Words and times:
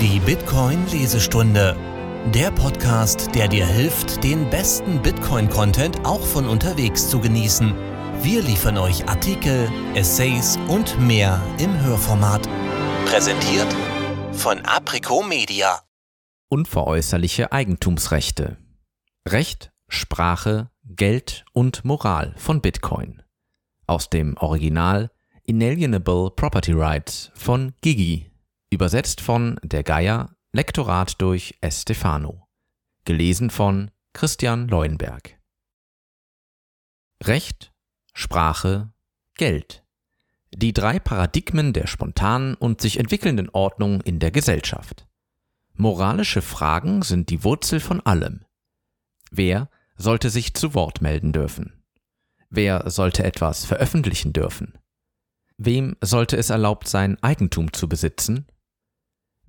Die 0.00 0.20
Bitcoin-Lesestunde. 0.20 1.76
Der 2.32 2.52
Podcast, 2.52 3.34
der 3.34 3.48
dir 3.48 3.66
hilft, 3.66 4.22
den 4.22 4.48
besten 4.48 5.02
Bitcoin-Content 5.02 6.06
auch 6.06 6.20
von 6.20 6.46
unterwegs 6.46 7.10
zu 7.10 7.18
genießen. 7.18 7.74
Wir 8.22 8.40
liefern 8.42 8.78
euch 8.78 9.08
Artikel, 9.08 9.68
Essays 9.96 10.56
und 10.68 11.00
mehr 11.00 11.42
im 11.58 11.80
Hörformat. 11.82 12.48
Präsentiert 13.06 13.66
von 14.30 14.60
Aprico 14.60 15.24
Media. 15.24 15.80
Unveräußerliche 16.48 17.50
Eigentumsrechte. 17.50 18.56
Recht, 19.26 19.72
Sprache, 19.88 20.70
Geld 20.84 21.44
und 21.52 21.84
Moral 21.84 22.34
von 22.36 22.60
Bitcoin. 22.60 23.24
Aus 23.88 24.10
dem 24.10 24.36
Original 24.36 25.10
Inalienable 25.42 26.30
Property 26.30 26.72
Rights 26.72 27.32
von 27.34 27.72
Gigi 27.80 28.28
Übersetzt 28.70 29.22
von 29.22 29.58
Der 29.62 29.82
Geier, 29.82 30.36
Lektorat 30.52 31.22
durch 31.22 31.56
S. 31.62 31.82
Stefano. 31.82 32.46
Gelesen 33.04 33.48
von 33.48 33.90
Christian 34.12 34.68
Leuenberg. 34.68 35.38
Recht, 37.24 37.72
Sprache, 38.12 38.92
Geld. 39.36 39.84
Die 40.54 40.74
drei 40.74 40.98
Paradigmen 40.98 41.72
der 41.72 41.86
spontanen 41.86 42.54
und 42.56 42.82
sich 42.82 42.98
entwickelnden 42.98 43.48
Ordnung 43.48 44.02
in 44.02 44.18
der 44.18 44.30
Gesellschaft. 44.30 45.06
Moralische 45.72 46.42
Fragen 46.42 47.00
sind 47.00 47.30
die 47.30 47.44
Wurzel 47.44 47.80
von 47.80 48.04
allem. 48.04 48.44
Wer 49.30 49.70
sollte 49.96 50.28
sich 50.28 50.52
zu 50.52 50.74
Wort 50.74 51.00
melden 51.00 51.32
dürfen? 51.32 51.82
Wer 52.50 52.90
sollte 52.90 53.24
etwas 53.24 53.64
veröffentlichen 53.64 54.34
dürfen? 54.34 54.76
Wem 55.56 55.96
sollte 56.02 56.36
es 56.36 56.50
erlaubt 56.50 56.86
sein, 56.86 57.16
Eigentum 57.22 57.72
zu 57.72 57.88
besitzen? 57.88 58.46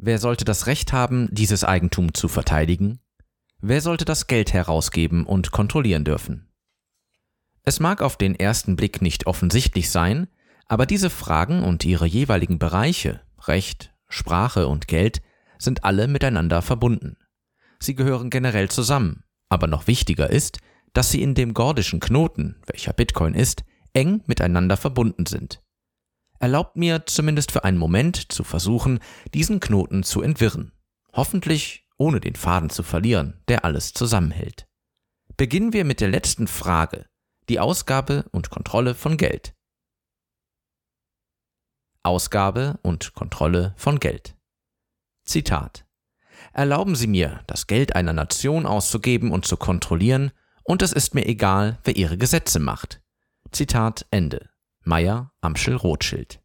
Wer 0.01 0.17
sollte 0.17 0.45
das 0.45 0.65
Recht 0.65 0.93
haben, 0.93 1.27
dieses 1.29 1.65
Eigentum 1.65 2.13
zu 2.13 2.29
verteidigen? 2.29 3.01
Wer 3.59 3.81
sollte 3.81 4.05
das 4.05 4.27
Geld 4.27 4.53
herausgeben 4.53 5.25
und 5.25 5.51
kontrollieren 5.51 6.05
dürfen? 6.05 6.47
Es 7.63 7.81
mag 7.81 8.01
auf 8.01 8.15
den 8.15 8.33
ersten 8.33 8.77
Blick 8.77 9.01
nicht 9.01 9.27
offensichtlich 9.27 9.91
sein, 9.91 10.29
aber 10.67 10.85
diese 10.85 11.09
Fragen 11.09 11.63
und 11.63 11.83
ihre 11.83 12.05
jeweiligen 12.05 12.59
Bereiche 12.59 13.19
Recht, 13.45 13.93
Sprache 14.07 14.67
und 14.67 14.87
Geld 14.87 15.21
sind 15.57 15.83
alle 15.83 16.07
miteinander 16.07 16.61
verbunden. 16.61 17.17
Sie 17.79 17.93
gehören 17.93 18.29
generell 18.29 18.69
zusammen, 18.69 19.25
aber 19.49 19.67
noch 19.67 19.87
wichtiger 19.87 20.29
ist, 20.29 20.59
dass 20.93 21.11
sie 21.11 21.21
in 21.21 21.35
dem 21.35 21.53
gordischen 21.53 21.99
Knoten, 21.99 22.55
welcher 22.67 22.93
Bitcoin 22.93 23.33
ist, 23.33 23.65
eng 23.91 24.23
miteinander 24.27 24.77
verbunden 24.77 25.25
sind 25.25 25.61
erlaubt 26.39 26.75
mir 26.75 27.05
zumindest 27.05 27.51
für 27.51 27.63
einen 27.63 27.77
Moment 27.77 28.31
zu 28.31 28.43
versuchen, 28.43 28.99
diesen 29.33 29.59
Knoten 29.59 30.03
zu 30.03 30.21
entwirren. 30.21 30.71
Hoffentlich 31.13 31.85
ohne 31.97 32.19
den 32.19 32.35
Faden 32.35 32.69
zu 32.69 32.81
verlieren, 32.81 33.41
der 33.47 33.65
alles 33.65 33.93
zusammenhält. 33.93 34.67
Beginnen 35.37 35.73
wir 35.73 35.85
mit 35.85 36.01
der 36.01 36.09
letzten 36.09 36.47
Frage, 36.47 37.05
die 37.49 37.59
Ausgabe 37.59 38.25
und 38.31 38.49
Kontrolle 38.49 38.95
von 38.95 39.17
Geld. 39.17 39.53
Ausgabe 42.03 42.79
und 42.81 43.13
Kontrolle 43.13 43.73
von 43.77 43.99
Geld. 43.99 44.35
Zitat. 45.25 45.85
Erlauben 46.53 46.95
Sie 46.95 47.07
mir, 47.07 47.43
das 47.47 47.67
Geld 47.67 47.95
einer 47.95 48.13
Nation 48.13 48.65
auszugeben 48.65 49.31
und 49.31 49.45
zu 49.45 49.57
kontrollieren, 49.57 50.31
und 50.63 50.81
es 50.81 50.93
ist 50.93 51.15
mir 51.15 51.25
egal, 51.25 51.79
wer 51.83 51.95
ihre 51.95 52.17
Gesetze 52.17 52.59
macht. 52.59 53.01
Zitat 53.51 54.05
Ende. 54.11 54.49
Meyer 54.83 55.31
Amschel 55.41 55.75
Rothschild. 55.75 56.41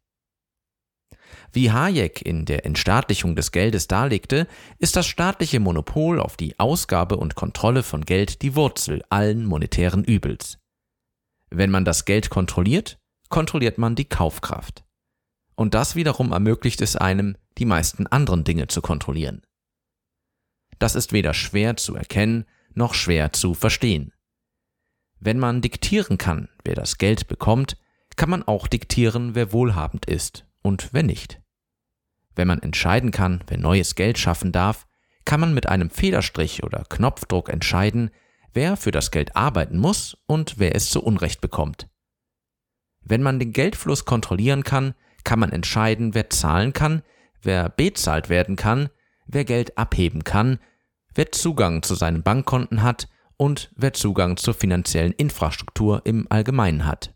Wie 1.51 1.71
Hayek 1.71 2.21
in 2.21 2.45
der 2.45 2.65
Entstaatlichung 2.65 3.35
des 3.35 3.51
Geldes 3.51 3.87
darlegte, 3.87 4.47
ist 4.77 4.95
das 4.95 5.07
staatliche 5.07 5.59
Monopol 5.59 6.19
auf 6.19 6.37
die 6.37 6.59
Ausgabe 6.59 7.17
und 7.17 7.35
Kontrolle 7.35 7.83
von 7.83 8.05
Geld 8.05 8.41
die 8.41 8.55
Wurzel 8.55 9.03
allen 9.09 9.45
monetären 9.45 10.03
Übels. 10.03 10.59
Wenn 11.49 11.71
man 11.71 11.85
das 11.85 12.05
Geld 12.05 12.29
kontrolliert, 12.29 12.99
kontrolliert 13.29 13.77
man 13.77 13.95
die 13.95 14.05
Kaufkraft. 14.05 14.83
Und 15.55 15.73
das 15.73 15.95
wiederum 15.95 16.31
ermöglicht 16.31 16.81
es 16.81 16.95
einem, 16.95 17.37
die 17.57 17.65
meisten 17.65 18.07
anderen 18.07 18.43
Dinge 18.43 18.67
zu 18.67 18.81
kontrollieren. 18.81 19.41
Das 20.79 20.95
ist 20.95 21.13
weder 21.13 21.33
schwer 21.33 21.77
zu 21.77 21.95
erkennen 21.95 22.45
noch 22.75 22.93
schwer 22.93 23.33
zu 23.33 23.53
verstehen. 23.53 24.11
Wenn 25.19 25.39
man 25.39 25.61
diktieren 25.61 26.17
kann, 26.17 26.49
wer 26.63 26.75
das 26.75 26.97
Geld 26.97 27.27
bekommt, 27.27 27.77
kann 28.15 28.29
man 28.29 28.43
auch 28.43 28.67
diktieren, 28.67 29.35
wer 29.35 29.51
wohlhabend 29.51 30.05
ist 30.05 30.45
und 30.61 30.89
wer 30.91 31.03
nicht. 31.03 31.41
Wenn 32.35 32.47
man 32.47 32.61
entscheiden 32.61 33.11
kann, 33.11 33.43
wer 33.47 33.57
neues 33.57 33.95
Geld 33.95 34.17
schaffen 34.17 34.51
darf, 34.51 34.87
kann 35.25 35.39
man 35.39 35.53
mit 35.53 35.67
einem 35.67 35.89
Federstrich 35.89 36.63
oder 36.63 36.83
Knopfdruck 36.89 37.49
entscheiden, 37.49 38.11
wer 38.53 38.77
für 38.77 38.91
das 38.91 39.11
Geld 39.11 39.35
arbeiten 39.35 39.77
muss 39.77 40.17
und 40.27 40.59
wer 40.59 40.75
es 40.75 40.89
zu 40.89 41.03
Unrecht 41.03 41.41
bekommt. 41.41 41.89
Wenn 43.01 43.23
man 43.23 43.39
den 43.39 43.51
Geldfluss 43.51 44.05
kontrollieren 44.05 44.63
kann, 44.63 44.93
kann 45.23 45.39
man 45.39 45.51
entscheiden, 45.51 46.13
wer 46.13 46.29
zahlen 46.29 46.73
kann, 46.73 47.01
wer 47.41 47.69
bezahlt 47.69 48.29
werden 48.29 48.55
kann, 48.55 48.89
wer 49.25 49.45
Geld 49.45 49.77
abheben 49.77 50.23
kann, 50.23 50.59
wer 51.13 51.31
Zugang 51.31 51.83
zu 51.83 51.95
seinen 51.95 52.23
Bankkonten 52.23 52.83
hat 52.83 53.07
und 53.37 53.71
wer 53.75 53.93
Zugang 53.93 54.37
zur 54.37 54.53
finanziellen 54.53 55.13
Infrastruktur 55.13 56.01
im 56.05 56.27
Allgemeinen 56.29 56.85
hat. 56.85 57.14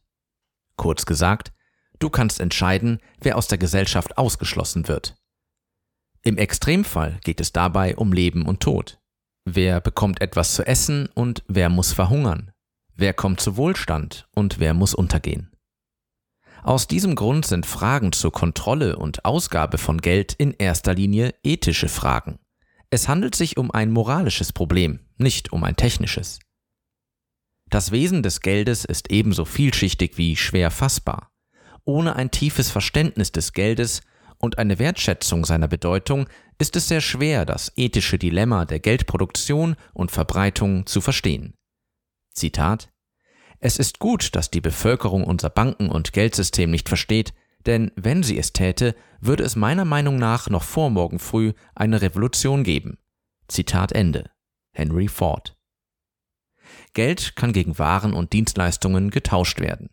Kurz 0.79 1.05
gesagt, 1.05 1.51
du 1.99 2.09
kannst 2.09 2.39
entscheiden, 2.39 2.99
wer 3.19 3.37
aus 3.37 3.49
der 3.49 3.57
Gesellschaft 3.57 4.17
ausgeschlossen 4.17 4.87
wird. 4.87 5.17
Im 6.23 6.37
Extremfall 6.37 7.19
geht 7.25 7.41
es 7.41 7.51
dabei 7.51 7.97
um 7.97 8.13
Leben 8.13 8.45
und 8.45 8.61
Tod. 8.61 8.97
Wer 9.43 9.81
bekommt 9.81 10.21
etwas 10.21 10.53
zu 10.53 10.65
essen 10.65 11.09
und 11.13 11.43
wer 11.49 11.67
muss 11.69 11.91
verhungern? 11.91 12.51
Wer 12.95 13.13
kommt 13.13 13.41
zu 13.41 13.57
Wohlstand 13.57 14.29
und 14.33 14.59
wer 14.59 14.73
muss 14.73 14.93
untergehen? 14.93 15.51
Aus 16.63 16.87
diesem 16.87 17.15
Grund 17.15 17.45
sind 17.45 17.65
Fragen 17.65 18.13
zur 18.13 18.31
Kontrolle 18.31 18.95
und 18.95 19.25
Ausgabe 19.25 19.77
von 19.77 19.99
Geld 19.99 20.31
in 20.31 20.53
erster 20.53 20.93
Linie 20.93 21.35
ethische 21.43 21.89
Fragen. 21.89 22.39
Es 22.89 23.09
handelt 23.09 23.35
sich 23.35 23.57
um 23.57 23.69
ein 23.69 23.91
moralisches 23.91 24.53
Problem, 24.53 25.01
nicht 25.17 25.51
um 25.51 25.65
ein 25.65 25.75
technisches. 25.75 26.39
Das 27.69 27.91
Wesen 27.91 28.23
des 28.23 28.41
Geldes 28.41 28.83
ist 28.83 29.11
ebenso 29.11 29.45
vielschichtig 29.45 30.17
wie 30.17 30.35
schwer 30.35 30.71
fassbar. 30.71 31.31
Ohne 31.85 32.15
ein 32.15 32.31
tiefes 32.31 32.71
Verständnis 32.71 33.31
des 33.31 33.53
Geldes 33.53 34.01
und 34.39 34.57
eine 34.57 34.79
Wertschätzung 34.79 35.45
seiner 35.45 35.67
Bedeutung 35.67 36.27
ist 36.57 36.75
es 36.75 36.87
sehr 36.87 37.01
schwer, 37.01 37.45
das 37.45 37.71
ethische 37.75 38.17
Dilemma 38.17 38.65
der 38.65 38.79
Geldproduktion 38.79 39.75
und 39.93 40.11
Verbreitung 40.11 40.87
zu 40.87 40.99
verstehen. 40.99 41.53
Zitat 42.33 42.91
Es 43.59 43.77
ist 43.77 43.99
gut, 43.99 44.35
dass 44.35 44.49
die 44.49 44.61
Bevölkerung 44.61 45.23
unser 45.23 45.49
Banken- 45.49 45.89
und 45.89 46.13
Geldsystem 46.13 46.71
nicht 46.71 46.87
versteht, 46.87 47.33
denn 47.65 47.91
wenn 47.95 48.23
sie 48.23 48.37
es 48.37 48.53
täte, 48.53 48.95
würde 49.19 49.43
es 49.43 49.55
meiner 49.55 49.85
Meinung 49.85 50.17
nach 50.17 50.49
noch 50.49 50.63
vor 50.63 50.89
morgen 50.89 51.19
früh 51.19 51.53
eine 51.75 52.01
Revolution 52.01 52.63
geben. 52.63 52.97
Zitat 53.47 53.91
Ende. 53.91 54.31
Henry 54.71 55.07
Ford 55.07 55.58
Geld 56.93 57.35
kann 57.35 57.53
gegen 57.53 57.77
Waren 57.77 58.13
und 58.13 58.33
Dienstleistungen 58.33 59.09
getauscht 59.09 59.59
werden. 59.59 59.89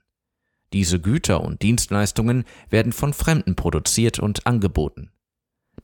Diese 0.72 1.00
Güter 1.00 1.42
und 1.42 1.62
Dienstleistungen 1.62 2.44
werden 2.70 2.92
von 2.92 3.12
Fremden 3.12 3.54
produziert 3.54 4.18
und 4.18 4.46
angeboten. 4.46 5.12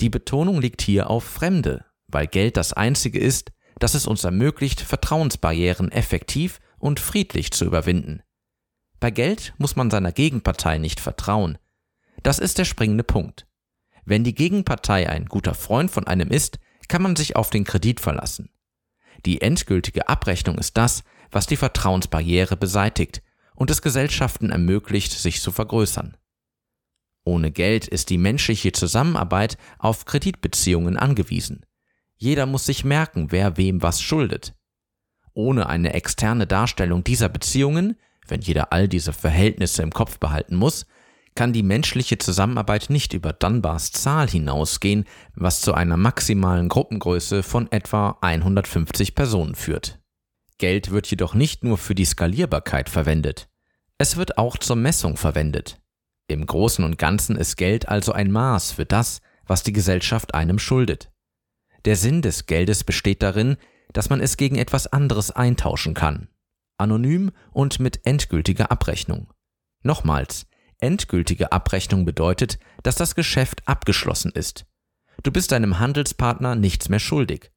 Die 0.00 0.08
Betonung 0.08 0.60
liegt 0.60 0.82
hier 0.82 1.10
auf 1.10 1.24
Fremde, 1.24 1.84
weil 2.08 2.26
Geld 2.26 2.56
das 2.56 2.72
Einzige 2.72 3.18
ist, 3.18 3.52
das 3.78 3.94
es 3.94 4.06
uns 4.06 4.24
ermöglicht, 4.24 4.80
Vertrauensbarrieren 4.80 5.90
effektiv 5.92 6.60
und 6.78 7.00
friedlich 7.00 7.52
zu 7.52 7.64
überwinden. 7.64 8.22
Bei 9.00 9.10
Geld 9.10 9.54
muss 9.58 9.76
man 9.76 9.90
seiner 9.90 10.12
Gegenpartei 10.12 10.78
nicht 10.78 11.00
vertrauen. 11.00 11.58
Das 12.22 12.38
ist 12.38 12.58
der 12.58 12.64
springende 12.64 13.04
Punkt. 13.04 13.46
Wenn 14.04 14.24
die 14.24 14.34
Gegenpartei 14.34 15.08
ein 15.08 15.26
guter 15.26 15.54
Freund 15.54 15.90
von 15.90 16.06
einem 16.06 16.30
ist, 16.30 16.58
kann 16.88 17.02
man 17.02 17.16
sich 17.16 17.36
auf 17.36 17.50
den 17.50 17.64
Kredit 17.64 18.00
verlassen. 18.00 18.51
Die 19.26 19.40
endgültige 19.40 20.08
Abrechnung 20.08 20.58
ist 20.58 20.76
das, 20.76 21.04
was 21.30 21.46
die 21.46 21.56
Vertrauensbarriere 21.56 22.56
beseitigt 22.56 23.22
und 23.54 23.70
es 23.70 23.82
Gesellschaften 23.82 24.50
ermöglicht, 24.50 25.12
sich 25.12 25.40
zu 25.40 25.52
vergrößern. 25.52 26.16
Ohne 27.24 27.52
Geld 27.52 27.86
ist 27.86 28.10
die 28.10 28.18
menschliche 28.18 28.72
Zusammenarbeit 28.72 29.56
auf 29.78 30.04
Kreditbeziehungen 30.04 30.96
angewiesen. 30.96 31.64
Jeder 32.16 32.46
muss 32.46 32.66
sich 32.66 32.84
merken, 32.84 33.30
wer 33.30 33.56
wem 33.56 33.82
was 33.82 34.02
schuldet. 34.02 34.54
Ohne 35.34 35.68
eine 35.68 35.94
externe 35.94 36.46
Darstellung 36.46 37.04
dieser 37.04 37.28
Beziehungen, 37.28 37.96
wenn 38.26 38.40
jeder 38.40 38.72
all 38.72 38.88
diese 38.88 39.12
Verhältnisse 39.12 39.82
im 39.82 39.92
Kopf 39.92 40.18
behalten 40.18 40.56
muss, 40.56 40.86
kann 41.34 41.52
die 41.52 41.62
menschliche 41.62 42.18
Zusammenarbeit 42.18 42.90
nicht 42.90 43.14
über 43.14 43.32
Dunbars 43.32 43.92
Zahl 43.92 44.28
hinausgehen, 44.28 45.04
was 45.34 45.60
zu 45.60 45.74
einer 45.74 45.96
maximalen 45.96 46.68
Gruppengröße 46.68 47.42
von 47.42 47.70
etwa 47.72 48.18
150 48.20 49.14
Personen 49.14 49.54
führt. 49.54 50.00
Geld 50.58 50.90
wird 50.90 51.06
jedoch 51.08 51.34
nicht 51.34 51.64
nur 51.64 51.78
für 51.78 51.94
die 51.94 52.04
Skalierbarkeit 52.04 52.88
verwendet. 52.88 53.48
Es 53.98 54.16
wird 54.16 54.38
auch 54.38 54.56
zur 54.58 54.76
Messung 54.76 55.16
verwendet. 55.16 55.80
Im 56.28 56.46
Großen 56.46 56.84
und 56.84 56.98
Ganzen 56.98 57.36
ist 57.36 57.56
Geld 57.56 57.88
also 57.88 58.12
ein 58.12 58.30
Maß 58.30 58.72
für 58.72 58.84
das, 58.84 59.20
was 59.46 59.62
die 59.62 59.72
Gesellschaft 59.72 60.34
einem 60.34 60.58
schuldet. 60.58 61.10
Der 61.84 61.96
Sinn 61.96 62.22
des 62.22 62.46
Geldes 62.46 62.84
besteht 62.84 63.22
darin, 63.22 63.56
dass 63.92 64.08
man 64.08 64.20
es 64.20 64.36
gegen 64.36 64.56
etwas 64.56 64.86
anderes 64.86 65.30
eintauschen 65.30 65.94
kann. 65.94 66.28
Anonym 66.78 67.32
und 67.52 67.80
mit 67.80 68.06
endgültiger 68.06 68.70
Abrechnung. 68.70 69.32
Nochmals, 69.82 70.46
endgültige 70.82 71.52
Abrechnung 71.52 72.04
bedeutet, 72.04 72.58
dass 72.82 72.96
das 72.96 73.14
Geschäft 73.14 73.66
abgeschlossen 73.66 74.32
ist. 74.32 74.66
Du 75.22 75.30
bist 75.30 75.52
deinem 75.52 75.78
Handelspartner 75.78 76.54
nichts 76.54 76.88
mehr 76.88 76.98
schuldig. 76.98 77.52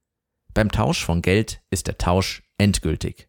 Beim 0.54 0.72
Tausch 0.72 1.04
von 1.04 1.22
Geld 1.22 1.62
ist 1.70 1.88
der 1.88 1.98
Tausch 1.98 2.44
endgültig. 2.58 3.28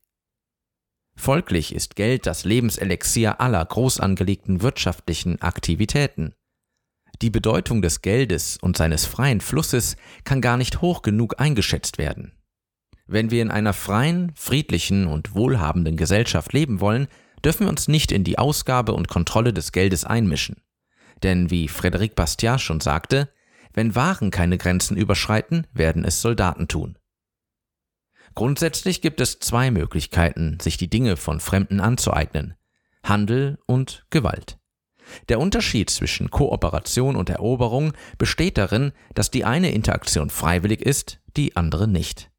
Folglich 1.16 1.75
ist 1.75 1.96
Geld 1.96 2.26
das 2.26 2.44
Lebenselixier 2.44 3.40
aller 3.40 3.64
groß 3.64 4.00
angelegten 4.00 4.60
wirtschaftlichen 4.60 5.40
Aktivitäten. 5.40 6.34
Die 7.22 7.31
Bedeutung 7.31 7.81
des 7.81 8.02
Geldes 8.02 8.58
und 8.58 8.76
seines 8.76 9.06
freien 9.06 9.40
Flusses 9.40 9.96
kann 10.25 10.42
gar 10.42 10.58
nicht 10.58 10.82
hoch 10.82 11.00
genug 11.00 11.40
eingeschätzt 11.40 11.96
werden. 11.96 12.32
Wenn 13.06 13.31
wir 13.31 13.40
in 13.40 13.50
einer 13.50 13.72
freien, 13.72 14.32
friedlichen 14.34 15.06
und 15.06 15.34
wohlhabenden 15.34 15.96
Gesellschaft 15.96 16.52
leben 16.52 16.81
wollen, 16.81 17.08
dürfen 17.46 17.66
wir 17.66 17.70
uns 17.70 17.87
nicht 17.87 18.10
in 18.10 18.25
die 18.25 18.38
Ausgabe 18.38 18.93
und 18.93 19.06
Kontrolle 19.06 19.52
des 19.52 19.70
Geldes 19.70 20.04
einmischen. 20.04 20.56
Denn 21.22 21.48
wie 21.48 21.69
Frédéric 21.69 22.16
Bastiat 22.16 22.60
schon 22.60 22.81
sagte, 22.81 23.32
wenn 23.72 23.94
Waren 23.94 24.32
keine 24.32 24.58
Grenzen 24.58 24.96
überschreiten, 24.96 25.69
werden 25.72 26.04
es 26.04 26.20
Soldaten 26.20 26.66
tun. 26.66 26.98
Grundsätzlich 28.34 29.00
gibt 29.00 29.20
es 29.20 29.38
zwei 29.38 29.70
Möglichkeiten, 29.70 30.58
sich 30.60 30.76
die 30.76 30.90
Dinge 30.90 31.16
von 31.16 31.38
Fremden 31.38 31.78
anzueignen. 31.78 32.54
Handel 33.04 33.60
und 33.66 34.06
Gewalt. 34.10 34.58
Der 35.28 35.38
Unterschied 35.38 35.88
zwischen 35.88 36.32
Kooperation 36.32 37.14
und 37.14 37.31
Eroberung 37.31 37.92
besteht 38.19 38.58
darin, 38.58 38.90
dass 39.14 39.31
die 39.31 39.44
eine 39.44 39.70
Interaktion 39.70 40.31
freiwillig 40.31 40.82
ist, 40.82 41.20
die 41.37 41.56
andere 41.56 41.87
nicht. 41.87 42.32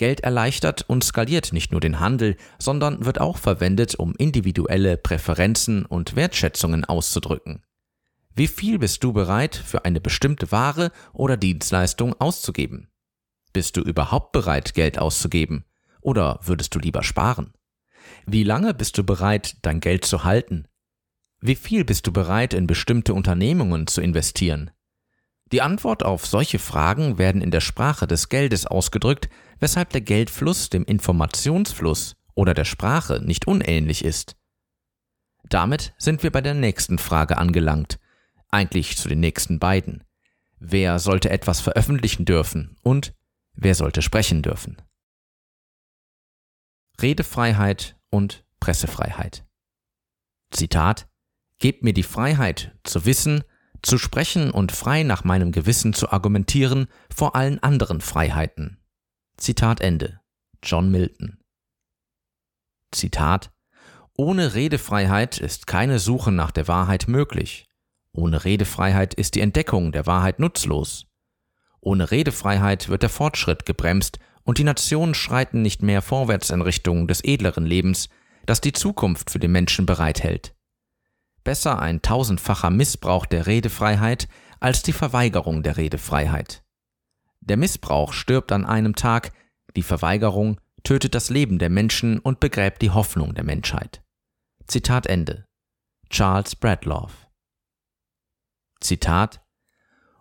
Geld 0.00 0.20
erleichtert 0.20 0.86
und 0.88 1.04
skaliert 1.04 1.52
nicht 1.52 1.72
nur 1.72 1.80
den 1.82 2.00
Handel, 2.00 2.38
sondern 2.58 3.04
wird 3.04 3.20
auch 3.20 3.36
verwendet, 3.36 3.96
um 3.96 4.14
individuelle 4.16 4.96
Präferenzen 4.96 5.84
und 5.84 6.16
Wertschätzungen 6.16 6.86
auszudrücken. 6.86 7.62
Wie 8.34 8.46
viel 8.46 8.78
bist 8.78 9.04
du 9.04 9.12
bereit, 9.12 9.54
für 9.54 9.84
eine 9.84 10.00
bestimmte 10.00 10.50
Ware 10.52 10.90
oder 11.12 11.36
Dienstleistung 11.36 12.18
auszugeben? 12.18 12.88
Bist 13.52 13.76
du 13.76 13.82
überhaupt 13.82 14.32
bereit, 14.32 14.72
Geld 14.72 14.98
auszugeben? 14.98 15.66
Oder 16.00 16.40
würdest 16.44 16.74
du 16.74 16.78
lieber 16.78 17.02
sparen? 17.02 17.52
Wie 18.24 18.42
lange 18.42 18.72
bist 18.72 18.96
du 18.96 19.04
bereit, 19.04 19.58
dein 19.60 19.80
Geld 19.80 20.06
zu 20.06 20.24
halten? 20.24 20.66
Wie 21.42 21.56
viel 21.56 21.84
bist 21.84 22.06
du 22.06 22.12
bereit, 22.12 22.54
in 22.54 22.66
bestimmte 22.66 23.12
Unternehmungen 23.12 23.86
zu 23.86 24.00
investieren? 24.00 24.70
Die 25.52 25.62
Antwort 25.62 26.04
auf 26.04 26.26
solche 26.26 26.58
Fragen 26.58 27.18
werden 27.18 27.42
in 27.42 27.50
der 27.50 27.60
Sprache 27.60 28.06
des 28.06 28.28
Geldes 28.28 28.66
ausgedrückt, 28.66 29.28
weshalb 29.58 29.90
der 29.90 30.00
Geldfluss 30.00 30.70
dem 30.70 30.84
Informationsfluss 30.84 32.16
oder 32.34 32.54
der 32.54 32.64
Sprache 32.64 33.20
nicht 33.20 33.46
unähnlich 33.46 34.04
ist. 34.04 34.36
Damit 35.48 35.92
sind 35.98 36.22
wir 36.22 36.30
bei 36.30 36.40
der 36.40 36.54
nächsten 36.54 36.98
Frage 36.98 37.36
angelangt, 37.36 37.98
eigentlich 38.50 38.96
zu 38.96 39.08
den 39.08 39.20
nächsten 39.20 39.58
beiden. 39.58 40.04
Wer 40.58 40.98
sollte 40.98 41.30
etwas 41.30 41.60
veröffentlichen 41.60 42.24
dürfen 42.24 42.76
und 42.82 43.14
Wer 43.62 43.74
sollte 43.74 44.00
sprechen 44.00 44.42
dürfen? 44.42 44.80
Redefreiheit 47.00 47.98
und 48.08 48.44
Pressefreiheit. 48.58 49.44
Zitat 50.50 51.08
Gebt 51.58 51.82
mir 51.82 51.92
die 51.92 52.02
Freiheit 52.02 52.74
zu 52.84 53.04
wissen, 53.04 53.44
zu 53.82 53.98
sprechen 53.98 54.50
und 54.50 54.72
frei 54.72 55.02
nach 55.02 55.24
meinem 55.24 55.52
Gewissen 55.52 55.92
zu 55.92 56.10
argumentieren 56.10 56.88
vor 57.14 57.34
allen 57.34 57.62
anderen 57.62 58.00
Freiheiten. 58.00 58.78
Zitat 59.36 59.80
Ende. 59.80 60.20
John 60.62 60.90
Milton. 60.90 61.38
Zitat 62.92 63.50
Ohne 64.14 64.54
Redefreiheit 64.54 65.38
ist 65.38 65.66
keine 65.66 65.98
Suche 65.98 66.32
nach 66.32 66.50
der 66.50 66.68
Wahrheit 66.68 67.08
möglich. 67.08 67.66
Ohne 68.12 68.44
Redefreiheit 68.44 69.14
ist 69.14 69.34
die 69.34 69.40
Entdeckung 69.40 69.92
der 69.92 70.06
Wahrheit 70.06 70.38
nutzlos. 70.40 71.06
Ohne 71.80 72.10
Redefreiheit 72.10 72.88
wird 72.88 73.02
der 73.02 73.10
Fortschritt 73.10 73.64
gebremst 73.64 74.18
und 74.42 74.58
die 74.58 74.64
Nationen 74.64 75.14
schreiten 75.14 75.62
nicht 75.62 75.82
mehr 75.82 76.02
vorwärts 76.02 76.50
in 76.50 76.60
Richtung 76.60 77.08
des 77.08 77.22
edleren 77.24 77.64
Lebens, 77.64 78.08
das 78.46 78.60
die 78.60 78.72
Zukunft 78.72 79.30
für 79.30 79.38
den 79.38 79.52
Menschen 79.52 79.86
bereithält. 79.86 80.54
Besser 81.44 81.78
ein 81.78 82.02
tausendfacher 82.02 82.70
Missbrauch 82.70 83.26
der 83.26 83.46
Redefreiheit 83.46 84.28
als 84.60 84.82
die 84.82 84.92
Verweigerung 84.92 85.62
der 85.62 85.76
Redefreiheit. 85.76 86.62
Der 87.40 87.56
Missbrauch 87.56 88.12
stirbt 88.12 88.52
an 88.52 88.66
einem 88.66 88.94
Tag, 88.94 89.32
die 89.76 89.82
Verweigerung 89.82 90.60
tötet 90.82 91.14
das 91.14 91.30
Leben 91.30 91.58
der 91.58 91.70
Menschen 91.70 92.18
und 92.18 92.40
begräbt 92.40 92.82
die 92.82 92.90
Hoffnung 92.90 93.34
der 93.34 93.44
Menschheit. 93.44 94.02
Zitat 94.66 95.06
Ende. 95.06 95.46
Charles 96.10 96.56
Bradlaugh. 96.56 97.12
Zitat 98.80 99.40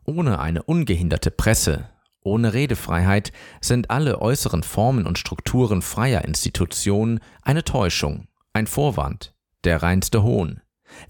ohne 0.05 0.39
eine 0.39 0.63
ungehinderte 0.63 1.29
Presse, 1.29 1.89
ohne 2.21 2.53
Redefreiheit 2.53 3.31
sind 3.61 3.91
alle 3.91 4.21
äußeren 4.21 4.63
Formen 4.63 5.05
und 5.05 5.19
Strukturen 5.19 5.81
freier 5.81 6.25
Institutionen 6.25 7.19
eine 7.43 7.63
Täuschung, 7.63 8.27
ein 8.53 8.67
Vorwand, 8.67 9.35
der 9.63 9.83
reinste 9.83 10.23
Hohn. 10.23 10.61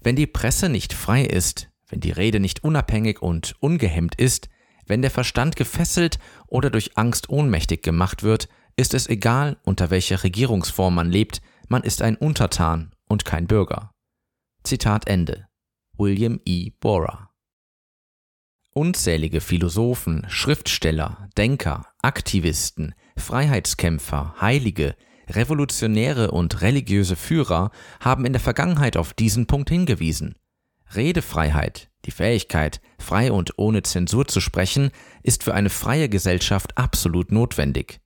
Wenn 0.02 0.16
die 0.16 0.26
Presse 0.26 0.68
nicht 0.68 0.92
frei 0.92 1.24
ist, 1.24 1.68
wenn 1.88 2.00
die 2.00 2.12
Rede 2.12 2.40
nicht 2.40 2.64
unabhängig 2.64 3.20
und 3.20 3.54
ungehemmt 3.60 4.14
ist, 4.14 4.48
wenn 4.86 5.02
der 5.02 5.10
Verstand 5.10 5.56
gefesselt 5.56 6.18
oder 6.46 6.70
durch 6.70 6.96
Angst 6.96 7.28
ohnmächtig 7.28 7.82
gemacht 7.82 8.22
wird, 8.22 8.48
ist 8.76 8.94
es 8.94 9.08
egal, 9.08 9.58
unter 9.64 9.90
welcher 9.90 10.22
Regierungsform 10.24 10.94
man 10.94 11.10
lebt, 11.10 11.42
man 11.68 11.82
ist 11.82 12.02
ein 12.02 12.16
Untertan 12.16 12.92
und 13.06 13.24
kein 13.24 13.46
Bürger. 13.46 13.92
Zitat 14.64 15.06
Ende. 15.06 15.46
William 15.96 16.40
E. 16.44 16.70
Bora 16.80 17.30
Unzählige 18.72 19.40
Philosophen, 19.40 20.26
Schriftsteller, 20.28 21.28
Denker, 21.36 21.86
Aktivisten, 22.02 22.94
Freiheitskämpfer, 23.16 24.36
Heilige, 24.40 24.94
Revolutionäre 25.30 26.30
und 26.30 26.60
religiöse 26.60 27.16
Führer 27.16 27.70
haben 28.00 28.24
in 28.24 28.32
der 28.32 28.40
Vergangenheit 28.40 28.96
auf 28.96 29.14
diesen 29.14 29.46
Punkt 29.46 29.70
hingewiesen. 29.70 30.34
Redefreiheit, 30.94 31.88
die 32.04 32.10
Fähigkeit, 32.10 32.80
frei 32.98 33.32
und 33.32 33.58
ohne 33.58 33.82
Zensur 33.82 34.26
zu 34.26 34.40
sprechen, 34.40 34.90
ist 35.22 35.44
für 35.44 35.54
eine 35.54 35.70
freie 35.70 36.08
Gesellschaft 36.08 36.76
absolut 36.76 37.30
notwendig. 37.32 38.00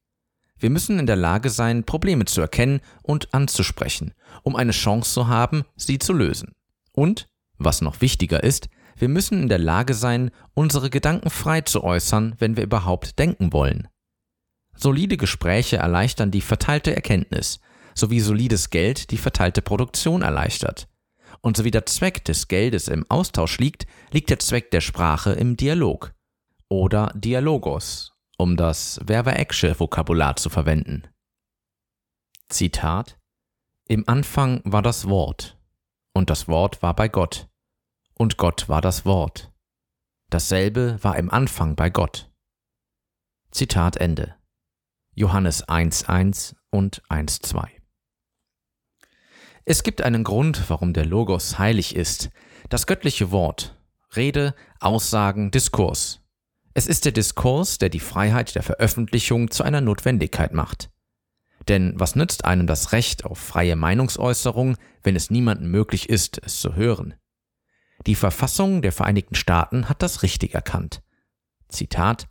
Wir 0.58 0.70
müssen 0.70 0.98
in 0.98 1.06
der 1.06 1.16
Lage 1.16 1.50
sein, 1.50 1.84
Probleme 1.84 2.26
zu 2.26 2.40
erkennen 2.40 2.80
und 3.02 3.34
anzusprechen, 3.34 4.14
um 4.42 4.56
eine 4.56 4.72
Chance 4.72 5.12
zu 5.12 5.28
haben, 5.28 5.64
sie 5.76 5.98
zu 5.98 6.12
lösen. 6.12 6.52
Und, 6.92 7.26
was 7.58 7.80
noch 7.80 8.00
wichtiger 8.00 8.42
ist, 8.42 8.68
wir 8.96 9.08
müssen 9.08 9.42
in 9.42 9.48
der 9.48 9.58
Lage 9.58 9.94
sein, 9.94 10.30
unsere 10.54 10.90
Gedanken 10.90 11.30
frei 11.30 11.62
zu 11.62 11.82
äußern, 11.82 12.36
wenn 12.38 12.56
wir 12.56 12.64
überhaupt 12.64 13.18
denken 13.18 13.52
wollen. 13.52 13.88
Solide 14.76 15.16
Gespräche 15.16 15.76
erleichtern 15.76 16.30
die 16.30 16.40
verteilte 16.40 16.94
Erkenntnis, 16.94 17.60
sowie 17.94 18.20
solides 18.20 18.70
Geld 18.70 19.10
die 19.10 19.18
verteilte 19.18 19.62
Produktion 19.62 20.22
erleichtert. 20.22 20.88
Und 21.40 21.56
so 21.56 21.64
wie 21.64 21.70
der 21.70 21.86
Zweck 21.86 22.24
des 22.24 22.48
Geldes 22.48 22.88
im 22.88 23.04
Austausch 23.10 23.58
liegt, 23.58 23.86
liegt 24.10 24.30
der 24.30 24.38
Zweck 24.38 24.70
der 24.70 24.80
Sprache 24.80 25.32
im 25.32 25.56
Dialog. 25.56 26.14
Oder 26.68 27.12
Dialogos, 27.14 28.12
um 28.38 28.56
das 28.56 29.00
Verba-Action-Vokabular 29.06 30.36
zu 30.36 30.48
verwenden. 30.48 31.04
Zitat 32.48 33.18
Im 33.86 34.08
Anfang 34.08 34.60
war 34.64 34.82
das 34.82 35.08
Wort, 35.08 35.58
und 36.12 36.30
das 36.30 36.48
Wort 36.48 36.82
war 36.82 36.94
bei 36.94 37.08
Gott, 37.08 37.48
und 38.14 38.36
Gott 38.38 38.68
war 38.68 38.80
das 38.80 39.04
Wort. 39.04 39.52
Dasselbe 40.30 40.98
war 41.02 41.16
im 41.16 41.30
Anfang 41.30 41.76
bei 41.76 41.90
Gott. 41.90 42.30
Zitat 43.50 43.96
Ende. 43.98 44.34
Johannes 45.14 45.66
1.1 45.68 46.54
und 46.70 47.02
1.2. 47.08 47.68
Es 49.64 49.82
gibt 49.82 50.02
einen 50.02 50.24
Grund, 50.24 50.68
warum 50.68 50.92
der 50.92 51.06
Logos 51.06 51.58
heilig 51.58 51.96
ist, 51.96 52.30
das 52.68 52.86
göttliche 52.86 53.30
Wort, 53.30 53.78
Rede, 54.16 54.54
Aussagen, 54.80 55.50
Diskurs. 55.50 56.20
Es 56.74 56.86
ist 56.86 57.04
der 57.04 57.12
Diskurs, 57.12 57.78
der 57.78 57.88
die 57.88 58.00
Freiheit 58.00 58.54
der 58.54 58.62
Veröffentlichung 58.62 59.50
zu 59.50 59.62
einer 59.62 59.80
Notwendigkeit 59.80 60.52
macht. 60.52 60.90
Denn 61.68 61.94
was 61.96 62.16
nützt 62.16 62.44
einem 62.44 62.66
das 62.66 62.92
Recht 62.92 63.24
auf 63.24 63.38
freie 63.38 63.76
Meinungsäußerung, 63.76 64.76
wenn 65.02 65.16
es 65.16 65.30
niemandem 65.30 65.70
möglich 65.70 66.08
ist, 66.08 66.40
es 66.44 66.60
zu 66.60 66.74
hören? 66.74 67.14
Die 68.06 68.16
Verfassung 68.16 68.82
der 68.82 68.92
Vereinigten 68.92 69.34
Staaten 69.34 69.88
hat 69.88 70.02
das 70.02 70.22
richtig 70.22 70.54
erkannt. 70.54 71.02
Zitat 71.68 72.28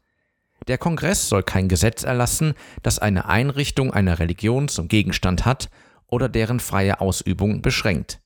Der 0.67 0.77
Kongress 0.77 1.27
soll 1.27 1.43
kein 1.43 1.67
Gesetz 1.67 2.03
erlassen, 2.03 2.53
das 2.81 2.99
eine 2.99 3.25
Einrichtung 3.25 3.91
einer 3.91 4.19
Religion 4.19 4.67
zum 4.67 4.87
Gegenstand 4.87 5.45
hat 5.45 5.69
oder 6.07 6.29
deren 6.29 6.59
freie 6.59 7.01
Ausübung 7.01 7.61
beschränkt. 7.61 8.21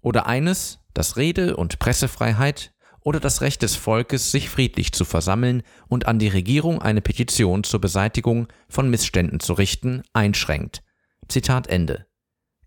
Oder 0.00 0.26
eines, 0.26 0.78
das 0.94 1.16
Rede- 1.16 1.56
und 1.56 1.78
Pressefreiheit 1.78 2.72
oder 3.00 3.20
das 3.20 3.40
Recht 3.40 3.62
des 3.62 3.74
Volkes, 3.74 4.30
sich 4.30 4.48
friedlich 4.48 4.92
zu 4.92 5.04
versammeln 5.04 5.62
und 5.88 6.06
an 6.06 6.18
die 6.18 6.28
Regierung 6.28 6.80
eine 6.80 7.00
Petition 7.00 7.64
zur 7.64 7.80
Beseitigung 7.80 8.48
von 8.68 8.90
Missständen 8.90 9.40
zu 9.40 9.54
richten, 9.54 10.02
einschränkt. 10.12 10.82
Zitat 11.28 11.66
Ende. 11.66 12.06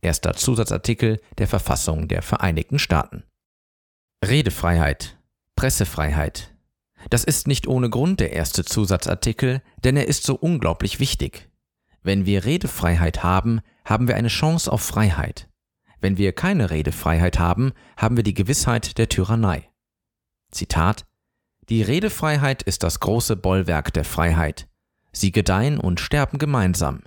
Erster 0.01 0.33
Zusatzartikel 0.33 1.21
der 1.37 1.47
Verfassung 1.47 2.07
der 2.07 2.21
Vereinigten 2.21 2.79
Staaten. 2.79 3.23
Redefreiheit, 4.23 5.17
Pressefreiheit. 5.55 6.54
Das 7.09 7.23
ist 7.23 7.47
nicht 7.47 7.67
ohne 7.67 7.89
Grund 7.89 8.19
der 8.19 8.33
erste 8.33 8.65
Zusatzartikel, 8.65 9.61
denn 9.83 9.97
er 9.97 10.07
ist 10.07 10.23
so 10.23 10.35
unglaublich 10.35 10.99
wichtig. 10.99 11.49
Wenn 12.03 12.25
wir 12.25 12.45
Redefreiheit 12.45 13.23
haben, 13.23 13.61
haben 13.83 14.07
wir 14.07 14.15
eine 14.15 14.27
Chance 14.27 14.71
auf 14.71 14.81
Freiheit. 14.81 15.49
Wenn 16.01 16.17
wir 16.17 16.33
keine 16.33 16.69
Redefreiheit 16.69 17.39
haben, 17.39 17.73
haben 17.97 18.15
wir 18.15 18.23
die 18.23 18.33
Gewissheit 18.33 18.97
der 18.97 19.09
Tyrannei. 19.09 19.69
Zitat 20.51 21.05
Die 21.69 21.81
Redefreiheit 21.81 22.63
ist 22.63 22.83
das 22.83 22.99
große 22.99 23.35
Bollwerk 23.35 23.93
der 23.93 24.05
Freiheit. 24.05 24.67
Sie 25.11 25.31
gedeihen 25.31 25.79
und 25.79 25.99
sterben 25.99 26.37
gemeinsam. 26.37 27.01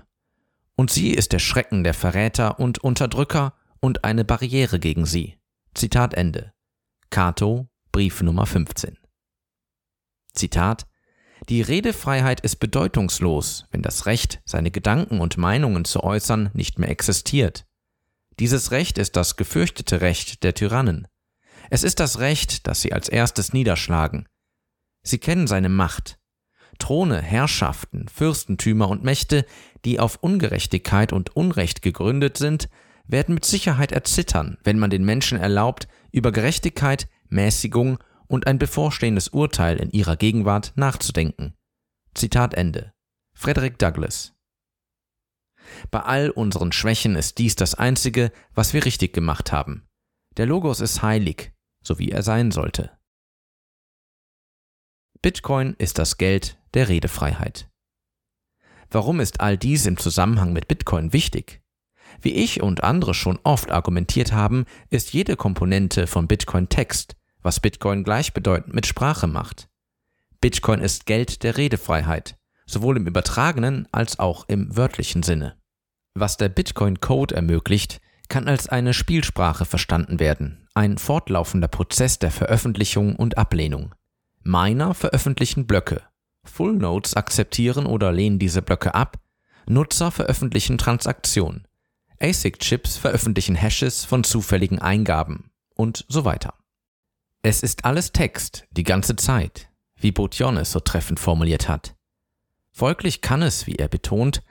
Und 0.74 0.90
sie 0.90 1.10
ist 1.10 1.32
der 1.32 1.38
Schrecken 1.38 1.84
der 1.84 1.94
Verräter 1.94 2.58
und 2.58 2.78
Unterdrücker 2.78 3.54
und 3.80 4.04
eine 4.04 4.24
Barriere 4.24 4.78
gegen 4.78 5.06
sie. 5.06 5.38
Zitat 5.74 6.14
Ende. 6.14 6.52
Cato, 7.10 7.68
Brief 7.92 8.22
Nummer 8.22 8.46
15. 8.46 8.96
Zitat 10.38 10.86
Die 11.48 11.60
Redefreiheit 11.60 12.40
ist 12.40 12.56
bedeutungslos, 12.56 13.66
wenn 13.70 13.82
das 13.82 14.06
Recht, 14.06 14.40
seine 14.44 14.70
Gedanken 14.70 15.20
und 15.20 15.36
Meinungen 15.36 15.84
zu 15.84 16.02
äußern, 16.02 16.50
nicht 16.54 16.78
mehr 16.78 16.90
existiert. 16.90 17.66
Dieses 18.38 18.70
Recht 18.70 18.98
ist 18.98 19.16
das 19.16 19.36
gefürchtete 19.36 20.00
Recht 20.00 20.44
der 20.44 20.54
Tyrannen. 20.54 21.08
Es 21.70 21.82
ist 21.82 22.00
das 22.00 22.18
Recht, 22.20 22.66
das 22.66 22.80
sie 22.80 22.92
als 22.92 23.08
erstes 23.08 23.52
niederschlagen. 23.52 24.28
Sie 25.02 25.18
kennen 25.18 25.46
seine 25.46 25.68
Macht. 25.68 26.18
Throne, 26.78 27.20
Herrschaften, 27.20 28.06
Fürstentümer 28.08 28.88
und 28.88 29.02
Mächte, 29.02 29.44
die 29.84 29.98
auf 29.98 30.18
Ungerechtigkeit 30.20 31.12
und 31.12 31.34
Unrecht 31.34 31.82
gegründet 31.82 32.38
sind, 32.38 32.68
werden 33.06 33.34
mit 33.34 33.44
Sicherheit 33.44 33.90
erzittern, 33.90 34.58
wenn 34.62 34.78
man 34.78 34.90
den 34.90 35.04
Menschen 35.04 35.38
erlaubt, 35.38 35.88
über 36.12 36.30
Gerechtigkeit, 36.30 37.08
Mäßigung 37.28 37.98
und 38.28 38.46
ein 38.46 38.58
bevorstehendes 38.58 39.28
Urteil 39.28 39.78
in 39.78 39.90
ihrer 39.90 40.16
Gegenwart 40.16 40.72
nachzudenken. 40.76 41.54
Zitat 42.14 42.54
Ende. 42.54 42.92
Frederick 43.34 43.78
Douglass 43.78 44.34
Bei 45.90 46.00
all 46.00 46.30
unseren 46.30 46.72
Schwächen 46.72 47.16
ist 47.16 47.38
dies 47.38 47.56
das 47.56 47.74
Einzige, 47.74 48.32
was 48.54 48.74
wir 48.74 48.84
richtig 48.84 49.12
gemacht 49.12 49.52
haben. 49.52 49.86
Der 50.36 50.46
Logos 50.46 50.80
ist 50.80 51.02
heilig, 51.02 51.52
so 51.82 51.98
wie 51.98 52.10
er 52.10 52.22
sein 52.22 52.50
sollte. 52.50 52.96
Bitcoin 55.20 55.74
ist 55.78 55.98
das 55.98 56.16
Geld 56.16 56.58
der 56.74 56.88
Redefreiheit. 56.88 57.68
Warum 58.90 59.20
ist 59.20 59.40
all 59.40 59.58
dies 59.58 59.86
im 59.86 59.96
Zusammenhang 59.96 60.52
mit 60.52 60.68
Bitcoin 60.68 61.12
wichtig? 61.12 61.60
Wie 62.20 62.32
ich 62.32 62.62
und 62.62 62.84
andere 62.84 63.14
schon 63.14 63.38
oft 63.42 63.70
argumentiert 63.70 64.32
haben, 64.32 64.64
ist 64.90 65.12
jede 65.12 65.36
Komponente 65.36 66.06
von 66.06 66.26
Bitcoin 66.26 66.68
Text, 66.68 67.16
was 67.48 67.60
Bitcoin 67.60 68.04
gleichbedeutend 68.04 68.74
mit 68.74 68.84
Sprache 68.84 69.26
macht. 69.26 69.70
Bitcoin 70.42 70.82
ist 70.82 71.06
Geld 71.06 71.42
der 71.42 71.56
Redefreiheit, 71.56 72.36
sowohl 72.66 72.98
im 72.98 73.06
übertragenen 73.06 73.88
als 73.90 74.18
auch 74.18 74.44
im 74.48 74.76
wörtlichen 74.76 75.22
Sinne. 75.22 75.56
Was 76.12 76.36
der 76.36 76.50
Bitcoin 76.50 77.00
Code 77.00 77.34
ermöglicht, 77.34 78.02
kann 78.28 78.48
als 78.48 78.68
eine 78.68 78.92
Spielsprache 78.92 79.64
verstanden 79.64 80.20
werden, 80.20 80.68
ein 80.74 80.98
fortlaufender 80.98 81.68
Prozess 81.68 82.18
der 82.18 82.30
Veröffentlichung 82.30 83.16
und 83.16 83.38
Ablehnung. 83.38 83.94
Miner 84.42 84.92
veröffentlichen 84.92 85.66
Blöcke, 85.66 86.02
Full 86.44 86.74
Nodes 86.74 87.14
akzeptieren 87.14 87.86
oder 87.86 88.12
lehnen 88.12 88.38
diese 88.38 88.60
Blöcke 88.60 88.94
ab, 88.94 89.16
Nutzer 89.66 90.10
veröffentlichen 90.10 90.76
Transaktionen, 90.76 91.66
ASIC-Chips 92.20 92.98
veröffentlichen 92.98 93.54
Hashes 93.54 94.04
von 94.04 94.22
zufälligen 94.22 94.80
Eingaben 94.80 95.50
und 95.74 96.04
so 96.10 96.26
weiter. 96.26 96.52
Es 97.42 97.62
ist 97.62 97.84
alles 97.84 98.12
Text, 98.12 98.64
die 98.72 98.82
ganze 98.82 99.14
Zeit, 99.14 99.70
wie 99.96 100.10
Botion 100.10 100.56
es 100.56 100.72
so 100.72 100.80
treffend 100.80 101.20
formuliert 101.20 101.68
hat. 101.68 101.94
Folglich 102.72 103.20
kann 103.20 103.42
es, 103.42 103.66
wie 103.66 103.76
er 103.76 103.88
betont, 103.88 104.42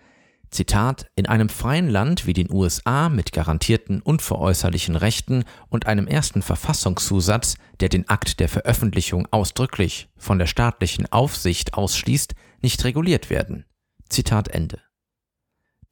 Zitat, 0.52 1.12
in 1.16 1.26
einem 1.26 1.50
freien 1.50 1.90
Land 1.90 2.26
wie 2.26 2.32
den 2.34 2.52
USA 2.52 3.10
mit 3.10 3.34
garantierten 3.34 4.02
unveräußerlichen 4.02 4.96
Rechten 4.96 5.44
und 5.68 5.88
einem 5.88 6.08
ersten 6.08 6.42
Verfassungszusatz, 6.42 7.58
der 7.82 7.90
den 7.90 8.08
Akt 8.08 8.40
der 8.40 8.48
Veröffentlichung 8.48 9.28
ausdrücklich 9.32 10.08
von 10.16 10.40
der 10.40 10.46
staatlichen 10.46 11.12
Aufsicht 11.12 11.74
ausschließt, 11.74 12.36
nicht 12.62 12.86
reguliert 12.86 13.30
werden. 13.30 13.66
Zitat 14.10 14.48
Ende. 14.48 14.82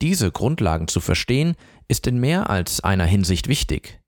Diese 0.01 0.31
Grundlagen 0.31 0.87
zu 0.87 1.01
verstehen, 1.01 1.55
ist 1.89 2.07
in 2.07 2.19
mehr 2.19 2.49
als 2.49 2.81
einer 2.81 3.05
Hinsicht 3.05 3.49
wichtig. 3.49 3.99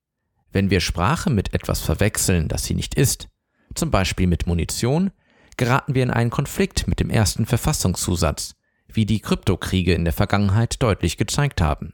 Wenn 0.57 0.71
wir 0.71 0.79
Sprache 0.79 1.29
mit 1.29 1.53
etwas 1.53 1.81
verwechseln, 1.81 2.47
das 2.47 2.63
sie 2.63 2.73
nicht 2.73 2.95
ist, 2.95 3.29
zum 3.75 3.91
Beispiel 3.91 4.25
mit 4.25 4.47
Munition, 4.47 5.11
geraten 5.55 5.93
wir 5.93 6.01
in 6.01 6.09
einen 6.09 6.31
Konflikt 6.31 6.87
mit 6.87 6.99
dem 6.99 7.11
ersten 7.11 7.45
Verfassungszusatz, 7.45 8.55
wie 8.87 9.05
die 9.05 9.19
Kryptokriege 9.19 9.93
in 9.93 10.03
der 10.03 10.13
Vergangenheit 10.13 10.81
deutlich 10.81 11.17
gezeigt 11.17 11.61
haben. 11.61 11.93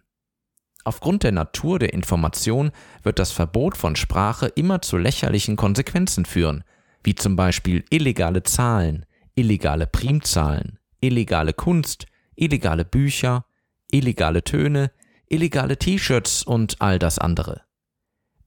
Aufgrund 0.86 1.24
der 1.24 1.34
Natur 1.34 1.77
der 1.77 1.91
Information 1.91 2.72
wird 3.01 3.20
das 3.20 3.34
Verbot 3.34 3.75
von 3.75 3.98
Sprache 3.98 4.48
immer 4.48 4.82
zu 4.82 4.96
lächerlichen 4.96 5.58
Konsequenzen 5.58 6.24
führen, 6.24 6.63
wie 7.03 7.15
zum 7.15 7.36
Beispiel 7.36 7.84
illegale 7.89 8.43
Zahlen, 8.43 9.05
illegale 9.36 9.88
Primzahlen, 9.88 10.79
illegale 11.01 11.51
Kunst, 11.51 12.05
illegale 12.38 12.86
Bücher, 12.86 13.43
illegale 13.91 14.41
Töne, 14.46 14.91
illegale 15.27 15.77
T-Shirts 15.77 16.43
und 16.43 16.82
all 16.82 16.98
das 16.98 17.20
andere. 17.20 17.63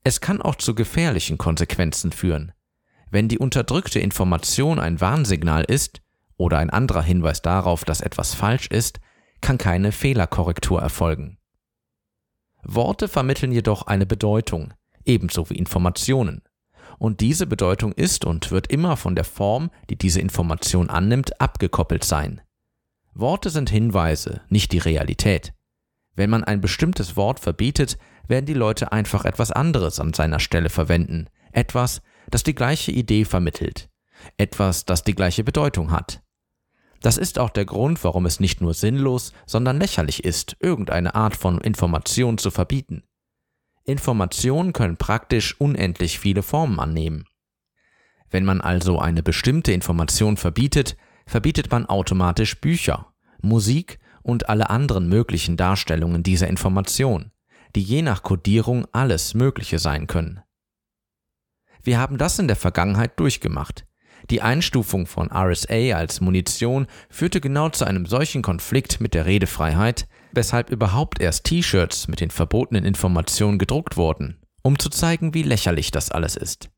Es 0.07 0.21
kann 0.21 0.41
auch 0.41 0.55
zu 0.55 0.77
gefährlichen 0.77 1.37
Konsequenzen 1.37 2.13
führen. 2.13 2.53
Wenn 3.11 3.27
die 3.27 3.41
unterdrückte 3.41 3.99
Information 3.99 4.79
ein 4.79 5.01
Warnsignal 5.01 5.65
ist 5.65 6.01
oder 6.37 6.59
ein 6.59 6.71
anderer 6.71 7.03
Hinweis 7.03 7.43
darauf, 7.43 7.85
dass 7.85 8.03
etwas 8.03 8.33
falsch 8.33 8.69
ist, 8.69 9.01
kann 9.41 9.59
keine 9.59 9.91
Fehlerkorrektur 9.91 10.81
erfolgen. 10.81 11.39
Worte 12.63 13.09
vermitteln 13.09 13.51
jedoch 13.51 13.89
eine 13.89 14.07
Bedeutung, 14.07 14.73
ebenso 15.05 15.51
wie 15.51 15.59
Informationen. 15.59 16.43
Und 16.99 17.21
diese 17.21 17.49
Bedeutung 17.49 17.91
ist 17.91 18.25
und 18.25 18.53
wird 18.53 18.69
immer 18.69 18.97
von 18.97 19.17
der 19.17 19.25
Form, 19.25 19.73
die 19.91 19.99
diese 19.99 20.21
Information 20.21 20.89
annimmt, 20.89 21.41
abgekoppelt 21.41 22.05
sein. 22.05 22.41
Worte 23.13 23.51
sind 23.51 23.71
Hinweise, 23.71 24.43
nicht 24.51 24.71
die 24.71 24.79
Realität. 24.79 25.56
Wenn 26.17 26.31
man 26.31 26.43
ein 26.43 26.61
bestimmtes 26.61 27.17
Wort 27.17 27.39
verbietet, 27.39 27.99
werden 28.27 28.47
die 28.47 28.55
Leute 28.55 28.91
einfach 28.91 29.25
etwas 29.25 29.53
anderes 29.53 30.01
an 30.01 30.15
seiner 30.15 30.41
Stelle 30.41 30.71
verwenden, 30.71 31.29
etwas, 31.53 32.03
das 32.29 32.43
die 32.43 32.55
gleiche 32.55 32.91
Idee 32.91 33.25
vermittelt, 33.25 33.89
etwas, 34.37 34.87
das 34.87 35.05
die 35.05 35.15
gleiche 35.15 35.45
Bedeutung 35.45 35.93
hat. 35.93 36.23
Das 37.03 37.19
ist 37.19 37.39
auch 37.39 37.51
der 37.51 37.67
Grund, 37.67 38.03
warum 38.03 38.27
es 38.27 38.41
nicht 38.41 38.61
nur 38.61 38.75
sinnlos, 38.75 39.33
sondern 39.45 39.79
lächerlich 39.79 40.25
ist, 40.25 40.57
irgendeine 40.61 41.15
Art 41.15 41.37
von 41.37 41.61
Information 41.61 42.39
zu 42.39 42.51
verbieten. 42.51 43.05
Informationen 43.85 44.73
können 44.73 44.97
praktisch 44.97 45.61
unendlich 45.61 46.19
viele 46.19 46.43
Formen 46.43 46.81
annehmen. 46.81 47.27
Wenn 48.31 48.45
man 48.45 48.61
also 48.61 48.99
eine 48.99 49.23
bestimmte 49.23 49.73
Information 49.73 50.37
verbietet, 50.37 50.97
verbietet 51.27 51.71
man 51.71 51.87
automatisch 51.87 52.61
Bücher, 52.61 53.13
Musik 53.41 53.99
und 54.27 54.49
alle 54.49 54.71
anderen 54.71 55.09
möglichen 55.09 55.57
Darstellungen 55.57 56.25
dieser 56.25 56.49
Information, 56.49 57.31
die 57.77 57.83
je 57.83 58.03
nach 58.03 58.25
Codierung 58.25 58.85
alles 58.91 59.35
Mögliche 59.35 59.79
sein 59.79 60.09
können. 60.09 60.41
Wir 61.85 62.01
haben 62.01 62.19
das 62.19 62.41
in 62.41 62.49
der 62.49 62.57
Vergangenheit 62.57 63.21
durchgemacht. 63.21 63.87
Die 64.29 64.43
Einstufung 64.43 65.07
von 65.07 65.31
RSA 65.31 65.95
als 65.97 66.21
Munition 66.21 66.89
führte 67.09 67.41
genau 67.41 67.69
zu 67.69 67.85
einem 67.85 68.07
solchen 68.07 68.43
Konflikt 68.43 69.01
mit 69.01 69.15
der 69.15 69.27
Redefreiheit, 69.27 70.09
weshalb 70.33 70.71
überhaupt 70.71 71.21
erst 71.21 71.45
T-Shirts 71.45 72.09
mit 72.09 72.21
den 72.21 72.33
verbotenen 72.33 72.85
Informationen 72.85 73.59
gedruckt 73.59 73.97
wurden, 73.97 74.43
um 74.63 74.77
zu 74.81 74.91
zeigen, 74.91 75.35
wie 75.35 75.45
lächerlich 75.45 75.93
das 75.93 76.11
alles 76.11 76.35
ist. 76.35 76.69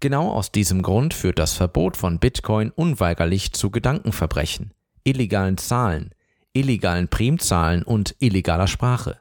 Genau 0.00 0.30
aus 0.30 0.52
diesem 0.52 0.82
Grund 0.82 1.14
führt 1.14 1.38
das 1.38 1.54
Verbot 1.54 1.96
von 1.96 2.18
Bitcoin 2.18 2.70
unweigerlich 2.70 3.54
zu 3.54 3.70
Gedankenverbrechen, 3.70 4.74
illegalen 5.04 5.56
Zahlen, 5.56 6.10
illegalen 6.58 7.08
Primzahlen 7.08 7.82
und 7.82 8.16
illegaler 8.18 8.66
Sprache. 8.66 9.20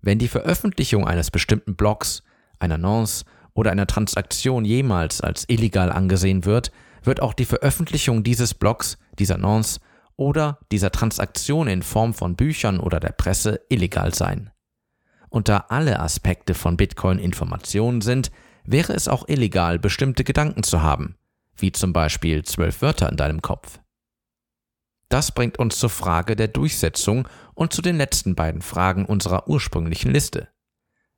Wenn 0.00 0.18
die 0.18 0.28
Veröffentlichung 0.28 1.06
eines 1.06 1.30
bestimmten 1.30 1.76
Blocks, 1.76 2.22
einer 2.58 2.78
Nonce 2.78 3.24
oder 3.52 3.70
einer 3.70 3.86
Transaktion 3.86 4.64
jemals 4.64 5.20
als 5.20 5.44
illegal 5.48 5.92
angesehen 5.92 6.44
wird, 6.44 6.72
wird 7.02 7.20
auch 7.20 7.34
die 7.34 7.44
Veröffentlichung 7.44 8.22
dieses 8.22 8.54
Blocks, 8.54 8.98
dieser 9.18 9.38
Nonce 9.38 9.80
oder 10.16 10.58
dieser 10.72 10.90
Transaktion 10.90 11.68
in 11.68 11.82
Form 11.82 12.14
von 12.14 12.36
Büchern 12.36 12.80
oder 12.80 13.00
der 13.00 13.12
Presse 13.12 13.60
illegal 13.68 14.14
sein. 14.14 14.50
Und 15.28 15.48
da 15.48 15.66
alle 15.68 16.00
Aspekte 16.00 16.54
von 16.54 16.76
Bitcoin 16.76 17.18
Informationen 17.18 18.00
sind, 18.00 18.30
wäre 18.64 18.94
es 18.94 19.08
auch 19.08 19.28
illegal, 19.28 19.78
bestimmte 19.78 20.24
Gedanken 20.24 20.62
zu 20.62 20.82
haben, 20.82 21.16
wie 21.56 21.72
zum 21.72 21.92
Beispiel 21.92 22.44
zwölf 22.44 22.82
Wörter 22.82 23.08
in 23.10 23.16
deinem 23.16 23.42
Kopf. 23.42 23.80
Das 25.08 25.32
bringt 25.32 25.58
uns 25.58 25.78
zur 25.78 25.90
Frage 25.90 26.36
der 26.36 26.48
Durchsetzung 26.48 27.28
und 27.54 27.72
zu 27.72 27.80
den 27.80 27.96
letzten 27.96 28.34
beiden 28.34 28.60
Fragen 28.60 29.06
unserer 29.06 29.48
ursprünglichen 29.48 30.12
Liste. 30.12 30.48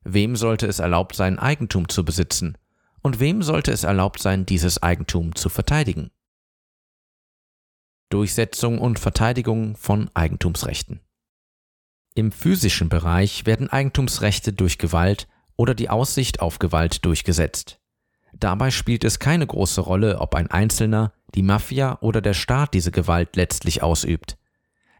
Wem 0.03 0.35
sollte 0.35 0.65
es 0.67 0.79
erlaubt 0.79 1.15
sein, 1.15 1.37
Eigentum 1.39 1.89
zu 1.89 2.05
besitzen? 2.05 2.57
Und 3.01 3.19
wem 3.19 3.43
sollte 3.43 3.71
es 3.71 3.83
erlaubt 3.83 4.21
sein, 4.21 4.45
dieses 4.45 4.81
Eigentum 4.81 5.35
zu 5.35 5.49
verteidigen? 5.49 6.11
Durchsetzung 8.09 8.79
und 8.79 8.99
Verteidigung 8.99 9.75
von 9.75 10.09
Eigentumsrechten. 10.13 11.01
Im 12.13 12.31
physischen 12.31 12.89
Bereich 12.89 13.45
werden 13.45 13.69
Eigentumsrechte 13.69 14.53
durch 14.53 14.77
Gewalt 14.77 15.27
oder 15.55 15.73
die 15.73 15.89
Aussicht 15.89 16.41
auf 16.41 16.59
Gewalt 16.59 17.05
durchgesetzt. 17.05 17.80
Dabei 18.33 18.71
spielt 18.71 19.03
es 19.03 19.19
keine 19.19 19.45
große 19.45 19.81
Rolle, 19.81 20.19
ob 20.19 20.35
ein 20.35 20.49
Einzelner, 20.49 21.13
die 21.35 21.43
Mafia 21.43 21.97
oder 22.01 22.21
der 22.21 22.33
Staat 22.33 22.73
diese 22.73 22.91
Gewalt 22.91 23.35
letztlich 23.35 23.83
ausübt. 23.83 24.37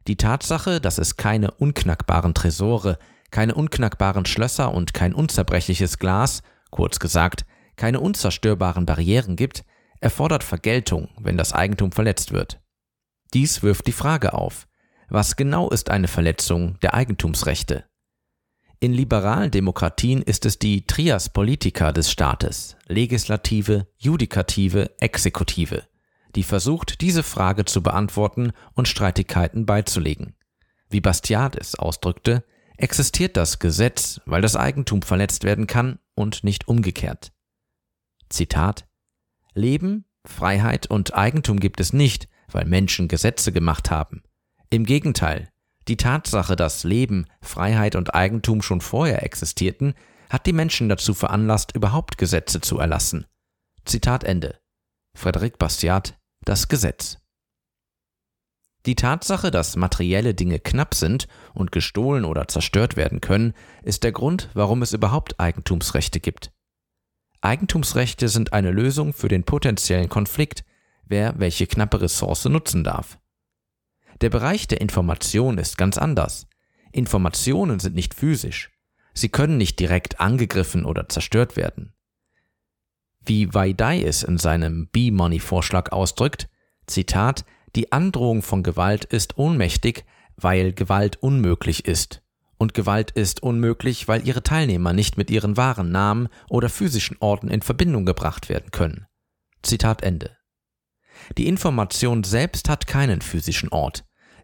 Die 0.08 0.16
Tatsache, 0.16 0.82
dass 0.82 0.98
es 0.98 1.18
keine 1.18 1.52
unknackbaren 1.52 2.34
Tresore, 2.34 2.98
keine 3.30 3.56
unknackbaren 3.56 4.26
Schlösser 4.26 4.74
und 4.74 4.94
kein 4.94 5.14
unzerbrechliches 5.14 6.00
Glas, 6.00 6.42
kurz 6.70 7.00
gesagt, 7.00 7.46
keine 7.76 8.00
unzerstörbaren 8.00 8.86
Barrieren 8.86 9.36
gibt, 9.36 9.64
erfordert 10.00 10.44
Vergeltung, 10.44 11.10
wenn 11.20 11.38
das 11.38 11.54
Eigentum 11.54 11.92
verletzt 11.92 12.32
wird. 12.32 12.60
Dies 13.34 13.64
wirft 13.64 13.88
die 13.88 13.94
Frage 13.94 14.34
auf, 14.34 14.68
was 15.10 15.36
genau 15.36 15.70
ist 15.70 15.90
eine 15.90 16.08
Verletzung 16.08 16.80
der 16.82 16.94
Eigentumsrechte? 16.94 17.86
In 18.84 18.94
liberalen 18.94 19.52
Demokratien 19.52 20.24
ist 20.24 20.44
es 20.48 20.58
die 20.58 20.88
Trias 20.88 21.30
Politica 21.30 21.92
des 21.92 22.10
Staates, 22.10 22.78
Legislative, 22.88 23.86
Judikative, 24.00 24.90
Exekutive, 25.00 25.84
die 26.36 26.42
versucht, 26.42 27.00
diese 27.02 27.22
Frage 27.22 27.66
zu 27.66 27.84
beantworten 27.84 28.54
und 28.74 28.88
Streitigkeiten 28.88 29.68
beizulegen. 29.68 30.34
Wie 30.90 31.00
Bastiat 31.00 31.56
es 31.58 31.76
ausdrückte, 31.76 32.44
existiert 32.76 33.38
das 33.38 33.60
Gesetz, 33.60 34.20
weil 34.26 34.42
das 34.42 34.56
Eigentum 34.56 35.04
verletzt 35.04 35.44
werden 35.44 35.68
kann 35.68 36.00
und 36.16 36.44
nicht 36.44 36.68
umgekehrt. 36.68 37.32
Zitat 38.30 38.88
Leben, 39.54 40.06
Freiheit 40.26 40.88
und 40.88 41.14
Eigentum 41.14 41.60
gibt 41.60 41.80
es 41.82 41.94
nicht, 41.94 42.28
weil 42.48 42.66
Menschen 42.66 43.08
Gesetze 43.08 43.52
gemacht 43.52 43.92
haben. 43.92 44.24
Im 44.72 44.86
Gegenteil, 44.86 45.51
die 45.92 45.98
Tatsache, 45.98 46.56
dass 46.56 46.86
Leben, 46.86 47.26
Freiheit 47.42 47.98
und 47.98 48.16
Eigentum 48.16 48.62
schon 48.62 48.80
vorher 48.80 49.24
existierten, 49.24 49.94
hat 50.30 50.46
die 50.46 50.54
Menschen 50.54 50.88
dazu 50.88 51.14
veranlasst, 51.14 51.76
überhaupt 51.76 52.18
Gesetze 52.18 52.62
zu 52.62 52.80
erlassen. 52.80 53.26
Zitat 53.84 54.24
Ende. 54.24 54.58
Frederic 55.18 55.60
Bastiat, 55.60 56.18
Das 56.46 56.70
Gesetz. 56.70 57.18
Die 58.86 58.96
Tatsache, 58.96 59.52
dass 59.52 59.76
materielle 59.76 60.34
Dinge 60.34 60.60
knapp 60.60 60.96
sind 60.96 61.28
und 61.54 61.74
gestohlen 61.74 62.24
oder 62.24 62.48
zerstört 62.48 62.96
werden 62.96 63.20
können, 63.20 63.54
ist 63.84 64.06
der 64.06 64.14
Grund, 64.14 64.48
warum 64.54 64.84
es 64.84 64.94
überhaupt 64.94 65.42
Eigentumsrechte 65.42 66.22
gibt. 66.22 66.54
Eigentumsrechte 67.42 68.30
sind 68.30 68.54
eine 68.54 68.72
Lösung 68.72 69.12
für 69.12 69.28
den 69.28 69.44
potenziellen 69.44 70.08
Konflikt, 70.08 70.64
wer 71.04 71.38
welche 71.38 71.68
knappe 71.68 72.00
Ressource 72.00 72.46
nutzen 72.46 72.86
darf. 72.86 73.18
Der 74.22 74.30
Bereich 74.30 74.68
der 74.68 74.82
Information 74.82 75.58
ist 75.58 75.78
ganz 75.78 75.98
anders. 75.98 76.48
Informationen 76.92 77.80
sind 77.80 77.96
nicht 77.96 78.14
physisch. 78.14 78.72
Sie 79.14 79.30
können 79.30 79.58
nicht 79.58 79.80
direkt 79.80 80.20
angegriffen 80.20 80.86
oder 80.86 81.10
zerstört 81.10 81.58
werden. 81.58 81.94
Wie 83.24 83.54
Waidai 83.54 84.04
es 84.04 84.24
in 84.24 84.38
seinem 84.38 84.88
B-Money-Vorschlag 84.90 85.92
ausdrückt, 85.92 86.50
Zitat, 86.88 87.46
die 87.76 87.92
Androhung 87.92 88.42
von 88.42 88.64
Gewalt 88.64 89.06
ist 89.06 89.38
ohnmächtig, 89.38 90.06
weil 90.36 90.74
Gewalt 90.74 91.18
unmöglich 91.18 91.86
ist. 91.86 92.22
Und 92.58 92.74
Gewalt 92.74 93.12
ist 93.12 93.42
unmöglich, 93.42 94.08
weil 94.08 94.28
ihre 94.28 94.44
Teilnehmer 94.44 94.94
nicht 94.94 95.18
mit 95.18 95.32
ihren 95.32 95.58
wahren 95.58 95.92
Namen 95.92 96.30
oder 96.48 96.70
physischen 96.70 97.18
Orten 97.20 97.48
in 97.48 97.62
Verbindung 97.62 98.06
gebracht 98.06 98.50
werden 98.50 98.70
können. 98.72 99.08
Zitat 99.64 100.04
Ende. 100.04 100.38
Die 101.38 101.48
Information 101.48 102.24
selbst 102.24 102.70
hat 102.70 102.88
keinen 102.88 103.22
physischen 103.22 103.70
Ort. 103.70 104.04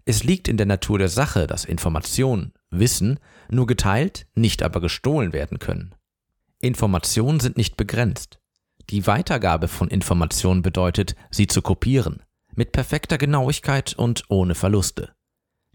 Es 0.09 0.23
liegt 0.23 0.47
in 0.47 0.55
der 0.55 0.65
Natur 0.65 0.99
der 0.99 1.09
Sache, 1.09 1.47
dass 1.47 1.65
Informationen, 1.65 2.53
Wissen, 2.69 3.19
nur 3.49 3.67
geteilt, 3.67 4.25
nicht 4.35 4.63
aber 4.63 4.79
gestohlen 4.79 5.33
werden 5.33 5.59
können. 5.59 5.93
Informationen 6.61 7.41
sind 7.41 7.57
nicht 7.57 7.75
begrenzt. 7.75 8.39
Die 8.89 9.05
Weitergabe 9.05 9.67
von 9.67 9.89
Informationen 9.89 10.61
bedeutet, 10.61 11.17
sie 11.29 11.47
zu 11.47 11.61
kopieren, 11.61 12.23
mit 12.55 12.71
perfekter 12.71 13.17
Genauigkeit 13.17 13.95
und 13.95 14.23
ohne 14.29 14.55
Verluste. 14.55 15.11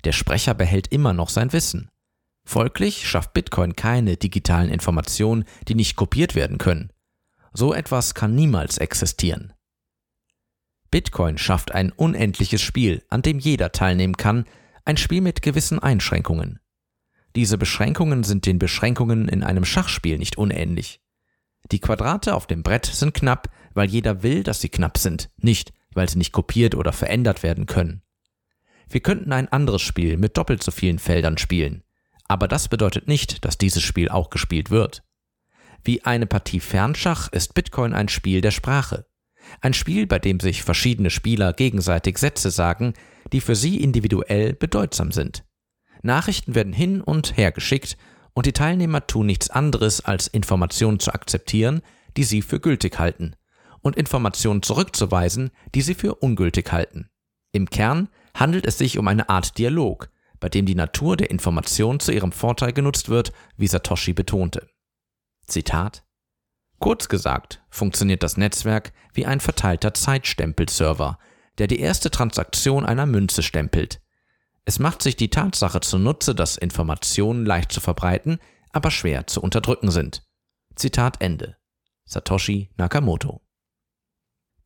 Der 0.04 0.12
Sprecher 0.12 0.54
behält 0.54 0.88
immer 0.88 1.12
noch 1.12 1.28
sein 1.28 1.52
Wissen. 1.52 1.90
Folglich 2.46 3.06
schafft 3.06 3.34
Bitcoin 3.34 3.76
keine 3.76 4.16
digitalen 4.16 4.70
Informationen, 4.70 5.44
die 5.68 5.74
nicht 5.74 5.94
kopiert 5.94 6.34
werden 6.34 6.56
können. 6.56 6.90
So 7.52 7.74
etwas 7.74 8.14
kann 8.14 8.34
niemals 8.34 8.78
existieren. 8.78 9.52
Bitcoin 10.92 11.38
schafft 11.38 11.72
ein 11.72 11.90
unendliches 11.90 12.62
Spiel, 12.62 13.02
an 13.08 13.22
dem 13.22 13.40
jeder 13.40 13.72
teilnehmen 13.72 14.16
kann, 14.16 14.44
ein 14.84 14.98
Spiel 14.98 15.22
mit 15.22 15.42
gewissen 15.42 15.78
Einschränkungen. 15.78 16.60
Diese 17.34 17.56
Beschränkungen 17.56 18.24
sind 18.24 18.44
den 18.44 18.58
Beschränkungen 18.58 19.26
in 19.26 19.42
einem 19.42 19.64
Schachspiel 19.64 20.18
nicht 20.18 20.36
unähnlich. 20.36 21.00
Die 21.70 21.80
Quadrate 21.80 22.34
auf 22.34 22.46
dem 22.46 22.62
Brett 22.62 22.84
sind 22.84 23.14
knapp, 23.14 23.48
weil 23.72 23.88
jeder 23.88 24.22
will, 24.22 24.42
dass 24.42 24.60
sie 24.60 24.68
knapp 24.68 24.98
sind, 24.98 25.30
nicht, 25.38 25.72
weil 25.94 26.10
sie 26.10 26.18
nicht 26.18 26.32
kopiert 26.32 26.74
oder 26.74 26.92
verändert 26.92 27.42
werden 27.42 27.64
können. 27.64 28.02
Wir 28.86 29.00
könnten 29.00 29.32
ein 29.32 29.48
anderes 29.48 29.80
Spiel 29.80 30.18
mit 30.18 30.36
doppelt 30.36 30.62
so 30.62 30.70
vielen 30.70 30.98
Feldern 30.98 31.38
spielen, 31.38 31.84
aber 32.28 32.48
das 32.48 32.68
bedeutet 32.68 33.08
nicht, 33.08 33.46
dass 33.46 33.56
dieses 33.56 33.82
Spiel 33.82 34.10
auch 34.10 34.28
gespielt 34.28 34.70
wird. 34.70 35.02
Wie 35.84 36.04
eine 36.04 36.26
Partie 36.26 36.60
Fernschach 36.60 37.32
ist 37.32 37.54
Bitcoin 37.54 37.94
ein 37.94 38.08
Spiel 38.08 38.42
der 38.42 38.50
Sprache. 38.50 39.06
Ein 39.60 39.74
Spiel, 39.74 40.06
bei 40.06 40.18
dem 40.18 40.40
sich 40.40 40.62
verschiedene 40.62 41.10
Spieler 41.10 41.52
gegenseitig 41.52 42.18
Sätze 42.18 42.50
sagen, 42.50 42.94
die 43.32 43.40
für 43.40 43.56
sie 43.56 43.82
individuell 43.82 44.54
bedeutsam 44.54 45.12
sind. 45.12 45.44
Nachrichten 46.02 46.54
werden 46.54 46.72
hin 46.72 47.00
und 47.00 47.36
her 47.36 47.52
geschickt 47.52 47.96
und 48.34 48.46
die 48.46 48.52
Teilnehmer 48.52 49.06
tun 49.06 49.26
nichts 49.26 49.50
anderes, 49.50 50.00
als 50.04 50.26
Informationen 50.26 50.98
zu 50.98 51.12
akzeptieren, 51.12 51.82
die 52.16 52.24
sie 52.24 52.42
für 52.42 52.60
gültig 52.60 52.98
halten, 52.98 53.36
und 53.80 53.96
Informationen 53.96 54.62
zurückzuweisen, 54.62 55.50
die 55.74 55.82
sie 55.82 55.94
für 55.94 56.16
ungültig 56.16 56.72
halten. 56.72 57.08
Im 57.52 57.68
Kern 57.68 58.08
handelt 58.34 58.66
es 58.66 58.78
sich 58.78 58.98
um 58.98 59.06
eine 59.08 59.28
Art 59.28 59.58
Dialog, 59.58 60.10
bei 60.40 60.48
dem 60.48 60.66
die 60.66 60.74
Natur 60.74 61.16
der 61.16 61.30
Information 61.30 62.00
zu 62.00 62.12
ihrem 62.12 62.32
Vorteil 62.32 62.72
genutzt 62.72 63.08
wird, 63.08 63.32
wie 63.56 63.68
Satoshi 63.68 64.12
betonte. 64.12 64.68
Zitat 65.46 66.04
Kurz 66.82 67.08
gesagt 67.08 67.62
funktioniert 67.70 68.24
das 68.24 68.36
Netzwerk 68.36 68.92
wie 69.14 69.24
ein 69.24 69.38
verteilter 69.38 69.94
Zeitstempelserver, 69.94 71.16
der 71.58 71.68
die 71.68 71.78
erste 71.78 72.10
Transaktion 72.10 72.84
einer 72.84 73.06
Münze 73.06 73.44
stempelt. 73.44 74.02
Es 74.64 74.80
macht 74.80 75.00
sich 75.00 75.14
die 75.14 75.30
Tatsache 75.30 75.80
zunutze, 75.80 76.34
dass 76.34 76.56
Informationen 76.56 77.46
leicht 77.46 77.70
zu 77.70 77.80
verbreiten, 77.80 78.40
aber 78.72 78.90
schwer 78.90 79.28
zu 79.28 79.40
unterdrücken 79.40 79.92
sind. 79.92 80.24
Zitat 80.74 81.22
Ende. 81.22 81.56
Satoshi 82.04 82.70
Nakamoto. 82.76 83.42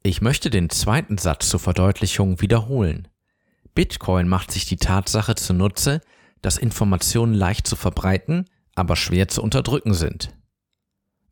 Ich 0.03 0.23
möchte 0.23 0.49
den 0.49 0.71
zweiten 0.71 1.19
Satz 1.19 1.51
zur 1.51 1.61
Verdeutlichung 1.61 2.41
wiederholen. 2.41 3.09
Bitcoin 3.75 4.27
macht 4.27 4.53
sich 4.53 4.65
die 4.65 4.79
Tatsache 4.79 5.35
zunutze, 5.35 6.01
dass 6.41 6.57
Informationen 6.57 7.35
leicht 7.35 7.67
zu 7.67 7.77
verbreiten, 7.77 8.49
aber 8.75 8.97
schwer 8.97 9.29
zu 9.29 9.43
unterdrücken 9.43 9.93
sind. 9.93 10.35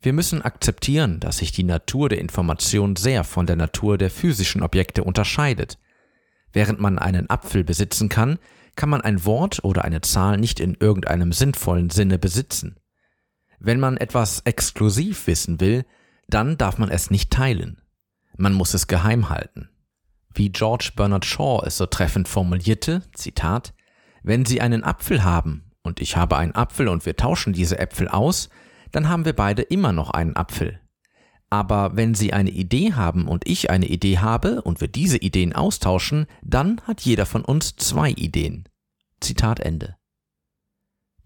Wir 0.05 0.13
müssen 0.13 0.43
akzeptieren, 0.43 1.19
dass 1.19 1.39
sich 1.39 1.51
die 1.51 1.63
Natur 1.63 2.11
der 2.11 2.19
Information 2.19 2.95
sehr 2.95 3.25
von 3.25 3.47
der 3.47 3.57
Natur 3.57 3.97
der 3.97 4.11
physischen 4.11 4.63
Objekte 4.63 5.03
unterscheidet. 5.03 5.79
Während 6.53 6.79
man 6.79 6.99
einen 6.99 7.31
Apfel 7.31 7.65
besitzen 7.65 8.11
kann, 8.11 8.39
kann 8.77 8.91
man 8.91 9.01
ein 9.01 9.25
Wort 9.25 9.65
oder 9.65 9.83
eine 9.83 10.03
Zahl 10.03 10.37
nicht 10.37 10.61
in 10.61 10.75
irgendeinem 10.79 11.33
sinnvollen 11.33 11.89
Sinne 11.89 12.19
besitzen. 12.19 12.77
Wenn 13.59 13.81
man 13.81 13.97
etwas 13.97 14.41
exklusiv 14.41 15.27
wissen 15.27 15.59
will, 15.59 15.87
dann 16.29 16.59
darf 16.59 16.77
man 16.77 16.91
es 16.91 17.11
nicht 17.11 17.31
teilen. 17.31 17.81
Man 18.37 18.53
muss 18.53 18.75
es 18.75 18.89
geheim 18.89 19.31
halten. 19.31 19.71
Wie 20.35 20.53
George 20.53 20.93
Bernard 20.95 21.25
Shaw 21.25 21.63
es 21.65 21.79
so 21.79 21.87
treffend 21.87 22.29
formulierte, 22.29 23.01
Zitat, 23.15 23.73
wenn 24.23 24.45
Sie 24.45 24.61
einen 24.61 24.85
Apfel 24.85 25.25
haben 25.25 25.73
und 25.83 26.03
ich 26.03 26.15
habe 26.15 26.37
einen 26.37 26.55
Apfel 26.55 26.89
und 26.89 27.07
wir 27.07 27.17
tauschen 27.17 27.55
diese 27.55 27.79
Äpfel 27.79 28.09
aus, 28.09 28.51
dann 28.95 29.09
haben 29.09 29.25
wir 29.25 29.33
beide 29.33 29.63
immer 29.63 29.93
noch 29.93 30.11
einen 30.11 30.37
Apfel. 30.37 30.81
Aber 31.51 31.97
wenn 31.97 32.15
Sie 32.15 32.33
eine 32.33 32.51
Idee 32.51 32.93
haben 32.93 33.27
und 33.27 33.47
ich 33.47 33.71
eine 33.71 33.87
Idee 33.87 34.19
habe 34.19 34.63
und 34.63 34.81
wir 34.81 34.89
diese 34.89 35.19
Ideen 35.19 35.53
austauschen, 35.53 36.27
dann 36.43 36.81
hat 36.83 37.01
jeder 37.01 37.27
von 37.27 37.45
uns 37.45 37.77
zwei 37.77 38.11
Ideen. 38.11 38.69
Zitat 39.21 39.61
Ende. 39.61 39.97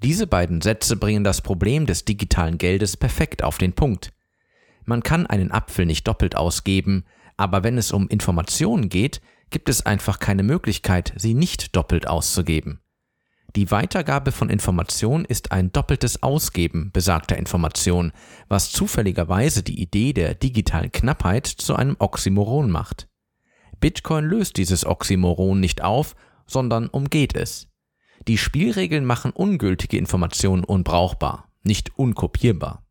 Diese 0.03 0.27
beiden 0.27 0.61
Sätze 0.61 0.97
bringen 0.97 1.25
das 1.25 1.43
Problem 1.43 1.87
des 1.87 2.05
digitalen 2.05 2.57
Geldes 2.57 2.97
perfekt 2.97 3.43
auf 3.43 3.59
den 3.59 3.75
Punkt. 3.75 4.13
Man 4.85 5.03
kann 5.03 5.27
einen 5.27 5.51
Apfel 5.51 5.87
nicht 5.87 6.09
doppelt 6.09 6.37
ausgeben, 6.37 7.05
aber 7.37 7.65
wenn 7.65 7.77
es 7.77 7.93
um 7.93 8.09
Informationen 8.09 8.89
geht, 8.89 9.21
gibt 9.51 9.69
es 9.69 9.85
einfach 9.85 10.21
keine 10.21 10.43
Möglichkeit, 10.43 11.13
sie 11.17 11.35
nicht 11.35 11.77
doppelt 11.77 12.07
auszugeben. 12.07 12.81
Die 13.57 13.71
Weitergabe 13.71 14.31
von 14.31 14.51
Information 14.51 15.25
ist 15.25 15.53
ein 15.53 15.73
doppeltes 15.73 16.23
Ausgeben 16.23 16.91
besagter 16.93 17.39
Information, 17.39 18.13
was 18.49 18.71
zufälligerweise 18.71 19.63
die 19.63 19.81
Idee 19.81 20.13
der 20.13 20.35
digitalen 20.35 20.93
Knappheit 20.93 21.47
zu 21.47 21.75
einem 21.75 21.97
Oxymoron 21.99 22.71
macht. 22.71 23.09
Bitcoin 23.81 24.27
löst 24.27 24.59
dieses 24.59 24.85
Oxymoron 24.85 25.61
nicht 25.61 25.83
auf, 25.83 26.15
sondern 26.47 26.89
umgeht 26.89 27.35
es. 27.35 27.69
Die 28.27 28.39
Spielregeln 28.39 29.05
machen 29.05 29.31
ungültige 29.31 29.97
Informationen 29.97 30.65
unbrauchbar, 30.65 31.51
nicht 31.63 31.99
unkopierbar. 31.99 32.87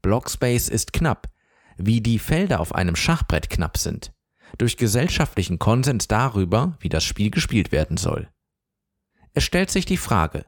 Blockspace 0.00 0.68
ist 0.68 0.92
knapp, 0.92 1.28
wie 1.76 2.00
die 2.00 2.18
Felder 2.18 2.60
auf 2.60 2.74
einem 2.74 2.96
Schachbrett 2.96 3.50
knapp 3.50 3.76
sind, 3.76 4.12
durch 4.56 4.76
gesellschaftlichen 4.76 5.58
Konsens 5.58 6.08
darüber, 6.08 6.78
wie 6.80 6.88
das 6.88 7.04
Spiel 7.04 7.30
gespielt 7.30 7.72
werden 7.72 7.98
soll. 7.98 8.28
Es 9.38 9.44
stellt 9.44 9.70
sich 9.70 9.84
die 9.84 9.98
Frage, 9.98 10.46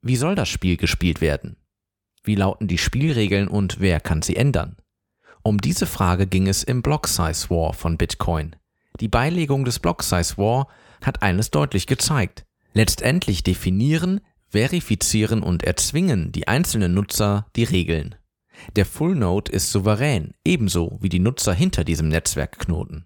wie 0.00 0.14
soll 0.14 0.36
das 0.36 0.48
Spiel 0.48 0.76
gespielt 0.76 1.20
werden? 1.20 1.56
Wie 2.22 2.36
lauten 2.36 2.68
die 2.68 2.78
Spielregeln 2.78 3.48
und 3.48 3.80
wer 3.80 3.98
kann 3.98 4.22
sie 4.22 4.36
ändern? 4.36 4.76
Um 5.42 5.60
diese 5.60 5.86
Frage 5.86 6.28
ging 6.28 6.46
es 6.46 6.62
im 6.62 6.82
Block 6.82 7.08
Size 7.08 7.50
War 7.50 7.72
von 7.72 7.98
Bitcoin. 7.98 8.54
Die 9.00 9.08
Beilegung 9.08 9.64
des 9.64 9.80
Block 9.80 10.04
Size 10.04 10.36
War 10.36 10.68
hat 11.04 11.20
eines 11.22 11.50
deutlich 11.50 11.88
gezeigt. 11.88 12.44
Letztendlich 12.74 13.42
definieren, 13.42 14.20
verifizieren 14.46 15.42
und 15.42 15.64
erzwingen 15.64 16.30
die 16.30 16.46
einzelnen 16.46 16.94
Nutzer 16.94 17.48
die 17.56 17.64
Regeln. 17.64 18.14
Der 18.76 18.86
Full 18.86 19.16
Node 19.16 19.50
ist 19.50 19.72
souverän, 19.72 20.32
ebenso 20.44 20.96
wie 21.00 21.08
die 21.08 21.18
Nutzer 21.18 21.54
hinter 21.54 21.82
diesem 21.82 22.06
Netzwerkknoten. 22.06 23.04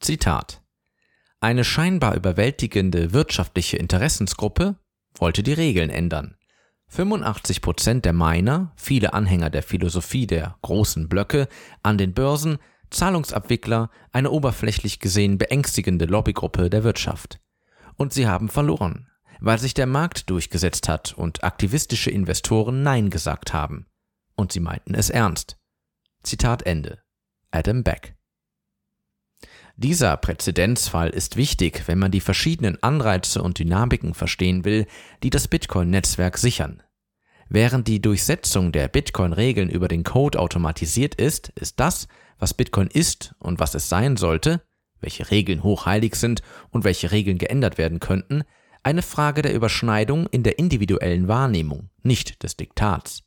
Zitat 0.00 0.62
eine 1.40 1.64
scheinbar 1.64 2.14
überwältigende 2.14 3.12
wirtschaftliche 3.12 3.76
Interessensgruppe 3.76 4.76
wollte 5.18 5.42
die 5.42 5.52
Regeln 5.52 5.90
ändern. 5.90 6.36
85 6.88 7.62
Prozent 7.62 8.04
der 8.04 8.12
Miner, 8.12 8.72
viele 8.76 9.12
Anhänger 9.12 9.50
der 9.50 9.62
Philosophie 9.62 10.26
der 10.26 10.56
großen 10.62 11.08
Blöcke, 11.08 11.48
an 11.82 11.98
den 11.98 12.14
Börsen, 12.14 12.58
Zahlungsabwickler, 12.90 13.90
eine 14.12 14.30
oberflächlich 14.30 15.00
gesehen 15.00 15.38
beängstigende 15.38 16.06
Lobbygruppe 16.06 16.70
der 16.70 16.84
Wirtschaft. 16.84 17.40
Und 17.96 18.12
sie 18.12 18.26
haben 18.26 18.48
verloren, 18.48 19.08
weil 19.40 19.58
sich 19.58 19.74
der 19.74 19.86
Markt 19.86 20.30
durchgesetzt 20.30 20.88
hat 20.88 21.12
und 21.14 21.44
aktivistische 21.44 22.10
Investoren 22.10 22.82
Nein 22.82 23.10
gesagt 23.10 23.52
haben. 23.52 23.86
Und 24.36 24.52
sie 24.52 24.60
meinten 24.60 24.94
es 24.94 25.10
ernst. 25.10 25.58
Zitat 26.22 26.62
Ende. 26.62 27.02
Adam 27.50 27.82
Beck 27.82 28.15
dieser 29.76 30.16
Präzedenzfall 30.16 31.10
ist 31.10 31.36
wichtig, 31.36 31.82
wenn 31.86 31.98
man 31.98 32.10
die 32.10 32.20
verschiedenen 32.22 32.82
Anreize 32.82 33.42
und 33.42 33.58
Dynamiken 33.58 34.14
verstehen 34.14 34.64
will, 34.64 34.86
die 35.22 35.28
das 35.28 35.48
Bitcoin-Netzwerk 35.48 36.38
sichern. 36.38 36.82
Während 37.50 37.86
die 37.86 38.00
Durchsetzung 38.00 38.72
der 38.72 38.88
Bitcoin-Regeln 38.88 39.68
über 39.68 39.86
den 39.86 40.02
Code 40.02 40.40
automatisiert 40.40 41.14
ist, 41.14 41.50
ist 41.50 41.78
das, 41.78 42.08
was 42.38 42.54
Bitcoin 42.54 42.88
ist 42.88 43.34
und 43.38 43.60
was 43.60 43.74
es 43.74 43.88
sein 43.90 44.16
sollte, 44.16 44.62
welche 45.00 45.30
Regeln 45.30 45.62
hochheilig 45.62 46.16
sind 46.16 46.42
und 46.70 46.84
welche 46.84 47.12
Regeln 47.12 47.38
geändert 47.38 47.78
werden 47.78 48.00
könnten, 48.00 48.44
eine 48.82 49.02
Frage 49.02 49.42
der 49.42 49.54
Überschneidung 49.54 50.26
in 50.28 50.42
der 50.42 50.58
individuellen 50.58 51.28
Wahrnehmung, 51.28 51.90
nicht 52.02 52.42
des 52.42 52.56
Diktats. 52.56 53.24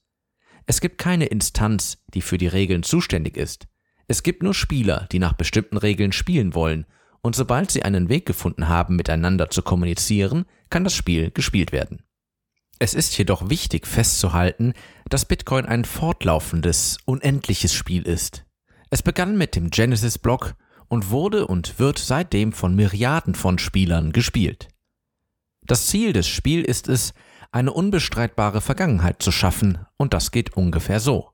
Es 0.65 0.81
gibt 0.81 0.97
keine 0.97 1.25
Instanz, 1.25 2.03
die 2.13 2.21
für 2.21 2.38
die 2.38 2.47
Regeln 2.47 2.83
zuständig 2.83 3.38
ist. 3.38 3.67
Es 4.10 4.24
gibt 4.24 4.41
nur 4.41 4.56
Spieler, 4.56 5.08
die 5.12 5.19
nach 5.19 5.34
bestimmten 5.34 5.78
Regeln 5.78 6.12
spielen 6.12 6.56
wollen, 6.56 6.88
und 7.22 7.36
sobald 7.36 7.69
sie 7.69 7.84
einen 7.84 8.10
Weg 8.10 8.26
gefunden 8.26 8.67
haben, 8.67 8.95
miteinander 8.95 9.52
zu 9.52 9.62
kommunizieren, 9.62 10.45
kann 10.72 10.84
das 10.84 10.95
Spiel 10.95 11.30
gespielt 11.30 11.72
werden. 11.72 12.02
Es 12.80 12.95
ist 12.95 13.15
jedoch 13.19 13.52
wichtig 13.52 13.86
festzuhalten, 13.86 14.74
dass 15.10 15.26
Bitcoin 15.26 15.67
ein 15.67 15.86
fortlaufendes, 15.86 16.98
unendliches 17.06 17.76
Spiel 17.76 18.02
ist. 18.02 18.45
Es 18.89 19.04
begann 19.04 19.38
mit 19.38 19.56
dem 19.56 19.69
Genesis-Block 19.69 20.56
und 20.88 21.12
wurde 21.12 21.45
und 21.45 21.78
wird 21.78 22.00
seitdem 22.00 22.52
von 22.52 22.76
Myriaden 22.76 23.36
von 23.36 23.60
Spielern 23.60 24.12
gespielt. 24.12 24.69
Das 25.62 25.86
Ziel 25.86 26.13
des 26.13 26.28
Spiels 26.28 26.67
ist 26.67 26.89
es, 26.89 27.13
eine 27.52 27.74
unbestreitbare 27.74 28.62
Vergangenheit 28.62 29.22
zu 29.22 29.32
schaffen, 29.32 29.86
und 29.98 30.15
das 30.15 30.32
geht 30.32 30.58
ungefähr 30.58 31.00
so. 31.00 31.30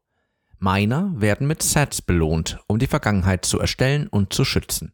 Miner 0.59 1.11
werden 1.15 1.47
mit 1.47 1.61
Sets 1.61 2.01
belohnt, 2.01 2.59
um 2.67 2.79
die 2.79 2.87
Vergangenheit 2.87 3.45
zu 3.45 3.59
erstellen 3.59 4.07
und 4.07 4.33
zu 4.33 4.45
schützen. 4.45 4.93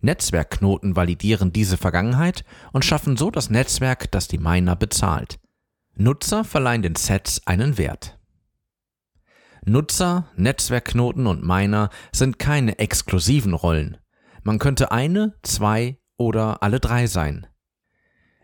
Netzwerkknoten 0.00 0.96
validieren 0.96 1.52
diese 1.52 1.76
Vergangenheit 1.76 2.44
und 2.72 2.84
schaffen 2.84 3.16
so 3.16 3.30
das 3.30 3.50
Netzwerk, 3.50 4.10
das 4.10 4.28
die 4.28 4.38
Miner 4.38 4.76
bezahlt. 4.76 5.38
Nutzer 5.94 6.44
verleihen 6.44 6.82
den 6.82 6.96
Sets 6.96 7.46
einen 7.46 7.76
Wert. 7.76 8.18
Nutzer, 9.66 10.28
Netzwerkknoten 10.36 11.26
und 11.26 11.44
Miner 11.44 11.90
sind 12.12 12.38
keine 12.38 12.78
exklusiven 12.78 13.52
Rollen. 13.52 13.98
Man 14.42 14.58
könnte 14.58 14.90
eine, 14.90 15.34
zwei 15.42 15.98
oder 16.16 16.62
alle 16.62 16.80
drei 16.80 17.06
sein. 17.06 17.46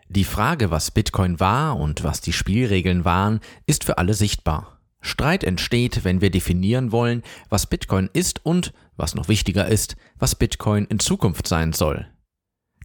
Die 0.08 0.24
Frage, 0.24 0.70
was 0.70 0.90
Bitcoin 0.90 1.40
war 1.40 1.78
und 1.78 2.04
was 2.04 2.20
die 2.20 2.34
Spielregeln 2.34 3.04
waren, 3.04 3.40
ist 3.64 3.84
für 3.84 3.98
alle 3.98 4.14
sichtbar. 4.14 4.75
Streit 5.06 5.44
entsteht, 5.44 6.04
wenn 6.04 6.20
wir 6.20 6.30
definieren 6.30 6.92
wollen, 6.92 7.22
was 7.48 7.66
Bitcoin 7.66 8.10
ist 8.12 8.44
und, 8.44 8.72
was 8.96 9.14
noch 9.14 9.28
wichtiger 9.28 9.66
ist, 9.66 9.96
was 10.18 10.34
Bitcoin 10.34 10.84
in 10.84 10.98
Zukunft 10.98 11.46
sein 11.46 11.72
soll. 11.72 12.06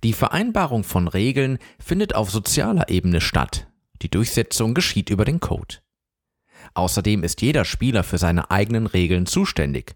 Die 0.04 0.14
Vereinbarung 0.14 0.84
von 0.84 1.08
Regeln 1.08 1.58
findet 1.80 2.16
auf 2.16 2.32
sozialer 2.32 2.90
Ebene 2.90 3.22
statt. 3.22 3.68
Die 4.02 4.10
Durchsetzung 4.10 4.74
geschieht 4.74 5.10
über 5.10 5.26
den 5.26 5.40
Code. 5.40 5.78
Außerdem 6.74 7.24
ist 7.24 7.42
jeder 7.42 7.66
Spieler 7.66 8.04
für 8.04 8.18
seine 8.18 8.50
eigenen 8.50 8.88
Regeln 8.88 9.26
zuständig. 9.26 9.96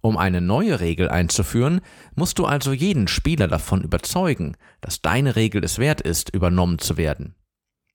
Um 0.00 0.16
eine 0.16 0.40
neue 0.40 0.80
Regel 0.80 1.08
einzuführen, 1.08 1.80
musst 2.14 2.38
du 2.38 2.44
also 2.44 2.72
jeden 2.72 3.08
Spieler 3.08 3.48
davon 3.48 3.82
überzeugen, 3.82 4.56
dass 4.80 5.02
deine 5.02 5.36
Regel 5.36 5.64
es 5.64 5.78
wert 5.78 6.00
ist, 6.00 6.30
übernommen 6.30 6.78
zu 6.78 6.96
werden 6.96 7.34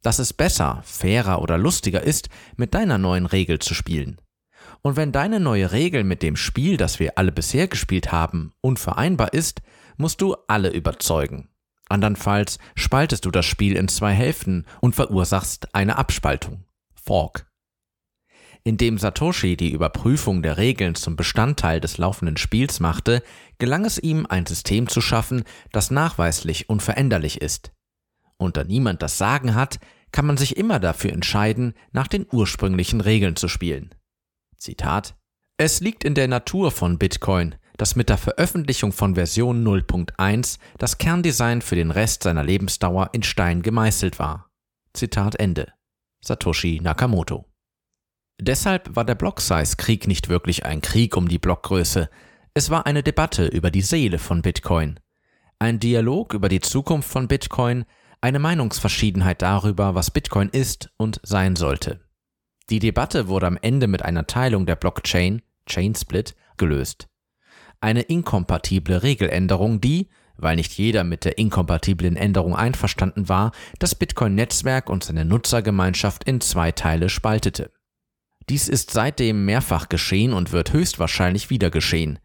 dass 0.03 0.19
es 0.19 0.33
besser, 0.33 0.81
fairer 0.85 1.41
oder 1.41 1.57
lustiger 1.57 2.03
ist, 2.03 2.29
mit 2.55 2.75
deiner 2.75 2.99
neuen 2.99 3.25
Regel 3.25 3.57
zu 3.57 3.73
spielen. 3.73 4.19
Und 4.81 4.97
wenn 4.97 5.11
deine 5.11 5.39
neue 5.39 5.71
Regel 5.71 6.03
mit 6.03 6.21
dem 6.21 6.35
Spiel, 6.35 6.77
das 6.77 6.99
wir 6.99 7.17
alle 7.17 7.31
bisher 7.31 7.67
gespielt 7.67 8.11
haben, 8.11 8.51
unvereinbar 8.61 9.33
ist, 9.33 9.61
musst 9.97 10.21
du 10.21 10.35
alle 10.47 10.69
überzeugen. 10.69 11.49
Andernfalls 11.89 12.59
spaltest 12.75 13.25
du 13.25 13.31
das 13.31 13.45
Spiel 13.45 13.75
in 13.75 13.87
zwei 13.87 14.13
Hälften 14.13 14.65
und 14.81 14.95
verursachst 14.95 15.73
eine 15.73 15.97
Abspaltung. 15.97 16.65
Fork. 16.93 17.49
Indem 18.65 18.97
Satoshi 18.97 19.57
die 19.57 19.71
Überprüfung 19.71 20.41
der 20.41 20.57
Regeln 20.57 20.95
zum 20.95 21.15
Bestandteil 21.15 21.81
des 21.81 21.97
laufenden 21.97 22.37
Spiels 22.37 22.79
machte, 22.79 23.21
gelang 23.59 23.83
es 23.83 23.97
ihm, 23.97 24.25
ein 24.27 24.45
System 24.45 24.87
zu 24.87 25.01
schaffen, 25.01 25.43
das 25.71 25.91
nachweislich 25.91 26.69
unveränderlich 26.69 27.41
ist 27.41 27.73
und 28.43 28.57
da 28.57 28.63
niemand 28.63 29.01
das 29.01 29.17
Sagen 29.17 29.55
hat, 29.55 29.79
kann 30.13 30.26
man 30.26 30.38
sich 30.38 30.56
immer 30.56 30.80
dafür 30.80 31.12
entscheiden, 31.12 31.73
nach 31.91 32.08
den 32.08 32.26
ursprünglichen 32.32 33.02
Regeln 33.02 33.36
zu 33.36 33.49
spielen. 33.49 33.93
Zitat 34.56 35.17
Es 35.58 35.82
liegt 35.82 36.06
in 36.06 36.15
der 36.15 36.30
Natur 36.30 36.71
von 36.71 36.97
Bitcoin, 36.97 37.56
dass 37.76 37.97
mit 37.97 38.08
der 38.08 38.17
Veröffentlichung 38.17 38.93
von 38.93 39.15
Version 39.15 39.67
0.1 39.67 40.60
das 40.78 40.97
Kerndesign 40.97 41.62
für 41.62 41.76
den 41.76 41.91
Rest 41.91 42.23
seiner 42.23 42.43
Lebensdauer 42.43 43.10
in 43.12 43.23
Stein 43.23 43.62
gemeißelt 43.62 44.19
war. 44.19 44.49
Zitat 44.93 45.36
Ende. 45.36 45.73
Satoshi 46.21 46.80
Nakamoto. 46.82 47.45
Deshalb 48.39 48.95
war 48.95 49.04
der 49.04 49.15
Block-Size-Krieg 49.15 50.08
nicht 50.08 50.30
wirklich 50.30 50.65
ein 50.65 50.82
Krieg 50.82 51.17
um 51.17 51.28
die 51.28 51.39
Blockgröße, 51.39 52.10
es 52.56 52.69
war 52.69 52.86
eine 52.86 53.02
Debatte 53.02 53.47
über 53.47 53.71
die 53.71 53.82
Seele 53.82 54.19
von 54.19 54.43
Bitcoin. 54.43 54.99
Ein 55.58 55.80
Dialog 55.80 56.36
über 56.36 56.49
die 56.49 56.60
Zukunft 56.60 57.10
von 57.10 57.28
Bitcoin, 57.28 57.86
eine 58.23 58.39
Meinungsverschiedenheit 58.39 59.41
darüber, 59.41 59.95
was 59.95 60.09
Bitcoin 60.09 60.47
ist 60.47 60.89
und 60.95 61.19
sein 61.23 61.57
sollte. 61.57 61.99
Die 62.69 62.79
Debatte 62.79 63.27
wurde 63.27 63.47
am 63.47 63.57
Ende 63.62 63.88
mit 63.88 64.01
einer 64.01 64.27
Teilung 64.27 64.65
der 64.65 64.77
Blockchain, 64.77 65.41
Chainsplit, 65.67 66.33
gelöst. 66.55 67.09
Eine 67.81 68.03
inkompatible 68.03 69.03
Regeländerung, 69.03 69.81
die, 69.81 70.07
weil 70.38 70.55
nicht 70.55 70.71
jeder 70.71 71.03
mit 71.03 71.25
der 71.25 71.38
inkompatiblen 71.38 72.15
Änderung 72.15 72.55
einverstanden 72.55 73.27
war, 73.27 73.51
das 73.79 73.93
Bitcoin-Netzwerk 73.93 74.89
und 74.89 75.03
seine 75.03 75.25
Nutzergemeinschaft 75.25 76.23
in 76.23 76.39
zwei 76.39 76.71
Teile 76.71 77.09
spaltete. 77.09 77.73
Dies 78.47 78.69
ist 78.69 78.91
seitdem 78.91 79.43
mehrfach 79.43 79.89
geschehen 79.89 80.31
und 80.31 80.53
wird 80.53 80.71
höchstwahrscheinlich 80.71 81.49
wieder 81.49 81.69
geschehen. 81.69 82.19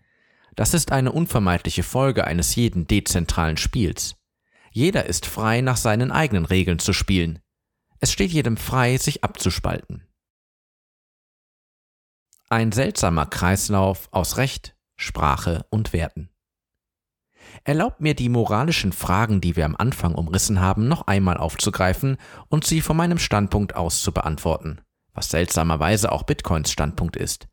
Das 0.55 0.75
ist 0.75 0.93
eine 0.93 1.11
unvermeidliche 1.11 1.83
Folge 1.83 2.25
eines 2.25 2.55
jeden 2.55 2.87
dezentralen 2.87 3.57
Spiels. 3.57 4.18
Jeder 4.79 5.07
ist 5.07 5.27
frei, 5.27 5.61
nach 5.61 5.77
seinen 5.77 6.13
eigenen 6.13 6.45
Regeln 6.45 6.79
zu 6.79 6.93
spielen. 6.93 7.41
Es 7.99 8.13
steht 8.13 8.31
jedem 8.31 8.57
frei, 8.57 8.97
sich 8.97 9.25
abzuspalten. 9.25 10.07
Ein 12.49 12.71
seltsamer 12.71 13.27
Kreislauf 13.27 14.07
aus 14.13 14.37
Recht, 14.37 14.77
Sprache 14.95 15.67
und 15.71 15.93
Werten. 15.93 16.31
Erlaubt 17.65 18.01
mir 18.01 18.15
die 18.15 18.29
moralischen 18.29 18.93
Fragen, 18.93 19.41
die 19.41 19.57
wir 19.57 19.65
am 19.65 19.75
Anfang 19.75 20.15
umrissen 20.15 20.61
haben, 20.61 20.87
noch 20.87 21.09
einmal 21.09 21.39
aufzugreifen 21.39 22.17
und 22.47 22.65
sie 22.65 22.81
von 22.81 22.97
meinem 22.97 23.19
Standpunkt 23.19 23.75
aus 23.75 24.01
zu 24.01 24.13
beantworten, 24.13 24.81
was 25.13 25.31
seltsamerweise 25.31 26.13
auch 26.13 26.23
Bitcoins 26.23 26.71
Standpunkt 26.71 27.17
ist. 27.17 27.49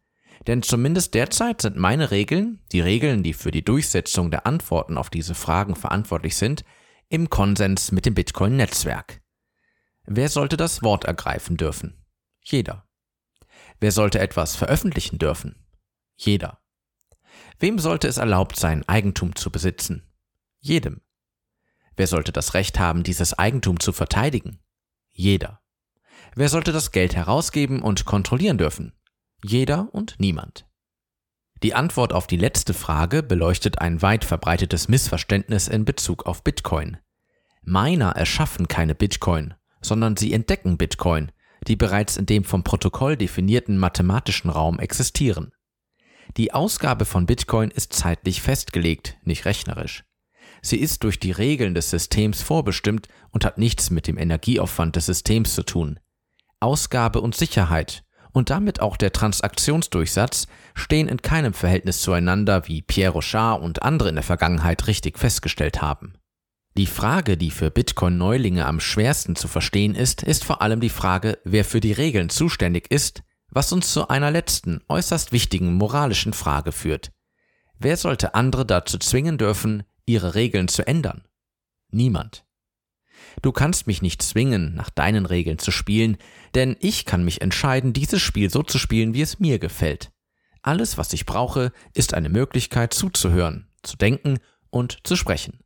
Denn 0.46 0.62
zumindest 0.62 1.16
derzeit 1.16 1.60
sind 1.60 1.76
meine 1.76 2.12
Regeln, 2.12 2.62
die 2.72 2.82
Regeln, 2.82 3.24
die 3.24 3.34
für 3.34 3.50
die 3.50 3.66
Durchsetzung 3.66 4.30
der 4.30 4.46
Antworten 4.46 5.00
auf 5.00 5.10
diese 5.10 5.34
Fragen 5.34 5.76
verantwortlich 5.76 6.36
sind, 6.36 6.64
im 7.10 7.30
Konsens 7.30 7.92
mit 7.92 8.06
dem 8.06 8.14
Bitcoin-Netzwerk. 8.14 9.22
Wer 10.06 10.30
sollte 10.30 10.58
das 10.58 10.84
Wort 10.84 11.06
ergreifen 11.06 11.58
dürfen? 11.58 12.06
Jeder. 12.42 12.88
Wer 13.80 13.92
sollte 13.92 14.20
etwas 14.20 14.56
veröffentlichen 14.56 15.18
dürfen? 15.18 15.66
Jeder. 16.16 16.62
Wem 17.60 17.80
sollte 17.80 18.08
es 18.08 18.18
erlaubt 18.18 18.56
sein, 18.58 18.88
Eigentum 18.88 19.36
zu 19.36 19.52
besitzen? 19.52 20.12
Jedem. 20.60 21.02
Wer 21.96 22.08
sollte 22.08 22.32
das 22.32 22.54
Recht 22.54 22.80
haben, 22.80 23.04
dieses 23.04 23.34
Eigentum 23.34 23.80
zu 23.80 23.94
verteidigen? 23.94 24.60
Jeder. 25.12 25.62
Wer 26.36 26.50
sollte 26.50 26.72
das 26.72 26.92
Geld 26.92 27.16
herausgeben 27.16 27.82
und 27.82 28.06
kontrollieren 28.06 28.58
dürfen? 28.58 28.94
Jeder 29.44 29.94
und 29.94 30.16
niemand. 30.20 30.68
Die 31.64 31.74
Antwort 31.74 32.14
auf 32.14 32.28
die 32.28 32.38
letzte 32.38 32.74
Frage 32.74 33.24
beleuchtet 33.24 33.80
ein 33.80 34.02
weit 34.02 34.26
verbreitetes 34.26 34.88
Missverständnis 34.88 35.68
in 35.68 35.86
Bezug 35.86 36.26
auf 36.26 36.44
Bitcoin. 36.44 36.98
Miner 37.64 38.12
erschaffen 38.12 38.68
keine 38.68 38.94
Bitcoin, 38.94 39.54
sondern 39.82 40.18
sie 40.18 40.34
entdecken 40.34 40.78
Bitcoin, 40.78 41.32
die 41.68 41.76
bereits 41.76 42.18
in 42.18 42.26
dem 42.26 42.44
vom 42.44 42.64
Protokoll 42.64 43.18
definierten 43.18 43.78
mathematischen 43.78 44.50
Raum 44.50 44.80
existieren. 44.80 45.52
Die 46.38 46.54
Ausgabe 46.54 47.06
von 47.06 47.26
Bitcoin 47.26 47.72
ist 47.72 47.94
zeitlich 47.94 48.42
festgelegt, 48.42 49.18
nicht 49.24 49.46
rechnerisch. 49.46 50.04
Sie 50.62 50.78
ist 50.78 51.04
durch 51.04 51.20
die 51.20 51.32
Regeln 51.32 51.74
des 51.76 51.90
Systems 51.90 52.42
vorbestimmt 52.42 53.08
und 53.32 53.46
hat 53.46 53.58
nichts 53.58 53.90
mit 53.90 54.08
dem 54.08 54.18
Energieaufwand 54.18 54.96
des 54.96 55.06
Systems 55.06 55.56
zu 55.56 55.64
tun. 55.64 56.00
Ausgabe 56.60 57.22
und 57.22 57.36
Sicherheit 57.36 58.05
und 58.36 58.50
damit 58.50 58.82
auch 58.82 58.98
der 58.98 59.14
Transaktionsdurchsatz 59.14 60.48
stehen 60.74 61.08
in 61.08 61.22
keinem 61.22 61.54
Verhältnis 61.54 62.02
zueinander, 62.02 62.68
wie 62.68 62.82
Pierre 62.82 63.14
Rochard 63.14 63.62
und 63.62 63.82
andere 63.82 64.10
in 64.10 64.16
der 64.16 64.26
Vergangenheit 64.26 64.88
richtig 64.88 65.18
festgestellt 65.18 65.82
haben. 65.82 66.16
Die 66.78 66.86
Frage, 66.86 67.38
die 67.38 67.50
für 67.50 67.72
Bitcoin-Neulinge 67.72 68.66
am 68.66 68.82
schwersten 68.82 69.38
zu 69.38 69.48
verstehen 69.48 69.96
ist, 69.96 70.22
ist 70.22 70.44
vor 70.44 70.62
allem 70.62 70.82
die 70.82 70.90
Frage, 70.90 71.40
wer 71.46 71.64
für 71.64 71.80
die 71.80 71.94
Regeln 71.94 72.28
zuständig 72.28 72.92
ist, 72.92 73.24
was 73.48 73.72
uns 73.72 73.94
zu 73.94 74.10
einer 74.10 74.32
letzten, 74.32 74.82
äußerst 74.90 75.32
wichtigen 75.32 75.74
moralischen 75.76 76.34
Frage 76.34 76.74
führt. 76.74 77.14
Wer 77.80 77.96
sollte 77.96 78.36
andere 78.36 78.66
dazu 78.66 78.98
zwingen 78.98 79.38
dürfen, 79.38 79.84
ihre 80.06 80.36
Regeln 80.36 80.68
zu 80.68 80.86
ändern? 80.86 81.24
Niemand. 81.90 82.45
Du 83.42 83.52
kannst 83.52 83.88
mich 83.88 84.02
nicht 84.02 84.22
zwingen, 84.22 84.76
nach 84.76 84.90
deinen 84.90 85.26
Regeln 85.26 85.58
zu 85.58 85.72
spielen, 85.72 86.18
denn 86.54 86.76
ich 86.80 87.06
kann 87.06 87.24
mich 87.24 87.42
entscheiden, 87.42 87.94
dieses 87.94 88.22
Spiel 88.22 88.50
so 88.50 88.64
zu 88.64 88.78
spielen, 88.78 89.14
wie 89.14 89.22
es 89.22 89.40
mir 89.40 89.60
gefällt. 89.60 90.12
Alles, 90.62 90.98
was 90.98 91.14
ich 91.14 91.26
brauche, 91.26 91.72
ist 91.94 92.14
eine 92.14 92.30
Möglichkeit 92.30 92.94
zuzuhören, 92.94 93.68
zu 93.84 93.98
denken 93.98 94.40
und 94.70 95.06
zu 95.06 95.16
sprechen. 95.16 95.60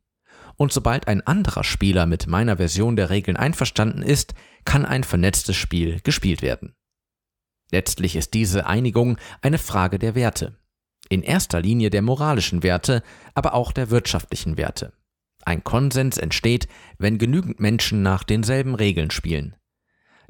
Und 0.56 0.74
sobald 0.74 1.08
ein 1.08 1.26
anderer 1.26 1.64
Spieler 1.64 2.04
mit 2.04 2.26
meiner 2.26 2.58
Version 2.58 2.96
der 2.96 3.08
Regeln 3.08 3.38
einverstanden 3.38 4.02
ist, 4.02 4.34
kann 4.66 4.84
ein 4.84 5.04
vernetztes 5.04 5.56
Spiel 5.56 6.00
gespielt 6.02 6.42
werden. 6.42 6.74
Letztlich 7.70 8.16
ist 8.16 8.34
diese 8.34 8.66
Einigung 8.66 9.16
eine 9.40 9.58
Frage 9.58 9.98
der 9.98 10.14
Werte. 10.14 10.58
In 11.08 11.22
erster 11.22 11.62
Linie 11.62 11.88
der 11.88 12.02
moralischen 12.02 12.62
Werte, 12.62 13.02
aber 13.34 13.54
auch 13.54 13.72
der 13.72 13.90
wirtschaftlichen 13.90 14.58
Werte. 14.58 14.92
Ein 15.50 15.64
Konsens 15.64 16.16
entsteht, 16.16 16.68
wenn 16.98 17.18
genügend 17.18 17.60
Menschen 17.60 18.02
nach 18.02 18.24
denselben 18.24 18.74
Regeln 18.74 19.10
spielen. 19.10 19.56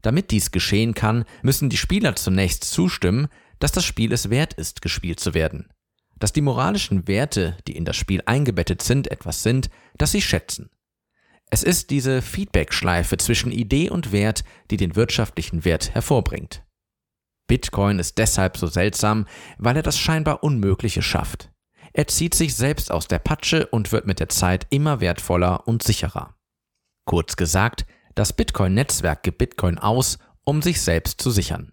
Damit 0.03 0.31
dies 0.31 0.51
geschehen 0.51 0.95
kann, 0.95 1.25
müssen 1.43 1.69
die 1.69 1.77
Spieler 1.77 2.17
zunächst 2.17 2.65
zustimmen, 2.65 3.29
dass 3.59 3.73
das 3.73 3.85
Spiel 3.85 4.13
es 4.13 4.31
wert 4.31 4.55
ist, 4.55 4.83
gespielt 4.83 5.21
zu 5.21 5.35
werden 5.35 5.69
dass 6.21 6.33
die 6.33 6.43
moralischen 6.43 7.09
Werte, 7.09 7.57
die 7.67 7.77
in 7.77 7.85
das 7.85 7.97
Spiel 7.97 8.23
eingebettet 8.27 8.83
sind, 8.83 9.11
etwas 9.11 9.43
sind, 9.43 9.71
das 9.97 10.13
sie 10.13 10.23
schätzen. 10.23 10.71
Es 11.51 11.65
ist 11.65 11.91
diese 11.91 12.23
Feedback-Schleife 12.23 13.17
zwischen 13.17 13.51
Idee 13.51 13.91
und 13.91 14.13
Wert, 14.13 14.45
die 14.71 14.77
den 14.77 14.95
wirtschaftlichen 14.95 15.65
Wert 15.65 15.93
hervorbringt. 15.95 16.63
Bitcoin 17.49 17.99
ist 17.99 18.19
deshalb 18.19 18.57
so 18.57 18.69
seltsam, 18.69 19.27
weil 19.59 19.75
er 19.75 19.83
das 19.83 19.99
scheinbar 19.99 20.45
Unmögliche 20.45 21.03
schafft. 21.03 21.51
Er 21.93 22.07
zieht 22.07 22.35
sich 22.35 22.55
selbst 22.55 22.91
aus 22.91 23.09
der 23.09 23.19
Patsche 23.19 23.67
und 23.67 23.93
wird 23.93 24.07
mit 24.07 24.21
der 24.21 24.29
Zeit 24.29 24.67
immer 24.71 25.01
wertvoller 25.01 25.67
und 25.67 25.83
sicherer. 25.83 26.37
Kurz 27.05 27.37
gesagt, 27.37 27.87
das 28.15 28.33
Bitcoin-Netzwerk 28.33 29.23
gibt 29.23 29.39
Bitcoin 29.39 29.79
aus, 29.79 30.19
um 30.45 30.63
sich 30.63 30.81
selbst 30.81 31.21
zu 31.21 31.31
sichern. 31.31 31.73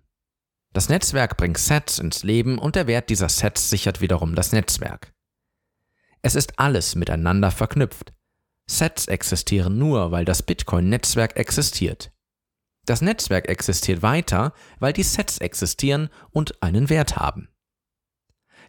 Das 0.73 0.89
Netzwerk 0.89 1.38
bringt 1.38 1.58
Sets 1.58 1.99
ins 1.99 2.23
Leben 2.23 2.58
und 2.60 2.75
der 2.75 2.88
Wert 2.88 3.10
dieser 3.10 3.30
Sets 3.30 3.69
sichert 3.69 4.01
wiederum 4.01 4.36
das 4.36 4.51
Netzwerk. 4.51 5.13
Es 6.21 6.36
ist 6.36 6.60
alles 6.60 6.95
miteinander 6.95 7.51
verknüpft. 7.51 8.13
Sets 8.67 9.08
existieren 9.08 9.77
nur, 9.77 10.12
weil 10.12 10.25
das 10.25 10.43
Bitcoin-Netzwerk 10.43 11.38
existiert. 11.38 12.12
Das 12.86 13.01
Netzwerk 13.01 13.47
existiert 13.47 14.01
weiter, 14.01 14.53
weil 14.80 14.93
die 14.93 15.03
Sets 15.03 15.38
existieren 15.39 16.10
und 16.32 16.62
einen 16.62 16.89
Wert 16.89 17.17
haben. 17.17 17.49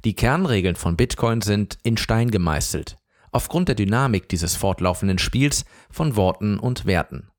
Die 0.04 0.14
Kernregeln 0.14 0.76
von 0.76 0.96
Bitcoin 0.96 1.40
sind 1.40 1.78
in 1.82 1.96
Stein 1.96 2.30
gemeißelt, 2.30 2.96
aufgrund 3.32 3.68
der 3.68 3.74
Dynamik 3.74 4.28
dieses 4.28 4.54
fortlaufenden 4.54 5.18
Spiels 5.18 5.64
von 5.90 6.16
Worten 6.16 6.58
und 6.58 6.86
Werten. 6.86 7.30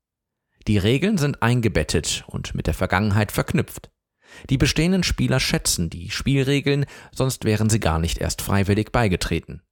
Die 0.66 0.78
Regeln 0.78 1.16
sind 1.16 1.42
eingebettet 1.42 2.24
und 2.26 2.54
mit 2.54 2.66
der 2.66 2.74
Vergangenheit 2.74 3.32
verknüpft. 3.32 3.90
Die 4.50 4.58
bestehenden 4.58 5.02
Spieler 5.02 5.40
schätzen 5.40 5.90
die 5.90 6.10
Spielregeln, 6.10 6.86
sonst 7.12 7.44
wären 7.44 7.70
sie 7.70 7.80
gar 7.80 7.98
nicht 7.98 8.18
erst 8.18 8.42
freiwillig 8.42 8.92
beigetreten. 8.92 9.62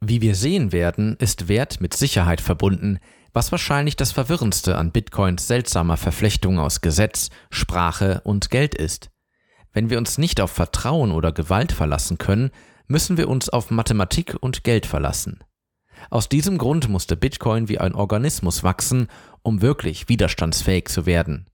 Wie 0.00 0.20
wir 0.20 0.34
sehen 0.34 0.70
werden, 0.72 1.16
ist 1.16 1.48
Wert 1.48 1.80
mit 1.80 1.94
Sicherheit 1.94 2.40
verbunden, 2.40 2.98
was 3.32 3.50
wahrscheinlich 3.50 3.96
das 3.96 4.12
Verwirrendste 4.12 4.76
an 4.76 4.92
Bitcoins 4.92 5.48
seltsamer 5.48 5.96
Verflechtung 5.96 6.58
aus 6.58 6.82
Gesetz, 6.82 7.30
Sprache 7.50 8.20
und 8.24 8.50
Geld 8.50 8.74
ist. 8.74 9.10
Wenn 9.74 9.90
wir 9.90 9.98
uns 9.98 10.18
nicht 10.18 10.40
auf 10.40 10.52
Vertrauen 10.52 11.10
oder 11.10 11.32
Gewalt 11.32 11.72
verlassen 11.72 12.16
können, 12.16 12.50
müssen 12.86 13.16
wir 13.16 13.28
uns 13.28 13.48
auf 13.48 13.70
Mathematik 13.70 14.36
und 14.40 14.62
Geld 14.62 14.86
verlassen. 14.86 15.42
Aus 16.10 16.28
diesem 16.28 16.58
Grund 16.58 16.88
musste 16.88 17.16
Bitcoin 17.16 17.68
wie 17.68 17.78
ein 17.78 17.94
Organismus 17.94 18.62
wachsen, 18.62 19.08
um 19.42 19.62
wirklich 19.62 20.08
widerstandsfähig 20.08 20.88
zu 20.88 21.06
werden. 21.06 21.50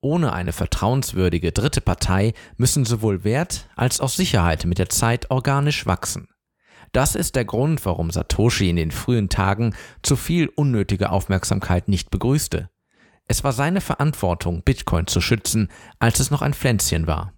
Ohne 0.00 0.32
eine 0.32 0.52
vertrauenswürdige 0.52 1.52
dritte 1.52 1.80
Partei 1.80 2.32
müssen 2.56 2.84
sowohl 2.84 3.24
Wert 3.24 3.68
als 3.76 4.00
auch 4.00 4.08
Sicherheit 4.08 4.64
mit 4.64 4.78
der 4.78 4.88
Zeit 4.88 5.30
organisch 5.30 5.86
wachsen. 5.86 6.28
Das 6.92 7.14
ist 7.14 7.34
der 7.34 7.44
Grund, 7.44 7.84
warum 7.84 8.10
Satoshi 8.10 8.70
in 8.70 8.76
den 8.76 8.92
frühen 8.92 9.28
Tagen 9.28 9.74
zu 10.02 10.16
viel 10.16 10.48
unnötige 10.48 11.10
Aufmerksamkeit 11.10 11.88
nicht 11.88 12.10
begrüßte. 12.10 12.70
Es 13.26 13.44
war 13.44 13.52
seine 13.52 13.82
Verantwortung, 13.82 14.62
Bitcoin 14.62 15.06
zu 15.06 15.20
schützen, 15.20 15.68
als 15.98 16.18
es 16.20 16.30
noch 16.30 16.40
ein 16.40 16.54
Pflänzchen 16.54 17.06
war. 17.06 17.34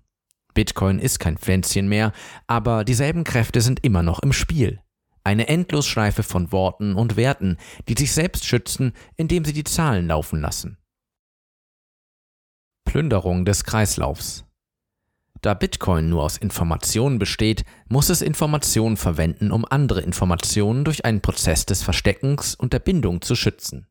Bitcoin 0.55 0.99
ist 0.99 1.19
kein 1.19 1.39
Pflänzchen 1.39 1.89
mehr, 1.89 2.13
aber 2.47 2.85
dieselben 2.85 3.25
Kräfte 3.25 3.61
sind 3.61 3.85
immer 3.85 4.03
noch 4.03 4.21
im 4.21 4.33
Spiel. 4.33 4.81
Eine 5.23 5.49
Endlosschleife 5.49 6.23
von 6.23 6.51
Worten 6.51 6.95
und 6.95 7.17
Werten, 7.17 7.59
die 7.89 7.95
sich 7.97 8.13
selbst 8.13 8.47
schützen, 8.47 8.93
indem 9.17 9.45
sie 9.45 9.53
die 9.53 9.65
Zahlen 9.65 10.09
laufen 10.09 10.41
lassen. 10.41 10.79
Plünderung 12.85 13.45
des 13.45 13.65
Kreislaufs. 13.65 14.45
Da 15.43 15.55
Bitcoin 15.55 16.11
nur 16.11 16.23
aus 16.23 16.37
Informationen 16.37 17.19
besteht, 17.19 17.65
muss 17.89 18.11
es 18.11 18.21
Informationen 18.21 18.97
verwenden, 18.97 19.53
um 19.53 19.65
andere 19.65 20.03
Informationen 20.03 20.85
durch 20.85 21.05
einen 21.05 21.23
Prozess 21.23 21.65
des 21.65 21.83
Versteckens 21.83 22.55
und 22.55 22.73
der 22.73 22.79
Bindung 22.79 23.23
zu 23.23 23.35
schützen. 23.35 23.87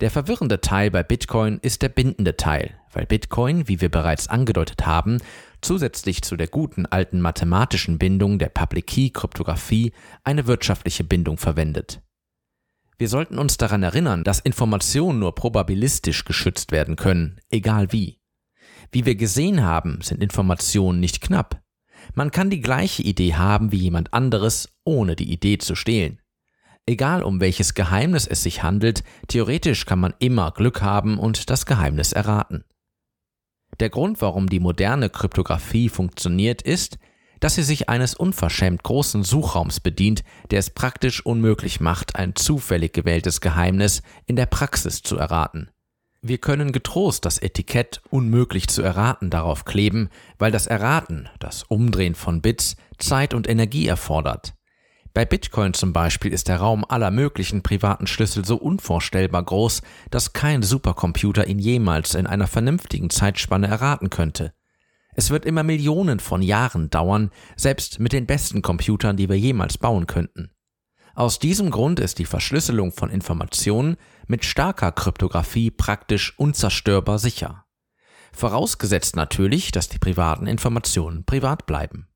Der 0.00 0.10
verwirrende 0.10 0.60
Teil 0.60 0.90
bei 0.90 1.02
Bitcoin 1.02 1.58
ist 1.62 1.82
der 1.82 1.88
bindende 1.88 2.36
Teil, 2.36 2.74
weil 2.92 3.06
Bitcoin, 3.06 3.68
wie 3.68 3.80
wir 3.80 3.88
bereits 3.88 4.28
angedeutet 4.28 4.84
haben, 4.84 5.18
zusätzlich 5.62 6.22
zu 6.22 6.36
der 6.36 6.48
guten 6.48 6.86
alten 6.86 7.20
mathematischen 7.20 7.98
Bindung 7.98 8.38
der 8.38 8.50
Public 8.50 8.88
Key 8.88 9.10
Kryptographie 9.10 9.92
eine 10.24 10.46
wirtschaftliche 10.46 11.04
Bindung 11.04 11.38
verwendet. 11.38 12.02
Wir 12.98 13.08
sollten 13.08 13.38
uns 13.38 13.56
daran 13.56 13.82
erinnern, 13.82 14.22
dass 14.22 14.40
Informationen 14.40 15.18
nur 15.18 15.34
probabilistisch 15.34 16.24
geschützt 16.24 16.70
werden 16.70 16.96
können, 16.96 17.40
egal 17.50 17.92
wie. 17.92 18.20
Wie 18.90 19.06
wir 19.06 19.14
gesehen 19.14 19.62
haben, 19.62 20.00
sind 20.02 20.22
Informationen 20.22 21.00
nicht 21.00 21.20
knapp. 21.20 21.62
Man 22.14 22.30
kann 22.30 22.50
die 22.50 22.60
gleiche 22.60 23.02
Idee 23.02 23.34
haben 23.34 23.72
wie 23.72 23.78
jemand 23.78 24.12
anderes, 24.12 24.68
ohne 24.84 25.16
die 25.16 25.32
Idee 25.32 25.58
zu 25.58 25.74
stehlen. 25.74 26.20
Egal 26.84 27.22
um 27.22 27.40
welches 27.40 27.74
Geheimnis 27.74 28.26
es 28.26 28.42
sich 28.42 28.62
handelt, 28.62 29.04
theoretisch 29.28 29.86
kann 29.86 30.00
man 30.00 30.14
immer 30.18 30.50
Glück 30.50 30.82
haben 30.82 31.18
und 31.18 31.48
das 31.48 31.64
Geheimnis 31.64 32.12
erraten. 32.12 32.64
Der 33.80 33.90
Grund, 33.90 34.20
warum 34.20 34.48
die 34.48 34.60
moderne 34.60 35.10
Kryptographie 35.10 35.88
funktioniert, 35.88 36.62
ist, 36.62 36.98
dass 37.40 37.56
sie 37.56 37.64
sich 37.64 37.88
eines 37.88 38.14
unverschämt 38.14 38.84
großen 38.84 39.24
Suchraums 39.24 39.80
bedient, 39.80 40.22
der 40.50 40.60
es 40.60 40.70
praktisch 40.70 41.26
unmöglich 41.26 41.80
macht, 41.80 42.14
ein 42.14 42.36
zufällig 42.36 42.92
gewähltes 42.92 43.40
Geheimnis 43.40 44.02
in 44.26 44.36
der 44.36 44.46
Praxis 44.46 45.02
zu 45.02 45.16
erraten. 45.16 45.68
Wir 46.20 46.38
können 46.38 46.70
getrost 46.70 47.24
das 47.24 47.38
Etikett 47.38 48.00
unmöglich 48.10 48.68
zu 48.68 48.80
erraten 48.80 49.28
darauf 49.28 49.64
kleben, 49.64 50.08
weil 50.38 50.52
das 50.52 50.68
Erraten, 50.68 51.28
das 51.40 51.64
Umdrehen 51.64 52.14
von 52.14 52.40
Bits, 52.42 52.76
Zeit 52.98 53.34
und 53.34 53.48
Energie 53.48 53.88
erfordert. 53.88 54.54
Bei 55.14 55.26
Bitcoin 55.26 55.74
zum 55.74 55.92
Beispiel 55.92 56.32
ist 56.32 56.48
der 56.48 56.58
Raum 56.58 56.86
aller 56.88 57.10
möglichen 57.10 57.62
privaten 57.62 58.06
Schlüssel 58.06 58.46
so 58.46 58.56
unvorstellbar 58.56 59.42
groß, 59.42 59.82
dass 60.10 60.32
kein 60.32 60.62
Supercomputer 60.62 61.46
ihn 61.46 61.58
jemals 61.58 62.14
in 62.14 62.26
einer 62.26 62.46
vernünftigen 62.46 63.10
Zeitspanne 63.10 63.66
erraten 63.66 64.08
könnte. 64.08 64.54
Es 65.14 65.28
wird 65.28 65.44
immer 65.44 65.62
Millionen 65.62 66.20
von 66.20 66.40
Jahren 66.40 66.88
dauern, 66.88 67.30
selbst 67.56 68.00
mit 68.00 68.14
den 68.14 68.24
besten 68.24 68.62
Computern, 68.62 69.18
die 69.18 69.28
wir 69.28 69.38
jemals 69.38 69.76
bauen 69.76 70.06
könnten. 70.06 70.50
Aus 71.14 71.38
diesem 71.38 71.70
Grund 71.70 72.00
ist 72.00 72.18
die 72.18 72.24
Verschlüsselung 72.24 72.90
von 72.90 73.10
Informationen 73.10 73.98
mit 74.26 74.46
starker 74.46 74.92
Kryptographie 74.92 75.70
praktisch 75.70 76.38
unzerstörbar 76.38 77.18
sicher. 77.18 77.66
Vorausgesetzt 78.32 79.14
natürlich, 79.14 79.72
dass 79.72 79.90
die 79.90 79.98
privaten 79.98 80.46
Informationen 80.46 81.26
privat 81.26 81.66
bleiben. 81.66 82.08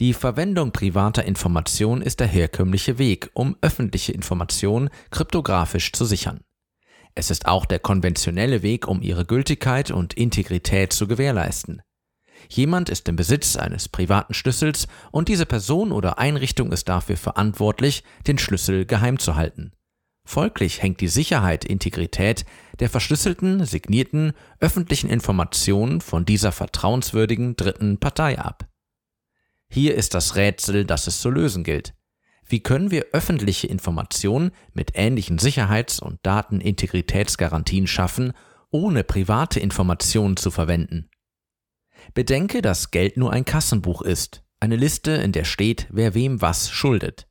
Die 0.00 0.12
Verwendung 0.12 0.72
privater 0.72 1.24
Informationen 1.24 2.02
ist 2.02 2.18
der 2.18 2.26
herkömmliche 2.26 2.98
Weg, 2.98 3.30
um 3.32 3.56
öffentliche 3.60 4.12
Informationen 4.12 4.90
kryptografisch 5.10 5.92
zu 5.92 6.04
sichern. 6.04 6.40
Es 7.14 7.30
ist 7.30 7.46
auch 7.46 7.64
der 7.64 7.78
konventionelle 7.78 8.62
Weg, 8.62 8.88
um 8.88 9.02
ihre 9.02 9.24
Gültigkeit 9.24 9.92
und 9.92 10.14
Integrität 10.14 10.92
zu 10.92 11.06
gewährleisten. 11.06 11.80
Jemand 12.48 12.88
ist 12.88 13.08
im 13.08 13.14
Besitz 13.14 13.54
eines 13.54 13.88
privaten 13.88 14.34
Schlüssels 14.34 14.88
und 15.12 15.28
diese 15.28 15.46
Person 15.46 15.92
oder 15.92 16.18
Einrichtung 16.18 16.72
ist 16.72 16.88
dafür 16.88 17.16
verantwortlich, 17.16 18.02
den 18.26 18.36
Schlüssel 18.36 18.86
geheim 18.86 19.20
zu 19.20 19.36
halten. 19.36 19.72
Folglich 20.26 20.82
hängt 20.82 21.00
die 21.00 21.08
Sicherheit, 21.08 21.64
Integrität 21.64 22.44
der 22.80 22.88
verschlüsselten, 22.88 23.64
signierten, 23.64 24.32
öffentlichen 24.58 25.08
Informationen 25.08 26.00
von 26.00 26.24
dieser 26.24 26.50
vertrauenswürdigen 26.50 27.54
dritten 27.54 27.98
Partei 27.98 28.38
ab. 28.38 28.66
Hier 29.74 29.96
ist 29.96 30.14
das 30.14 30.36
Rätsel, 30.36 30.84
das 30.84 31.08
es 31.08 31.20
zu 31.20 31.30
lösen 31.30 31.64
gilt. 31.64 31.94
Wie 32.46 32.60
können 32.60 32.92
wir 32.92 33.06
öffentliche 33.10 33.66
Informationen 33.66 34.52
mit 34.72 34.92
ähnlichen 34.94 35.38
Sicherheits- 35.38 35.98
und 35.98 36.20
Datenintegritätsgarantien 36.22 37.88
schaffen, 37.88 38.34
ohne 38.70 39.02
private 39.02 39.58
Informationen 39.58 40.36
zu 40.36 40.52
verwenden? 40.52 41.10
Bedenke, 42.14 42.62
dass 42.62 42.92
Geld 42.92 43.16
nur 43.16 43.32
ein 43.32 43.44
Kassenbuch 43.44 44.02
ist, 44.02 44.44
eine 44.60 44.76
Liste, 44.76 45.10
in 45.10 45.32
der 45.32 45.42
steht, 45.42 45.88
wer 45.90 46.14
wem 46.14 46.40
was 46.40 46.70
schuldet. 46.70 47.26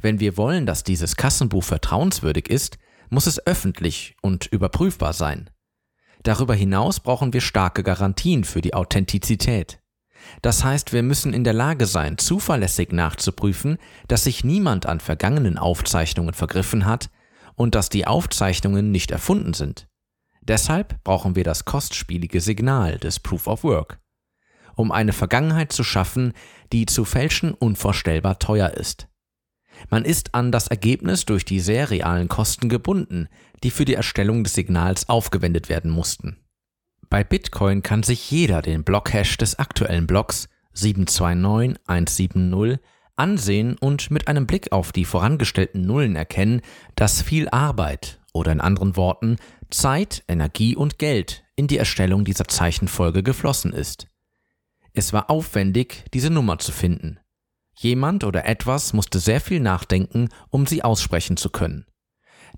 Wenn 0.00 0.18
wir 0.18 0.38
wollen, 0.38 0.64
dass 0.64 0.84
dieses 0.84 1.16
Kassenbuch 1.16 1.64
vertrauenswürdig 1.64 2.48
ist, 2.48 2.78
muss 3.10 3.26
es 3.26 3.46
öffentlich 3.46 4.16
und 4.22 4.46
überprüfbar 4.46 5.12
sein. 5.12 5.50
Darüber 6.22 6.54
hinaus 6.54 7.00
brauchen 7.00 7.34
wir 7.34 7.42
starke 7.42 7.82
Garantien 7.82 8.44
für 8.44 8.62
die 8.62 8.72
Authentizität. 8.72 9.81
Das 10.40 10.64
heißt, 10.64 10.92
wir 10.92 11.02
müssen 11.02 11.34
in 11.34 11.44
der 11.44 11.52
Lage 11.52 11.86
sein, 11.86 12.18
zuverlässig 12.18 12.92
nachzuprüfen, 12.92 13.78
dass 14.08 14.24
sich 14.24 14.44
niemand 14.44 14.86
an 14.86 15.00
vergangenen 15.00 15.58
Aufzeichnungen 15.58 16.34
vergriffen 16.34 16.86
hat 16.86 17.10
und 17.54 17.74
dass 17.74 17.88
die 17.88 18.06
Aufzeichnungen 18.06 18.90
nicht 18.90 19.10
erfunden 19.10 19.54
sind. 19.54 19.88
Deshalb 20.42 21.02
brauchen 21.04 21.36
wir 21.36 21.44
das 21.44 21.64
kostspielige 21.64 22.40
Signal 22.40 22.98
des 22.98 23.20
Proof 23.20 23.46
of 23.46 23.62
Work, 23.62 24.00
um 24.74 24.90
eine 24.90 25.12
Vergangenheit 25.12 25.72
zu 25.72 25.84
schaffen, 25.84 26.32
die 26.72 26.86
zu 26.86 27.04
fälschen 27.04 27.54
unvorstellbar 27.54 28.38
teuer 28.38 28.70
ist. 28.70 29.08
Man 29.90 30.04
ist 30.04 30.34
an 30.34 30.52
das 30.52 30.68
Ergebnis 30.68 31.24
durch 31.24 31.44
die 31.44 31.60
sehr 31.60 31.90
realen 31.90 32.28
Kosten 32.28 32.68
gebunden, 32.68 33.28
die 33.62 33.70
für 33.70 33.84
die 33.84 33.94
Erstellung 33.94 34.44
des 34.44 34.54
Signals 34.54 35.08
aufgewendet 35.08 35.68
werden 35.68 35.90
mussten. 35.90 36.41
Bei 37.12 37.22
Bitcoin 37.24 37.82
kann 37.82 38.02
sich 38.02 38.30
jeder 38.30 38.62
den 38.62 38.84
Blockhash 38.84 39.36
des 39.36 39.58
aktuellen 39.58 40.06
Blocks 40.06 40.48
729170 40.72 42.78
ansehen 43.16 43.76
und 43.76 44.10
mit 44.10 44.28
einem 44.28 44.46
Blick 44.46 44.72
auf 44.72 44.92
die 44.92 45.04
vorangestellten 45.04 45.82
Nullen 45.82 46.16
erkennen, 46.16 46.62
dass 46.96 47.20
viel 47.20 47.50
Arbeit 47.50 48.18
oder 48.32 48.50
in 48.50 48.62
anderen 48.62 48.96
Worten 48.96 49.36
Zeit, 49.68 50.24
Energie 50.26 50.74
und 50.74 50.98
Geld 50.98 51.44
in 51.54 51.66
die 51.66 51.76
Erstellung 51.76 52.24
dieser 52.24 52.48
Zeichenfolge 52.48 53.22
geflossen 53.22 53.74
ist. 53.74 54.06
Es 54.94 55.12
war 55.12 55.28
aufwendig, 55.28 56.06
diese 56.14 56.30
Nummer 56.30 56.60
zu 56.60 56.72
finden. 56.72 57.18
Jemand 57.74 58.24
oder 58.24 58.46
etwas 58.46 58.94
musste 58.94 59.18
sehr 59.18 59.42
viel 59.42 59.60
nachdenken, 59.60 60.30
um 60.48 60.66
sie 60.66 60.82
aussprechen 60.82 61.36
zu 61.36 61.50
können. 61.50 61.84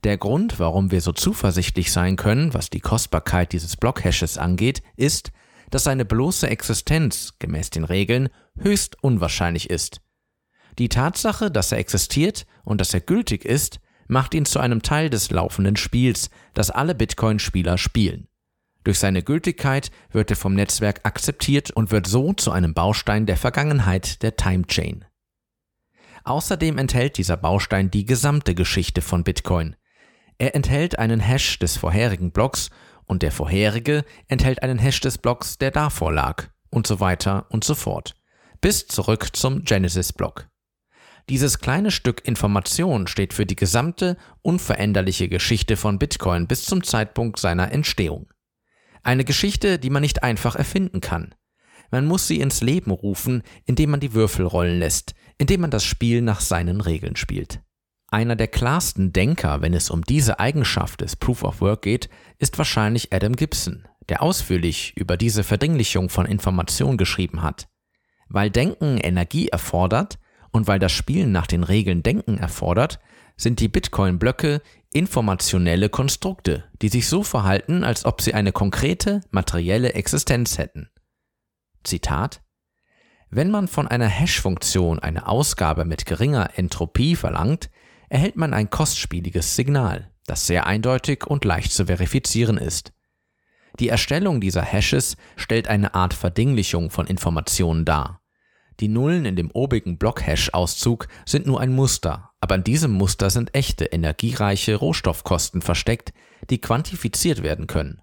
Der 0.03 0.19
Grund, 0.19 0.59
warum 0.59 0.91
wir 0.91 1.01
so 1.01 1.13
zuversichtlich 1.13 1.93
sein 1.93 2.17
können, 2.17 2.53
was 2.53 2.69
die 2.69 2.81
Kostbarkeit 2.81 3.53
dieses 3.53 3.77
Blockhashes 3.77 4.39
angeht, 4.39 4.83
ist, 4.97 5.31
dass 5.71 5.85
seine 5.85 6.05
bloße 6.05 6.49
Existenz 6.49 7.35
gemäß 7.39 7.71
den 7.71 7.85
Regeln 7.85 8.29
höchst 8.59 9.03
unwahrscheinlich 9.03 9.71
ist. 9.71 10.01
Die 10.79 10.89
Tatsache, 10.89 11.51
dass 11.51 11.73
er 11.73 11.79
existiert 11.79 12.47
und 12.65 12.81
dass 12.81 12.93
er 12.93 13.01
gültig 13.01 13.45
ist, 13.45 13.81
macht 14.07 14.35
ihn 14.35 14.45
zu 14.45 14.59
einem 14.59 14.83
Teil 14.83 15.09
des 15.09 15.31
laufenden 15.31 15.77
Spiels, 15.77 16.31
das 16.53 16.71
alle 16.71 16.95
Bitcoin-Spieler 16.95 17.79
spielen. 17.79 18.29
Durch 18.83 18.99
seine 18.99 19.23
Gültigkeit 19.23 19.91
wird 20.11 20.31
er 20.31 20.37
vom 20.37 20.55
Netzwerk 20.55 21.01
akzeptiert 21.05 21.71
und 21.71 21.91
wird 21.91 22.07
so 22.07 22.35
zu 22.35 22.53
einem 22.53 22.75
Baustein 22.75 23.25
der 23.25 23.39
Vergangenheit 23.39 24.23
der 24.23 24.37
Time 24.37 24.67
Chain. 24.67 25.07
Außerdem 26.25 26.79
enthält 26.79 27.17
dieser 27.17 27.37
Baustein 27.37 27.91
die 27.91 28.05
gesamte 28.05 28.55
Geschichte 28.55 29.01
von 29.01 29.25
Bitcoin, 29.25 29.77
er 30.39 30.55
enthält 30.55 30.99
einen 30.99 31.21
Hash 31.21 31.59
des 31.59 31.77
vorherigen 31.77 32.31
Blocks 32.33 32.71
und 33.05 33.23
der 33.23 33.33
vorherige 33.33 34.05
enthält 34.29 34.63
einen 34.63 34.79
Hash 34.79 35.01
des 35.01 35.19
Blocks, 35.19 35.59
der 35.59 35.71
davor 35.71 36.13
lag 36.13 36.49
und 36.71 36.87
so 36.87 37.01
weiter 37.01 37.47
und 37.51 37.65
so 37.65 37.75
fort. 37.75 38.15
Bis 38.61 38.87
zurück 38.87 39.37
zum 39.37 39.65
Genesis-Block. 39.65 40.49
Dieses 41.31 41.59
kleine 41.59 41.91
Stück 41.91 42.27
Information 42.27 43.07
steht 43.07 43.33
für 43.33 43.47
die 43.47 43.57
gesamte 43.57 44.19
unveränderliche 44.43 45.29
Geschichte 45.29 45.77
von 45.77 45.99
Bitcoin 45.99 46.47
bis 46.47 46.65
zum 46.65 46.83
Zeitpunkt 46.83 47.39
seiner 47.39 47.73
Entstehung. 47.73 48.29
Eine 49.03 49.25
Geschichte, 49.25 49.79
die 49.79 49.91
man 49.91 50.03
nicht 50.03 50.23
einfach 50.23 50.57
erfinden 50.57 51.01
kann. 51.01 51.35
Man 51.91 52.07
muss 52.07 52.27
sie 52.27 52.41
ins 52.41 52.61
Leben 52.61 52.91
rufen, 52.91 53.43
indem 53.65 53.91
man 53.91 54.01
die 54.01 54.15
Würfel 54.15 54.45
rollen 54.47 54.79
lässt, 54.79 55.15
indem 55.39 55.63
man 55.63 55.71
das 55.71 55.85
Spiel 55.85 56.23
nach 56.23 56.41
seinen 56.41 56.81
Regeln 56.81 57.17
spielt. 57.17 57.61
Einer 58.15 58.37
der 58.37 58.47
klarsten 58.47 59.13
Denker, 59.13 59.61
wenn 59.61 59.75
es 59.75 59.91
um 59.91 60.05
diese 60.05 60.39
Eigenschaft 60.39 61.01
des 61.01 61.17
Proof 61.17 61.43
of 61.43 61.61
Work 61.61 61.83
geht, 61.83 62.09
ist 62.39 62.57
wahrscheinlich 62.59 63.13
Adam 63.13 63.35
Gibson, 63.35 63.89
der 64.09 64.23
ausführlich 64.23 64.97
über 64.97 65.17
diese 65.17 65.43
Verdringlichung 65.43 66.09
von 66.09 66.25
Information 66.25 66.97
geschrieben 66.97 67.43
hat. 67.43 67.67
Weil 68.29 68.51
Denken 68.51 68.99
Energie 68.99 69.49
erfordert 69.49 70.21
und 70.53 70.69
weil 70.69 70.79
das 70.79 70.93
Spielen 70.93 71.33
nach 71.33 71.49
den 71.49 71.65
Regeln 71.65 72.05
Denken 72.05 72.39
erfordert, 72.39 73.01
sind 73.37 73.59
die 73.59 73.67
Bitcoin-Blöcke 73.67 74.63
informationelle 74.93 75.89
Konstrukte, 75.89 76.71
die 76.83 76.91
sich 76.91 77.09
so 77.09 77.25
verhalten, 77.25 77.83
als 77.83 78.05
ob 78.05 78.23
sie 78.23 78.33
eine 78.33 78.53
konkrete, 78.53 79.23
materielle 79.33 79.95
Existenz 79.95 80.57
hätten. 80.57 80.89
Zitat 81.83 82.45
Wenn 83.29 83.51
man 83.51 83.67
von 83.67 83.89
einer 83.89 84.07
Hash-Funktion 84.07 85.01
eine 85.01 85.27
Ausgabe 85.27 85.85
mit 85.85 86.07
geringer 86.07 86.51
Entropie 86.57 87.17
verlangt, 87.17 87.71
erhält 88.09 88.37
man 88.37 88.55
ein 88.55 88.71
kostspieliges 88.71 89.57
Signal, 89.57 90.11
das 90.27 90.47
sehr 90.47 90.67
eindeutig 90.67 91.27
und 91.27 91.45
leicht 91.45 91.73
zu 91.73 91.87
verifizieren 91.87 92.59
ist. 92.59 92.93
Die 93.81 93.89
Erstellung 93.89 94.41
dieser 94.41 94.63
Hashes 94.63 95.17
stellt 95.37 95.69
eine 95.69 95.95
Art 95.95 96.15
Verdinglichung 96.15 96.91
von 96.91 97.07
Informationen 97.07 97.85
dar. 97.85 98.21
Die 98.81 98.89
Nullen 98.89 99.25
in 99.25 99.37
dem 99.37 99.51
obigen 99.53 99.99
Block-Hash-Auszug 99.99 101.09
sind 101.27 101.47
nur 101.47 101.61
ein 101.61 101.73
Muster, 101.73 102.31
aber 102.41 102.57
in 102.57 102.65
diesem 102.65 102.93
Muster 102.93 103.31
sind 103.31 103.55
echte, 103.55 103.87
energiereiche 103.87 104.77
Rohstoffkosten 104.77 105.63
versteckt, 105.63 106.13
die 106.51 106.61
quantifiziert 106.61 107.43
werden 107.43 107.67
können. 107.67 108.01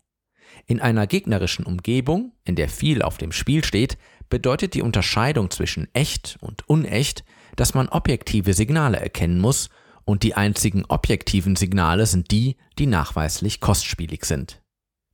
In 0.68 0.80
einer 0.80 1.08
gegnerischen 1.08 1.66
Umgebung, 1.66 2.34
in 2.46 2.56
der 2.56 2.70
viel 2.70 3.02
auf 3.02 3.18
dem 3.18 3.32
Spiel 3.32 3.64
steht, 3.64 3.98
bedeutet 4.30 4.74
die 4.74 4.82
Unterscheidung 4.82 5.50
zwischen 5.52 5.88
echt 5.94 6.38
und 6.42 6.68
unecht, 6.68 7.24
dass 7.56 7.74
man 7.74 7.90
objektive 7.90 8.54
Signale 8.54 9.00
erkennen 9.00 9.40
muss 9.40 9.70
und 10.12 10.24
die 10.24 10.36
einzigen 10.36 10.84
objektiven 10.90 11.56
Signale 11.56 12.06
sind 12.06 12.32
die, 12.32 12.58
die 12.78 12.86
nachweislich 12.86 13.62
kostspielig 13.62 14.26
sind. 14.26 14.62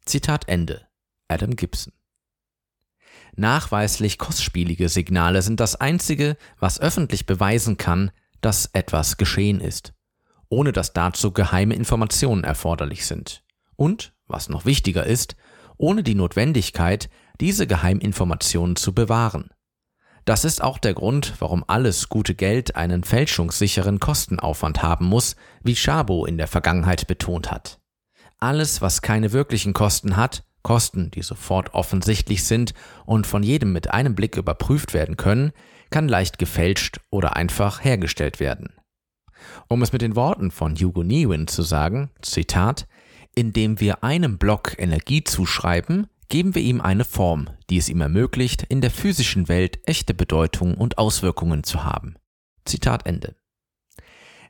Zitat 0.05 0.49
Ende. 0.49 0.87
Adam 1.27 1.55
Gibson. 1.55 1.93
Nachweislich 3.35 4.17
kostspielige 4.17 4.89
Signale 4.89 5.43
sind 5.43 5.59
das 5.59 5.75
einzige, 5.75 6.35
was 6.59 6.79
öffentlich 6.79 7.27
beweisen 7.27 7.77
kann, 7.77 8.09
dass 8.41 8.71
etwas 8.73 9.17
geschehen 9.17 9.61
ist, 9.61 9.93
ohne 10.49 10.71
dass 10.71 10.93
dazu 10.93 11.31
geheime 11.31 11.75
Informationen 11.75 12.43
erforderlich 12.43 13.05
sind. 13.05 13.43
Und, 13.75 14.15
was 14.25 14.49
noch 14.49 14.65
wichtiger 14.65 15.05
ist, 15.05 15.35
ohne 15.77 16.01
die 16.01 16.15
Notwendigkeit, 16.15 17.11
diese 17.39 17.67
Geheiminformationen 17.67 18.75
zu 18.75 18.95
bewahren. 18.95 19.51
Das 20.27 20.43
ist 20.43 20.61
auch 20.61 20.77
der 20.77 20.93
Grund, 20.93 21.35
warum 21.39 21.63
alles 21.67 22.09
gute 22.09 22.35
Geld 22.35 22.75
einen 22.75 23.05
fälschungssicheren 23.05 24.01
Kostenaufwand 24.01 24.83
haben 24.83 25.05
muss, 25.05 25.37
wie 25.63 25.77
Schabo 25.77 26.25
in 26.25 26.37
der 26.37 26.47
Vergangenheit 26.47 27.07
betont 27.07 27.49
hat. 27.49 27.79
Alles, 28.37 28.81
was 28.81 29.01
keine 29.01 29.31
wirklichen 29.31 29.71
Kosten 29.71 30.17
hat, 30.17 30.43
Kosten, 30.63 31.11
die 31.11 31.21
sofort 31.21 31.73
offensichtlich 31.73 32.43
sind 32.43 32.73
und 33.05 33.25
von 33.25 33.41
jedem 33.41 33.71
mit 33.71 33.91
einem 33.91 34.15
Blick 34.15 34.35
überprüft 34.35 34.93
werden 34.93 35.15
können, 35.15 35.53
kann 35.91 36.09
leicht 36.09 36.39
gefälscht 36.39 36.99
oder 37.09 37.37
einfach 37.37 37.85
hergestellt 37.85 38.41
werden. 38.41 38.73
Um 39.69 39.81
es 39.81 39.93
mit 39.93 40.01
den 40.01 40.17
Worten 40.17 40.51
von 40.51 40.75
Hugo 40.75 41.03
Newin 41.03 41.47
zu 41.47 41.61
sagen, 41.61 42.11
Zitat, 42.21 42.85
indem 43.33 43.79
wir 43.79 44.03
einem 44.03 44.37
Block 44.37 44.75
Energie 44.77 45.23
zuschreiben, 45.23 46.07
geben 46.29 46.55
wir 46.55 46.61
ihm 46.61 46.81
eine 46.81 47.05
Form, 47.05 47.49
die 47.69 47.77
es 47.77 47.89
ihm 47.89 48.01
ermöglicht, 48.01 48.63
in 48.63 48.81
der 48.81 48.91
physischen 48.91 49.47
Welt 49.47 49.79
echte 49.85 50.13
Bedeutung 50.13 50.75
und 50.75 50.97
Auswirkungen 50.97 51.63
zu 51.63 51.83
haben. 51.83 52.15
Zitat 52.65 53.05
Ende. 53.05 53.35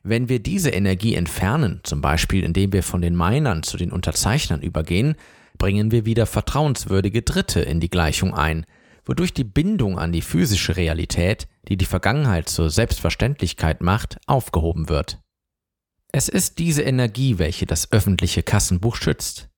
Wenn 0.02 0.28
wir 0.28 0.40
diese 0.40 0.70
Energie 0.70 1.14
entfernen, 1.14 1.80
zum 1.82 2.00
Beispiel 2.00 2.44
indem 2.44 2.72
wir 2.72 2.82
von 2.82 3.02
den 3.02 3.16
Minern 3.16 3.62
zu 3.62 3.76
den 3.76 3.92
Unterzeichnern 3.92 4.62
übergehen, 4.62 5.16
bringen 5.58 5.90
wir 5.90 6.06
wieder 6.06 6.26
vertrauenswürdige 6.26 7.22
Dritte 7.22 7.60
in 7.60 7.80
die 7.80 7.90
Gleichung 7.90 8.34
ein, 8.34 8.64
wodurch 9.04 9.34
die 9.34 9.44
Bindung 9.44 9.98
an 9.98 10.12
die 10.12 10.22
physische 10.22 10.76
Realität, 10.76 11.48
die 11.68 11.76
die 11.76 11.84
Vergangenheit 11.84 12.48
zur 12.48 12.70
Selbstverständlichkeit 12.70 13.80
macht, 13.80 14.18
aufgehoben 14.26 14.88
wird. 14.88 15.20
Es 16.12 16.28
ist 16.28 16.58
diese 16.58 16.82
Energie, 16.82 17.38
welche 17.38 17.66
das 17.66 17.92
öffentliche 17.92 18.42
Kassenbuch 18.42 18.96
schützt. 18.96 19.50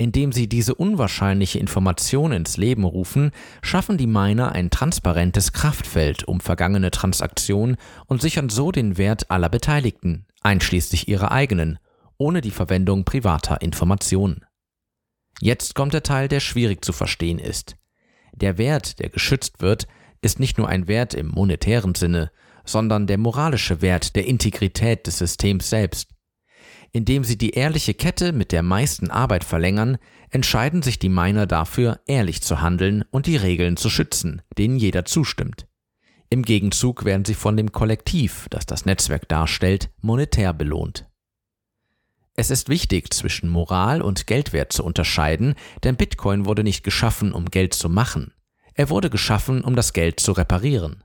Indem 0.00 0.32
sie 0.32 0.48
diese 0.48 0.74
unwahrscheinliche 0.74 1.58
Information 1.58 2.32
ins 2.32 2.56
Leben 2.56 2.84
rufen, 2.84 3.32
schaffen 3.60 3.98
die 3.98 4.06
Miner 4.06 4.52
ein 4.52 4.70
transparentes 4.70 5.52
Kraftfeld 5.52 6.24
um 6.24 6.40
vergangene 6.40 6.90
Transaktionen 6.90 7.76
und 8.06 8.22
sichern 8.22 8.48
so 8.48 8.72
den 8.72 8.96
Wert 8.96 9.30
aller 9.30 9.50
Beteiligten, 9.50 10.24
einschließlich 10.40 11.06
ihrer 11.08 11.32
eigenen, 11.32 11.78
ohne 12.16 12.40
die 12.40 12.50
Verwendung 12.50 13.04
privater 13.04 13.60
Informationen. 13.60 14.46
Jetzt 15.38 15.74
kommt 15.74 15.92
der 15.92 16.02
Teil, 16.02 16.28
der 16.28 16.40
schwierig 16.40 16.82
zu 16.82 16.94
verstehen 16.94 17.38
ist. 17.38 17.76
Der 18.32 18.56
Wert, 18.56 19.00
der 19.00 19.10
geschützt 19.10 19.60
wird, 19.60 19.86
ist 20.22 20.40
nicht 20.40 20.56
nur 20.56 20.70
ein 20.70 20.88
Wert 20.88 21.12
im 21.12 21.28
monetären 21.28 21.94
Sinne, 21.94 22.30
sondern 22.64 23.06
der 23.06 23.18
moralische 23.18 23.82
Wert 23.82 24.16
der 24.16 24.24
Integrität 24.24 25.06
des 25.06 25.18
Systems 25.18 25.68
selbst. 25.68 26.08
Indem 26.92 27.22
sie 27.24 27.38
die 27.38 27.50
ehrliche 27.50 27.94
Kette 27.94 28.32
mit 28.32 28.52
der 28.52 28.62
meisten 28.62 29.10
Arbeit 29.10 29.44
verlängern, 29.44 29.98
entscheiden 30.30 30.82
sich 30.82 30.98
die 30.98 31.08
Miner 31.08 31.46
dafür, 31.46 32.00
ehrlich 32.06 32.42
zu 32.42 32.60
handeln 32.60 33.04
und 33.10 33.26
die 33.26 33.36
Regeln 33.36 33.76
zu 33.76 33.90
schützen, 33.90 34.42
denen 34.58 34.76
jeder 34.76 35.04
zustimmt. 35.04 35.66
Im 36.30 36.42
Gegenzug 36.42 37.04
werden 37.04 37.24
sie 37.24 37.34
von 37.34 37.56
dem 37.56 37.72
Kollektiv, 37.72 38.46
das 38.50 38.66
das 38.66 38.86
Netzwerk 38.86 39.28
darstellt, 39.28 39.90
monetär 40.00 40.52
belohnt. 40.52 41.06
Es 42.34 42.50
ist 42.50 42.68
wichtig, 42.68 43.12
zwischen 43.12 43.50
Moral 43.50 44.00
und 44.00 44.26
Geldwert 44.26 44.72
zu 44.72 44.84
unterscheiden, 44.84 45.54
denn 45.82 45.96
Bitcoin 45.96 46.46
wurde 46.46 46.64
nicht 46.64 46.84
geschaffen, 46.84 47.32
um 47.32 47.46
Geld 47.46 47.74
zu 47.74 47.88
machen. 47.88 48.32
Er 48.74 48.88
wurde 48.88 49.10
geschaffen, 49.10 49.62
um 49.62 49.76
das 49.76 49.92
Geld 49.92 50.20
zu 50.20 50.32
reparieren. 50.32 51.02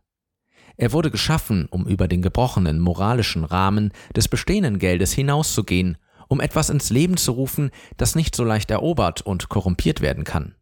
Er 0.78 0.92
wurde 0.92 1.12
geschaffen, 1.12 1.68
um 1.70 1.88
über 1.88 2.08
den 2.08 2.22
gebrochenen 2.22 2.80
moralischen 2.80 3.44
Rahmen 3.44 3.92
des 4.16 4.28
bestehenden 4.28 4.80
Geldes 4.80 5.14
hinauszugehen, 5.14 5.98
um 6.28 6.42
etwas 6.42 6.70
ins 6.70 6.90
Leben 6.90 7.18
zu 7.18 7.32
rufen, 7.32 7.72
das 7.98 8.16
nicht 8.16 8.36
so 8.36 8.44
leicht 8.44 8.72
erobert 8.72 9.22
und 9.22 9.50
korrumpiert 9.50 10.02
werden 10.02 10.24
kann. 10.24 10.56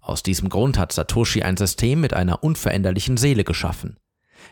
Aus 0.00 0.22
diesem 0.22 0.48
Grund 0.48 0.78
hat 0.78 0.92
Satoshi 0.92 1.42
ein 1.42 1.56
System 1.56 2.00
mit 2.00 2.14
einer 2.14 2.44
unveränderlichen 2.44 3.16
Seele 3.16 3.44
geschaffen. 3.44 3.98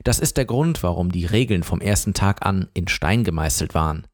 Das 0.02 0.18
ist 0.18 0.38
der 0.38 0.46
Grund, 0.46 0.82
warum 0.82 1.12
die 1.12 1.26
Regeln 1.26 1.62
vom 1.62 1.80
ersten 1.80 2.14
Tag 2.14 2.44
an 2.44 2.68
in 2.72 2.88
Stein 2.88 3.24
gemeißelt 3.24 3.74
waren. 3.74 4.06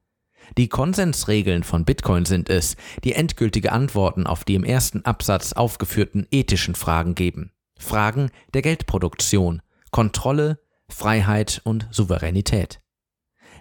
Die 0.56 0.68
Konsensregeln 0.68 1.62
von 1.62 1.84
Bitcoin 1.84 2.24
sind 2.24 2.48
es, 2.48 2.76
die 3.04 3.12
endgültige 3.12 3.70
Antworten 3.70 4.26
auf 4.26 4.44
die 4.44 4.54
im 4.54 4.64
ersten 4.64 5.04
Absatz 5.04 5.52
aufgeführten 5.52 6.26
ethischen 6.30 6.74
Fragen 6.74 7.14
geben. 7.14 7.52
Fragen 7.78 8.30
der 8.54 8.62
Geldproduktion, 8.62 9.62
Kontrolle, 9.90 10.60
Freiheit 10.88 11.60
und 11.64 11.88
Souveränität. 11.90 12.80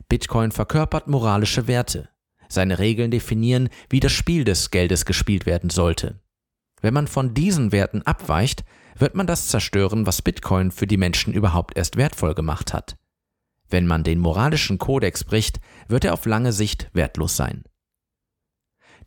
Bitcoin 0.09 0.51
verkörpert 0.51 1.07
moralische 1.07 1.67
Werte. 1.67 2.09
Seine 2.49 2.79
Regeln 2.79 3.11
definieren, 3.11 3.69
wie 3.89 3.99
das 3.99 4.13
Spiel 4.13 4.43
des 4.43 4.71
Geldes 4.71 5.05
gespielt 5.05 5.45
werden 5.45 5.69
sollte. 5.69 6.21
Wenn 6.81 6.93
man 6.93 7.07
von 7.07 7.33
diesen 7.33 7.71
Werten 7.71 8.03
abweicht, 8.03 8.63
wird 8.95 9.15
man 9.15 9.27
das 9.27 9.47
zerstören, 9.49 10.05
was 10.05 10.21
Bitcoin 10.21 10.71
für 10.71 10.87
die 10.87 10.97
Menschen 10.97 11.33
überhaupt 11.33 11.77
erst 11.77 11.97
wertvoll 11.97 12.33
gemacht 12.35 12.73
hat. 12.73 12.95
Wenn 13.69 13.85
man 13.85 14.03
den 14.03 14.19
moralischen 14.19 14.77
Kodex 14.77 15.23
bricht, 15.23 15.59
wird 15.87 16.05
er 16.05 16.13
auf 16.13 16.25
lange 16.25 16.53
Sicht 16.53 16.89
wertlos 16.93 17.35
sein. 17.35 17.63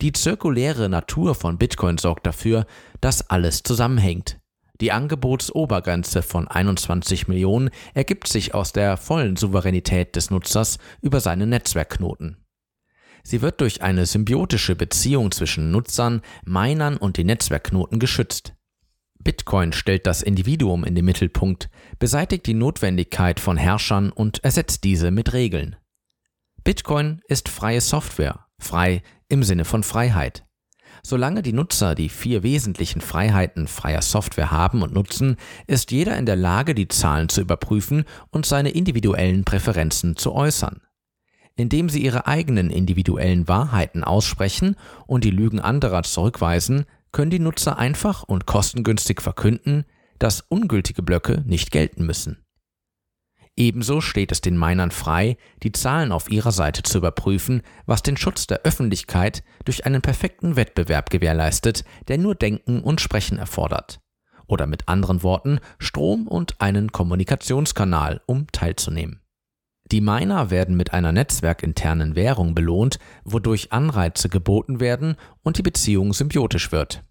Die 0.01 0.12
zirkuläre 0.12 0.89
Natur 0.89 1.35
von 1.35 1.59
Bitcoin 1.59 1.99
sorgt 1.99 2.27
dafür, 2.27 2.66
dass 3.01 3.29
alles 3.31 3.62
zusammenhängt. 3.62 4.39
Die 4.81 4.93
Angebotsobergrenze 4.93 6.22
von 6.22 6.49
21 6.49 7.28
Millionen 7.28 7.70
ergibt 7.93 8.28
sich 8.28 8.55
aus 8.55 8.72
der 8.72 8.97
vollen 8.97 9.37
Souveränität 9.37 10.16
des 10.16 10.31
Nutzers 10.31 10.78
über 11.03 11.20
seine 11.20 11.47
Netzwerkknoten. 11.47 12.39
Sie 13.22 13.43
wird 13.43 13.61
durch 13.61 13.83
eine 13.83 14.07
symbiotische 14.07 14.74
Beziehung 14.74 15.31
zwischen 15.31 15.70
Nutzern, 15.70 16.22
Minern 16.45 16.97
und 16.97 17.18
den 17.18 17.26
Netzwerkknoten 17.26 17.99
geschützt. 17.99 18.55
Bitcoin 19.22 19.74
stellt 19.74 20.07
das 20.07 20.22
Individuum 20.22 20.85
in 20.85 20.95
den 20.95 21.05
Mittelpunkt, 21.05 21.68
beseitigt 21.99 22.47
die 22.47 22.55
Notwendigkeit 22.55 23.39
von 23.39 23.59
Herrschern 23.59 24.11
und 24.11 24.43
ersetzt 24.43 24.85
diese 24.85 25.11
mit 25.11 25.35
Regeln. 25.35 25.76
Bitcoin 26.64 27.20
ist 27.28 27.51
freie 27.51 27.83
Software, 27.83 28.47
frei 28.59 29.03
im 29.28 29.43
Sinne 29.43 29.66
von 29.66 29.83
Freiheit. 29.83 30.47
Solange 31.03 31.42
die 31.42 31.53
Nutzer 31.53 31.94
die 31.94 32.09
vier 32.09 32.42
wesentlichen 32.42 33.01
Freiheiten 33.01 33.68
freier 33.68 34.03
Software 34.03 34.51
haben 34.51 34.82
und 34.82 34.92
nutzen, 34.92 35.36
ist 35.66 35.90
jeder 35.90 36.16
in 36.16 36.26
der 36.26 36.36
Lage, 36.36 36.74
die 36.74 36.88
Zahlen 36.88 37.28
zu 37.28 37.40
überprüfen 37.40 38.05
und 38.30 38.46
seine 38.46 38.70
individuellen 38.70 39.44
Präferenzen 39.44 40.16
zu 40.16 40.32
äußern. 40.32 40.82
Indem 41.57 41.88
sie 41.88 42.03
ihre 42.03 42.26
eigenen 42.26 42.70
individuellen 42.70 43.48
Wahrheiten 43.48 44.05
aussprechen 44.05 44.76
und 45.07 45.24
die 45.24 45.30
Lügen 45.30 45.61
anderer 45.61 46.03
zurückweisen, 46.03 46.84
können 47.12 47.30
die 47.30 47.40
Nutzer 47.40 47.78
einfach 47.78 48.22
und 48.22 48.46
kostengünstig 48.46 49.20
verkünden, 49.20 49.84
dass 50.18 50.42
ungültige 50.48 51.03
Blöcke 51.03 51.42
nicht 51.46 51.70
gelten 51.70 52.07
müssen. 52.07 52.44
Ebenso 53.61 54.00
steht 54.00 54.32
es 54.32 54.40
den 54.40 54.58
Minern 54.58 54.90
frei, 54.90 55.36
die 55.62 55.72
Zahlen 55.72 56.12
auf 56.12 56.30
ihrer 56.30 56.50
Seite 56.50 56.82
zu 56.82 56.96
überprüfen, 56.96 57.61
was 57.84 58.02
den 58.02 58.16
Schutz 58.16 58.46
der 58.46 58.62
Öffentlichkeit 58.62 59.44
durch 59.66 59.84
einen 59.84 60.00
perfekten 60.00 60.56
Wettbewerb 60.56 61.11
gewährleistet, 61.11 61.84
der 62.08 62.16
nur 62.16 62.34
Denken 62.34 62.80
und 62.80 63.02
Sprechen 63.02 63.36
erfordert. 63.36 64.00
Oder 64.46 64.66
mit 64.66 64.88
anderen 64.88 65.22
Worten 65.22 65.61
Strom 65.78 66.26
und 66.26 66.58
einen 66.58 66.90
Kommunikationskanal, 66.90 68.22
um 68.24 68.46
teilzunehmen. 68.50 69.20
Die 69.92 70.00
Miner 70.00 70.48
werden 70.48 70.74
mit 70.74 70.94
einer 70.94 71.12
netzwerkinternen 71.12 72.16
Währung 72.16 72.54
belohnt, 72.54 72.98
wodurch 73.24 73.72
Anreize 73.72 74.30
geboten 74.30 74.80
werden 74.80 75.16
und 75.42 75.58
die 75.58 75.62
Beziehung 75.62 76.14
symbiotisch 76.14 76.72
wird. 76.72 77.04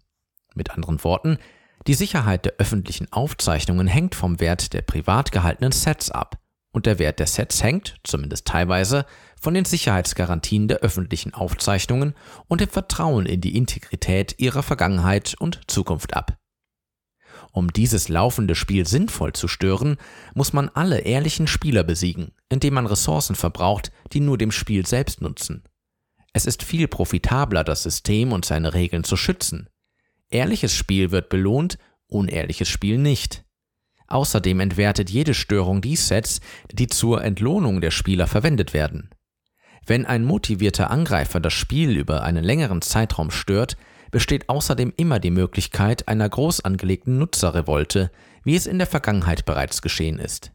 Mit 0.56 0.72
anderen 0.72 1.04
Worten, 1.04 1.38
die 1.86 1.94
Sicherheit 1.94 2.44
der 2.44 2.54
öffentlichen 2.58 3.10
Aufzeichnungen 3.12 3.86
hängt 3.86 4.16
vom 4.16 4.40
Wert 4.40 4.72
der 4.72 4.82
privat 4.82 5.30
gehaltenen 5.30 5.72
Sets 5.72 6.10
ab 6.10 6.39
und 6.72 6.86
der 6.86 6.98
Wert 6.98 7.18
der 7.18 7.26
Sets 7.26 7.62
hängt, 7.62 7.96
zumindest 8.04 8.46
teilweise, 8.46 9.06
von 9.40 9.54
den 9.54 9.64
Sicherheitsgarantien 9.64 10.68
der 10.68 10.78
öffentlichen 10.78 11.34
Aufzeichnungen 11.34 12.14
und 12.46 12.60
dem 12.60 12.68
Vertrauen 12.68 13.26
in 13.26 13.40
die 13.40 13.56
Integrität 13.56 14.34
ihrer 14.38 14.62
Vergangenheit 14.62 15.34
und 15.38 15.60
Zukunft 15.66 16.14
ab. 16.14 16.36
Um 17.52 17.72
dieses 17.72 18.08
laufende 18.08 18.54
Spiel 18.54 18.86
sinnvoll 18.86 19.32
zu 19.32 19.48
stören, 19.48 19.96
muss 20.34 20.52
man 20.52 20.68
alle 20.68 21.00
ehrlichen 21.00 21.46
Spieler 21.46 21.82
besiegen, 21.82 22.32
indem 22.48 22.74
man 22.74 22.86
Ressourcen 22.86 23.34
verbraucht, 23.34 23.90
die 24.12 24.20
nur 24.20 24.38
dem 24.38 24.52
Spiel 24.52 24.86
selbst 24.86 25.20
nutzen. 25.20 25.64
Es 26.32 26.46
ist 26.46 26.62
viel 26.62 26.86
profitabler, 26.86 27.64
das 27.64 27.82
System 27.82 28.32
und 28.32 28.44
seine 28.44 28.74
Regeln 28.74 29.02
zu 29.02 29.16
schützen. 29.16 29.68
Ehrliches 30.28 30.76
Spiel 30.76 31.10
wird 31.10 31.28
belohnt, 31.28 31.78
unehrliches 32.06 32.68
Spiel 32.68 32.98
nicht. 32.98 33.44
Außerdem 34.10 34.58
entwertet 34.60 35.08
jede 35.08 35.34
Störung 35.34 35.80
die 35.80 35.96
Sets, 35.96 36.40
die 36.70 36.88
zur 36.88 37.22
Entlohnung 37.22 37.80
der 37.80 37.92
Spieler 37.92 38.26
verwendet 38.26 38.74
werden. 38.74 39.10
Wenn 39.86 40.04
ein 40.04 40.24
motivierter 40.24 40.90
Angreifer 40.90 41.40
das 41.40 41.52
Spiel 41.52 41.96
über 41.96 42.22
einen 42.22 42.44
längeren 42.44 42.82
Zeitraum 42.82 43.30
stört, 43.30 43.76
besteht 44.10 44.48
außerdem 44.48 44.92
immer 44.96 45.20
die 45.20 45.30
Möglichkeit 45.30 46.08
einer 46.08 46.28
groß 46.28 46.64
angelegten 46.64 47.18
Nutzerrevolte, 47.18 48.10
wie 48.42 48.56
es 48.56 48.66
in 48.66 48.78
der 48.78 48.88
Vergangenheit 48.88 49.44
bereits 49.44 49.80
geschehen 49.80 50.18
ist. 50.18 50.52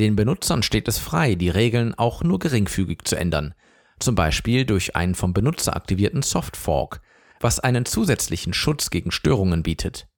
Den 0.00 0.16
Benutzern 0.16 0.64
steht 0.64 0.88
es 0.88 0.98
frei, 0.98 1.36
die 1.36 1.50
Regeln 1.50 1.94
auch 1.94 2.24
nur 2.24 2.40
geringfügig 2.40 3.02
zu 3.04 3.16
ändern, 3.16 3.54
zum 4.00 4.16
Beispiel 4.16 4.64
durch 4.64 4.96
einen 4.96 5.14
vom 5.14 5.32
Benutzer 5.32 5.76
aktivierten 5.76 6.22
Softfork, 6.22 7.00
was 7.38 7.60
einen 7.60 7.84
zusätzlichen 7.86 8.54
Schutz 8.54 8.90
gegen 8.90 9.12
Störungen 9.12 9.62
bietet. 9.62 10.09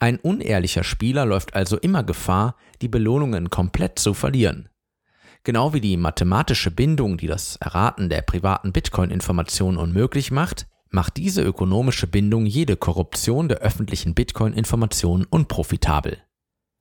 Ein 0.00 0.18
unehrlicher 0.18 0.82
Spieler 0.82 1.26
läuft 1.26 1.54
also 1.54 1.76
immer 1.76 2.02
Gefahr, 2.02 2.56
die 2.80 2.88
Belohnungen 2.88 3.50
komplett 3.50 3.98
zu 3.98 4.14
verlieren. 4.14 4.70
Genau 5.44 5.74
wie 5.74 5.80
die 5.82 5.98
mathematische 5.98 6.70
Bindung, 6.70 7.18
die 7.18 7.26
das 7.26 7.56
Erraten 7.56 8.08
der 8.08 8.22
privaten 8.22 8.72
Bitcoin-Informationen 8.72 9.76
unmöglich 9.76 10.30
macht, 10.30 10.66
macht 10.88 11.18
diese 11.18 11.42
ökonomische 11.42 12.06
Bindung 12.06 12.46
jede 12.46 12.76
Korruption 12.76 13.48
der 13.48 13.58
öffentlichen 13.58 14.14
Bitcoin-Informationen 14.14 15.26
unprofitabel. 15.26 16.18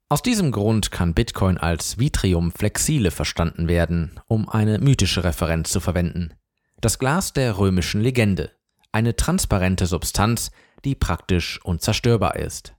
Aus 0.07 0.23
diesem 0.23 0.51
Grund 0.51 0.89
kann 0.89 1.13
Bitcoin 1.13 1.57
als 1.57 1.99
Vitrium 1.99 2.51
flexile 2.51 3.11
verstanden 3.11 3.67
werden, 3.67 4.19
um 4.27 4.47
eine 4.49 4.79
mythische 4.79 5.25
Referenz 5.25 5.71
zu 5.71 5.81
verwenden. 5.81 6.33
Das 6.81 6.99
Glas 6.99 7.33
der 7.33 7.57
römischen 7.57 8.01
Legende, 8.01 8.51
eine 8.93 9.17
transparente 9.17 9.85
Substanz, 9.85 10.51
die 10.85 10.95
praktisch 10.95 11.59
unzerstörbar 11.63 12.37
ist. 12.37 12.73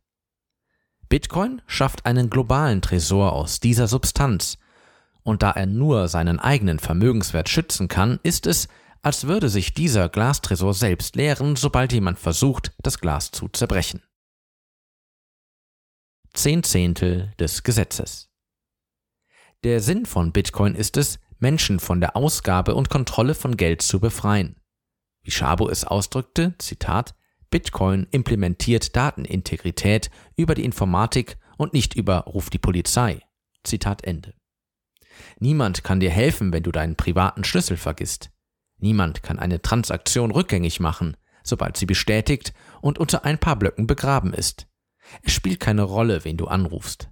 Bitcoin 1.11 1.61
schafft 1.67 2.07
einen 2.07 2.31
globalen 2.31 2.81
Tresor 2.81 3.33
aus 3.33 3.59
dieser 3.59 3.89
Substanz, 3.89 4.59
und 5.23 5.43
da 5.43 5.51
er 5.51 5.67
nur 5.67 6.09
seinen 6.09 6.39
eigenen 6.39 6.79
Vermögenswert 6.79 7.49
schützen 7.49 7.89
kann, 7.89 8.21
ist 8.23 8.47
es, 8.47 8.69
als 9.03 9.27
würde 9.27 9.49
sich 9.49 9.75
dieser 9.75 10.09
Glastresor 10.09 10.73
selbst 10.73 11.17
leeren, 11.17 11.57
sobald 11.57 11.93
jemand 11.93 12.19
versucht, 12.19 12.73
das 12.79 13.01
Glas 13.01 13.33
zu 13.33 13.49
zerbrechen. 13.49 14.03
Zehn 16.33 16.63
Zehntel 16.63 17.33
des 17.41 17.65
Gesetzes. 17.65 18.31
Der 19.65 19.81
Sinn 19.81 20.07
von 20.07 20.33
Bitcoin 20.33 20.77
ist 20.77 20.97
es, 20.97 21.19
Menschen 21.41 21.81
von 21.81 22.01
der 22.01 22.17
Ausgabe 22.17 22.77
und 22.77 22.89
Kontrolle 22.89 23.35
von 23.35 23.57
Geld 23.57 23.83
zu 23.83 23.99
befreien. 23.99 24.61
Wie 25.23 25.33
Schabo 25.33 25.69
es 25.69 25.85
ausdrückte, 25.85 26.55
Zitat, 26.59 27.15
Bitcoin 27.51 28.07
implementiert 28.11 28.95
Datenintegrität 28.95 30.11
über 30.37 30.55
die 30.55 30.65
Informatik 30.65 31.37
und 31.57 31.73
nicht 31.73 31.95
über 31.95 32.21
Ruf 32.21 32.49
die 32.49 32.59
Polizei. 32.59 33.21
Zitat 33.65 34.05
Ende. 34.05 34.35
Niemand 35.39 35.85
kann 35.85 36.01
dir 36.01 36.11
helfen, 36.11 36.53
wenn 36.53 36.63
du 36.63 36.73
deinen 36.73 36.97
privaten 36.97 37.45
Schlüssel 37.45 37.77
vergisst. 37.77 38.31
Niemand 38.79 39.23
kann 39.23 39.39
eine 39.39 39.61
Transaktion 39.61 40.31
rückgängig 40.31 40.81
machen, 40.81 41.17
sobald 41.43 41.77
sie 41.77 41.87
bestätigt 41.87 42.55
und 42.81 42.99
unter 42.99 43.25
ein 43.25 43.39
paar 43.39 43.57
Blöcken 43.57 43.87
begraben 43.87 44.33
ist. 44.33 44.67
Es 45.23 45.33
spielt 45.33 45.61
keine 45.61 45.83
Rolle, 45.83 46.25
wen 46.25 46.37
du 46.37 46.47
anrufst. 46.47 47.11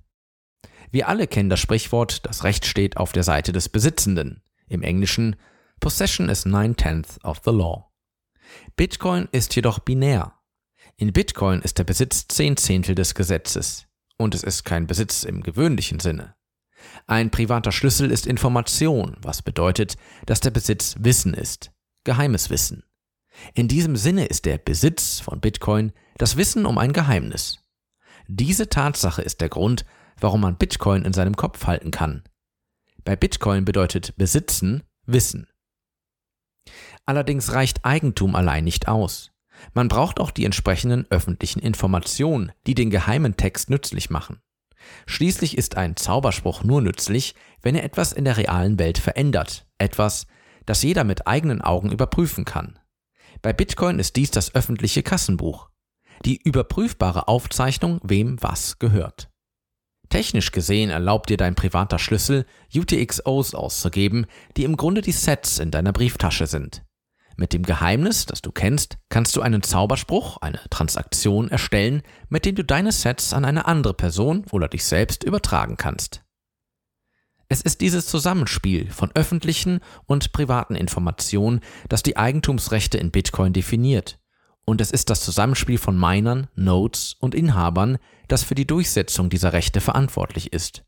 Wir 0.91 1.09
alle 1.09 1.27
kennen 1.27 1.51
das 1.51 1.61
Sprichwort, 1.61 2.25
das 2.25 2.45
Recht 2.45 2.65
steht 2.65 2.97
auf 2.97 3.13
der 3.13 3.25
Seite 3.25 3.53
des 3.53 3.69
Besitzenden. 3.69 4.43
Im 4.69 4.83
Englischen 4.83 5.37
Possession 5.81 6.29
is 6.29 6.45
nine 6.45 6.75
tenths 6.75 7.23
of 7.25 7.41
the 7.45 7.51
law. 7.51 7.88
Bitcoin 8.77 9.29
ist 9.33 9.55
jedoch 9.55 9.79
binär. 9.79 10.35
In 10.97 11.13
Bitcoin 11.13 11.61
ist 11.61 11.79
der 11.79 11.85
Besitz 11.85 12.27
zehn 12.29 12.57
Zehntel 12.57 12.95
des 12.95 13.15
Gesetzes. 13.15 13.87
Und 14.17 14.35
es 14.35 14.43
ist 14.43 14.65
kein 14.65 14.87
Besitz 14.87 15.23
im 15.23 15.43
gewöhnlichen 15.43 16.01
Sinne. 16.01 16.35
Ein 17.07 17.31
privater 17.31 17.73
Schlüssel 17.73 18.11
ist 18.11 18.27
Information, 18.27 19.17
was 19.21 19.43
bedeutet, 19.43 19.97
dass 20.27 20.41
der 20.41 20.51
Besitz 20.51 20.97
Wissen 20.99 21.35
ist, 21.35 21.73
geheimes 22.05 22.51
Wissen. 22.51 22.85
In 23.55 23.69
diesem 23.69 23.97
Sinne 23.97 24.27
ist 24.27 24.45
der 24.45 24.59
Besitz 24.59 25.21
von 25.21 25.41
Bitcoin 25.41 25.93
das 26.17 26.37
Wissen 26.37 26.67
um 26.67 26.79
ein 26.79 26.93
Geheimnis. 26.93 27.65
Diese 28.27 28.69
Tatsache 28.69 29.23
ist 29.23 29.41
der 29.41 29.49
Grund, 29.49 29.85
warum 30.21 30.41
man 30.41 30.57
Bitcoin 30.57 31.05
in 31.05 31.13
seinem 31.13 31.37
Kopf 31.37 31.67
halten 31.67 31.91
kann. 31.91 32.25
Bei 33.05 33.17
Bitcoin 33.17 33.65
bedeutet 33.65 34.17
Besitzen 34.17 34.83
Wissen. 35.07 35.49
Allerdings 37.09 37.55
reicht 37.55 37.87
Eigentum 37.87 38.35
allein 38.35 38.65
nicht 38.65 38.87
aus. 38.87 39.31
Man 39.73 39.89
braucht 39.89 40.21
auch 40.21 40.31
die 40.31 40.45
entsprechenden 40.45 41.07
öffentlichen 41.09 41.59
Informationen, 41.59 42.53
die 42.67 42.75
den 42.75 42.91
geheimen 42.91 43.39
Text 43.39 43.71
nützlich 43.71 44.11
machen. 44.11 44.43
Schließlich 45.07 45.57
ist 45.57 45.79
ein 45.79 45.97
Zauberspruch 45.97 46.65
nur 46.65 46.83
nützlich, 46.83 47.35
wenn 47.63 47.75
er 47.75 47.83
etwas 47.83 48.13
in 48.13 48.27
der 48.27 48.37
realen 48.37 48.79
Welt 48.79 48.99
verändert, 48.99 49.67
etwas, 49.79 50.27
das 50.67 50.83
jeder 50.83 51.03
mit 51.05 51.27
eigenen 51.27 51.63
Augen 51.63 51.91
überprüfen 51.91 52.45
kann. 52.45 52.79
Bei 53.41 53.55
Bitcoin 53.55 53.99
ist 53.99 54.17
dies 54.17 54.31
das 54.31 54.55
öffentliche 54.55 55.03
Kassenbuch, 55.03 55.71
die 56.27 56.37
überprüfbare 56.37 57.27
Aufzeichnung, 57.27 58.01
wem 58.03 58.37
was 58.43 58.79
gehört. 58.79 59.31
Technisch 60.11 60.53
gesehen 60.53 60.91
erlaubt 60.91 61.31
dir 61.31 61.39
dein 61.39 61.55
privater 61.55 61.99
Schlüssel, 61.99 62.45
UTXOs 62.75 63.55
auszugeben, 63.55 64.27
die 64.59 64.65
im 64.65 64.77
Grunde 64.77 65.01
die 65.01 65.13
Sets 65.13 65.59
in 65.59 65.71
deiner 65.71 65.95
Brieftasche 65.95 66.47
sind. 66.47 66.83
Mit 67.41 67.53
dem 67.53 67.63
Geheimnis, 67.63 68.27
das 68.27 68.43
du 68.43 68.51
kennst, 68.51 68.99
kannst 69.11 69.37
du 69.37 69.43
einen 69.43 69.63
Zauberspruch, 69.63 70.39
eine 70.39 70.59
Transaktion 70.71 71.49
erstellen, 71.49 72.03
mit 72.29 72.45
dem 72.45 72.57
du 72.57 72.65
deine 72.65 72.91
Sets 72.91 73.33
an 73.33 73.45
eine 73.45 73.67
andere 73.67 73.95
Person 73.95 74.45
oder 74.51 74.67
dich 74.67 74.85
selbst 74.85 75.23
übertragen 75.23 75.77
kannst. 75.77 76.25
Es 77.49 77.61
ist 77.61 77.81
dieses 77.81 78.07
Zusammenspiel 78.07 78.91
von 78.91 79.13
öffentlichen 79.15 79.79
und 80.07 80.33
privaten 80.33 80.75
Informationen, 80.75 81.61
das 81.89 82.03
die 82.03 82.17
Eigentumsrechte 82.17 82.99
in 82.99 83.13
Bitcoin 83.13 83.53
definiert. 83.53 84.19
Und 84.65 84.81
es 84.81 84.91
ist 84.91 85.09
das 85.09 85.21
Zusammenspiel 85.21 85.79
von 85.79 85.97
Minern, 85.97 86.49
Nodes 86.57 87.15
und 87.21 87.37
Inhabern, 87.37 87.99
das 88.27 88.43
für 88.43 88.57
die 88.57 88.67
Durchsetzung 88.67 89.31
dieser 89.31 89.53
Rechte 89.53 89.81
verantwortlich 89.81 90.53
ist 90.53 90.88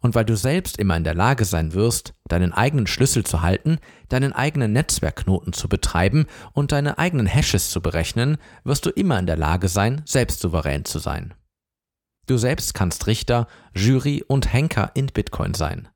und 0.00 0.14
weil 0.14 0.24
du 0.24 0.36
selbst 0.36 0.78
immer 0.78 0.96
in 0.96 1.04
der 1.04 1.14
Lage 1.14 1.44
sein 1.44 1.74
wirst, 1.74 2.14
deinen 2.28 2.52
eigenen 2.52 2.86
Schlüssel 2.86 3.24
zu 3.24 3.42
halten, 3.42 3.78
deinen 4.08 4.32
eigenen 4.32 4.72
Netzwerkknoten 4.72 5.52
zu 5.52 5.68
betreiben 5.68 6.26
und 6.52 6.72
deine 6.72 6.98
eigenen 6.98 7.26
Hashes 7.26 7.70
zu 7.70 7.80
berechnen, 7.80 8.38
wirst 8.64 8.86
du 8.86 8.90
immer 8.90 9.18
in 9.18 9.26
der 9.26 9.36
Lage 9.36 9.68
sein, 9.68 10.02
selbst 10.04 10.40
souverän 10.40 10.84
zu 10.84 10.98
sein. 10.98 11.34
Du 12.26 12.38
selbst 12.38 12.74
kannst 12.74 13.06
Richter, 13.06 13.46
Jury 13.74 14.24
und 14.26 14.52
Henker 14.52 14.90
in 14.94 15.06
Bitcoin 15.06 15.54
sein. 15.54 15.88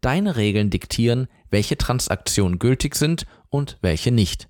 Deine 0.00 0.36
Regeln 0.36 0.70
diktieren, 0.70 1.28
welche 1.50 1.78
Transaktionen 1.78 2.58
gültig 2.58 2.94
sind 2.96 3.26
und 3.48 3.78
welche 3.80 4.10
nicht. 4.10 4.48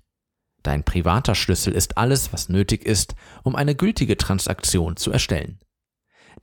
Dein 0.63 0.83
privater 0.83 1.35
Schlüssel 1.35 1.73
ist 1.73 1.97
alles, 1.97 2.33
was 2.33 2.49
nötig 2.49 2.83
ist, 2.83 3.15
um 3.43 3.55
eine 3.55 3.75
gültige 3.75 4.17
Transaktion 4.17 4.97
zu 4.97 5.11
erstellen. 5.11 5.59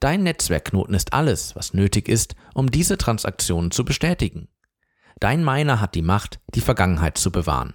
Dein 0.00 0.22
Netzwerkknoten 0.22 0.94
ist 0.94 1.12
alles, 1.12 1.56
was 1.56 1.74
nötig 1.74 2.08
ist, 2.08 2.36
um 2.54 2.70
diese 2.70 2.98
Transaktionen 2.98 3.70
zu 3.70 3.84
bestätigen. 3.84 4.48
Dein 5.20 5.44
Miner 5.44 5.80
hat 5.80 5.94
die 5.94 6.02
Macht, 6.02 6.40
die 6.54 6.60
Vergangenheit 6.60 7.16
zu 7.16 7.30
bewahren. 7.32 7.74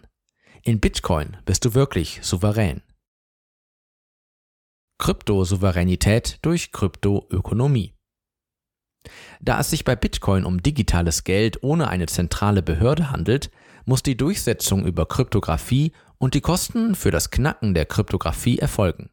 In 0.63 0.79
Bitcoin 0.79 1.37
bist 1.45 1.65
du 1.65 1.73
wirklich 1.73 2.19
souverän. 2.21 2.83
Kryptosouveränität 4.99 6.37
durch 6.43 6.71
Kryptoökonomie. 6.71 7.95
Da 9.39 9.59
es 9.59 9.71
sich 9.71 9.83
bei 9.83 9.95
Bitcoin 9.95 10.45
um 10.45 10.61
digitales 10.61 11.23
Geld 11.23 11.63
ohne 11.63 11.87
eine 11.87 12.05
zentrale 12.05 12.61
Behörde 12.61 13.09
handelt, 13.09 13.49
muss 13.85 14.03
die 14.03 14.15
Durchsetzung 14.15 14.85
über 14.85 15.07
Kryptographie 15.07 15.93
und 16.19 16.35
die 16.35 16.41
Kosten 16.41 16.93
für 16.93 17.09
das 17.09 17.31
Knacken 17.31 17.73
der 17.73 17.87
Kryptographie 17.87 18.59
erfolgen. 18.59 19.09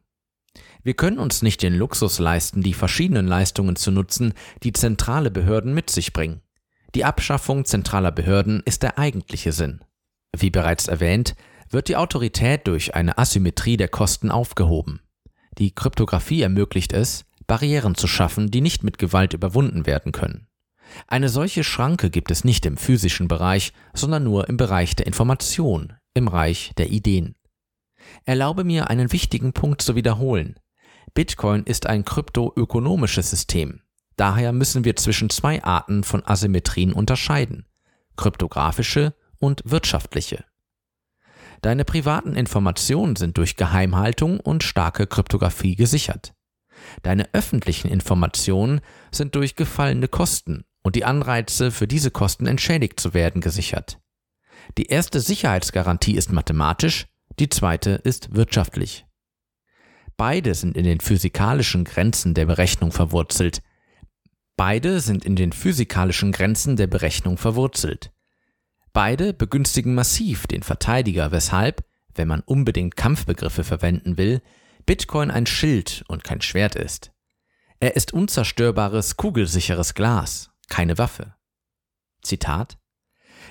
Wir 0.83 0.93
können 0.93 1.19
uns 1.19 1.41
nicht 1.41 1.61
den 1.61 1.75
Luxus 1.75 2.19
leisten, 2.19 2.61
die 2.61 2.73
verschiedenen 2.73 3.27
Leistungen 3.27 3.75
zu 3.75 3.91
nutzen, 3.91 4.33
die 4.63 4.73
zentrale 4.73 5.29
Behörden 5.29 5.73
mit 5.73 5.89
sich 5.89 6.13
bringen. 6.13 6.41
Die 6.95 7.05
Abschaffung 7.05 7.65
zentraler 7.65 8.11
Behörden 8.11 8.61
ist 8.65 8.81
der 8.83 8.97
eigentliche 8.97 9.51
Sinn. 9.51 9.81
Wie 10.35 10.49
bereits 10.49 10.87
erwähnt, 10.87 11.35
wird 11.69 11.87
die 11.87 11.97
Autorität 11.97 12.67
durch 12.67 12.95
eine 12.95 13.17
Asymmetrie 13.17 13.77
der 13.77 13.89
Kosten 13.89 14.31
aufgehoben. 14.31 15.01
Die 15.57 15.71
Kryptographie 15.75 16.41
ermöglicht 16.41 16.93
es, 16.93 17.25
Barrieren 17.45 17.95
zu 17.95 18.07
schaffen, 18.07 18.51
die 18.51 18.61
nicht 18.61 18.83
mit 18.83 18.97
Gewalt 18.97 19.33
überwunden 19.33 19.85
werden 19.85 20.11
können. 20.11 20.47
Eine 21.07 21.29
solche 21.29 21.63
Schranke 21.63 22.09
gibt 22.09 22.31
es 22.31 22.43
nicht 22.43 22.65
im 22.65 22.77
physischen 22.77 23.27
Bereich, 23.27 23.73
sondern 23.93 24.23
nur 24.23 24.49
im 24.49 24.57
Bereich 24.57 24.95
der 24.95 25.07
Information, 25.07 25.93
im 26.13 26.27
Reich 26.27 26.71
der 26.77 26.89
Ideen. 26.89 27.35
Erlaube 28.25 28.63
mir 28.63 28.89
einen 28.89 29.11
wichtigen 29.11 29.53
Punkt 29.53 29.81
zu 29.81 29.95
wiederholen. 29.95 30.55
Bitcoin 31.13 31.63
ist 31.63 31.87
ein 31.87 32.05
kryptoökonomisches 32.05 33.29
System. 33.29 33.81
Daher 34.15 34.51
müssen 34.51 34.83
wir 34.83 34.95
zwischen 34.95 35.29
zwei 35.29 35.63
Arten 35.63 36.03
von 36.03 36.25
Asymmetrien 36.25 36.93
unterscheiden. 36.93 37.65
Kryptografische 38.17 39.13
und 39.39 39.61
wirtschaftliche. 39.65 40.43
Deine 41.61 41.85
privaten 41.85 42.35
Informationen 42.35 43.15
sind 43.15 43.37
durch 43.37 43.55
Geheimhaltung 43.55 44.39
und 44.39 44.63
starke 44.63 45.07
Kryptographie 45.07 45.75
gesichert. 45.75 46.33
Deine 47.03 47.27
öffentlichen 47.33 47.89
Informationen 47.89 48.81
sind 49.11 49.35
durch 49.35 49.55
gefallene 49.55 50.07
Kosten 50.07 50.63
und 50.83 50.95
die 50.95 51.05
Anreize, 51.05 51.71
für 51.71 51.87
diese 51.87 52.11
Kosten 52.11 52.47
entschädigt 52.47 52.99
zu 52.99 53.13
werden, 53.13 53.41
gesichert. 53.41 53.99
Die 54.77 54.85
erste 54.85 55.19
Sicherheitsgarantie 55.19 56.15
ist 56.15 56.31
mathematisch, 56.31 57.07
die 57.39 57.49
zweite 57.49 57.91
ist 57.91 58.33
wirtschaftlich. 58.35 59.05
Beide 60.19 60.53
sind 60.53 60.75
in 60.75 60.83
den 60.83 60.99
physikalischen 60.99 61.85
Grenzen 61.85 62.33
der 62.33 62.45
Berechnung 62.45 62.91
verwurzelt. 62.91 63.61
Beide 64.57 64.99
sind 64.99 65.23
in 65.23 65.37
den 65.37 65.53
physikalischen 65.53 66.33
Grenzen 66.33 66.75
der 66.75 66.87
Berechnung 66.87 67.37
verwurzelt. 67.37 68.11
Beide 68.91 69.33
begünstigen 69.33 69.95
massiv 69.95 70.45
den 70.45 70.61
Verteidiger, 70.61 71.31
weshalb, 71.31 71.85
wenn 72.15 72.27
man 72.27 72.41
unbedingt 72.41 72.97
Kampfbegriffe 72.97 73.63
verwenden 73.63 74.17
will, 74.17 74.41
Bitcoin 74.85 75.31
ein 75.31 75.45
Schild 75.45 76.03
und 76.09 76.25
kein 76.25 76.41
Schwert 76.41 76.75
ist. 76.75 77.13
Er 77.79 77.95
ist 77.95 78.11
unzerstörbares, 78.11 79.15
kugelsicheres 79.15 79.93
Glas, 79.93 80.51
keine 80.67 80.97
Waffe. 80.97 81.35
Zitat 82.23 82.77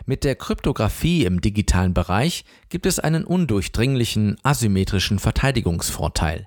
Mit 0.04 0.22
der 0.22 0.36
Kryptographie 0.36 1.24
im 1.24 1.40
digitalen 1.40 1.94
Bereich 1.94 2.44
gibt 2.68 2.84
es 2.84 2.98
einen 2.98 3.24
undurchdringlichen, 3.24 4.36
asymmetrischen 4.42 5.18
Verteidigungsvorteil. 5.18 6.46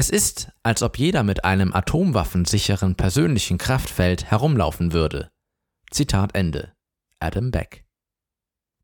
Es 0.00 0.08
ist, 0.08 0.50
als 0.62 0.82
ob 0.82 0.98
jeder 0.98 1.22
mit 1.22 1.44
einem 1.44 1.74
atomwaffensicheren 1.74 2.94
persönlichen 2.94 3.58
Kraftfeld 3.58 4.30
herumlaufen 4.30 4.94
würde. 4.94 5.30
Zitat 5.90 6.34
Ende. 6.34 6.72
Adam 7.18 7.50
Beck. 7.50 7.84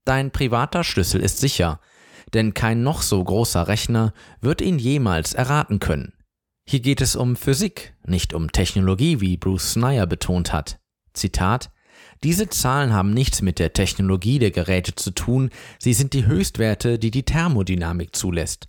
Dein 0.05 0.31
privater 0.31 0.85
Schlüssel 0.85 1.23
ist 1.23 1.39
sicher, 1.39 1.81
denn 2.35 2.53
kein 2.53 2.83
noch 2.83 3.01
so 3.01 3.25
großer 3.25 3.67
Rechner 3.67 4.13
wird 4.43 4.61
ihn 4.61 4.79
jemals 4.79 5.33
erraten 5.33 5.79
können. 5.81 6.13
Hier 6.69 6.81
geht 6.81 7.01
es 7.01 7.17
um 7.17 7.35
Physik, 7.35 7.97
nicht 8.05 8.35
um 8.35 8.53
Technologie, 8.53 9.19
wie 9.23 9.39
Bruce 9.39 9.73
Snyder 9.73 10.07
betont 10.07 10.53
hat. 10.53 10.81
Zitat 11.15 11.71
diese 12.23 12.51
Zahlen 12.51 12.93
haben 12.93 13.15
nichts 13.15 13.41
mit 13.41 13.59
der 13.59 13.73
Technologie 13.73 14.39
der 14.39 14.51
Geräte 14.51 14.95
zu 14.95 15.13
tun, 15.13 15.49
sie 15.79 15.95
sind 15.95 16.13
die 16.13 16.27
Höchstwerte, 16.27 16.99
die 16.99 17.11
die 17.11 17.23
Thermodynamik 17.23 18.15
zulässt. 18.15 18.69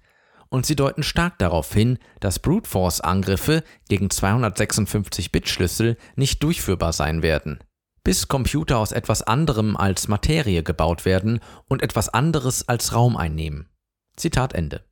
Und 0.49 0.65
sie 0.65 0.75
deuten 0.75 1.03
stark 1.03 1.37
darauf 1.39 1.73
hin, 1.73 1.97
dass 2.19 2.39
Brute 2.39 2.69
Force 2.69 3.01
Angriffe 3.01 3.63
gegen 3.89 4.07
256-Bit-Schlüssel 4.07 5.97
nicht 6.15 6.41
durchführbar 6.43 6.93
sein 6.93 7.21
werden 7.21 7.59
bis 8.07 8.29
Computer 8.29 8.77
aus 8.77 8.93
etwas 8.93 9.21
anderem 9.21 9.75
als 9.75 10.07
Materie 10.07 10.63
gebaut 10.63 11.03
werden 11.03 11.41
und 11.67 11.81
etwas 11.81 12.07
anderes 12.07 12.65
als 12.65 12.93
Raum 12.93 13.17
einnehmen. 13.17 13.67
Zitat 14.15 14.53
Ende. 14.53 14.85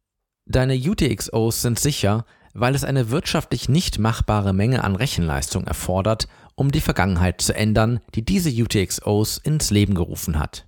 Deine 0.45 0.75
UTXOs 0.75 1.61
sind 1.61 1.79
sicher, 1.79 2.25
weil 2.53 2.75
es 2.75 2.83
eine 2.83 3.11
wirtschaftlich 3.11 3.69
nicht 3.69 3.99
machbare 3.99 4.51
Menge 4.51 4.83
an 4.83 4.97
Rechenleistung 4.97 5.65
erfordert, 5.65 6.27
um 6.55 6.73
die 6.73 6.81
Vergangenheit 6.81 7.39
zu 7.39 7.55
ändern, 7.55 8.01
die 8.15 8.25
diese 8.25 8.49
UTXOs 8.49 9.37
ins 9.37 9.71
Leben 9.71 9.95
gerufen 9.95 10.37
hat. 10.37 10.64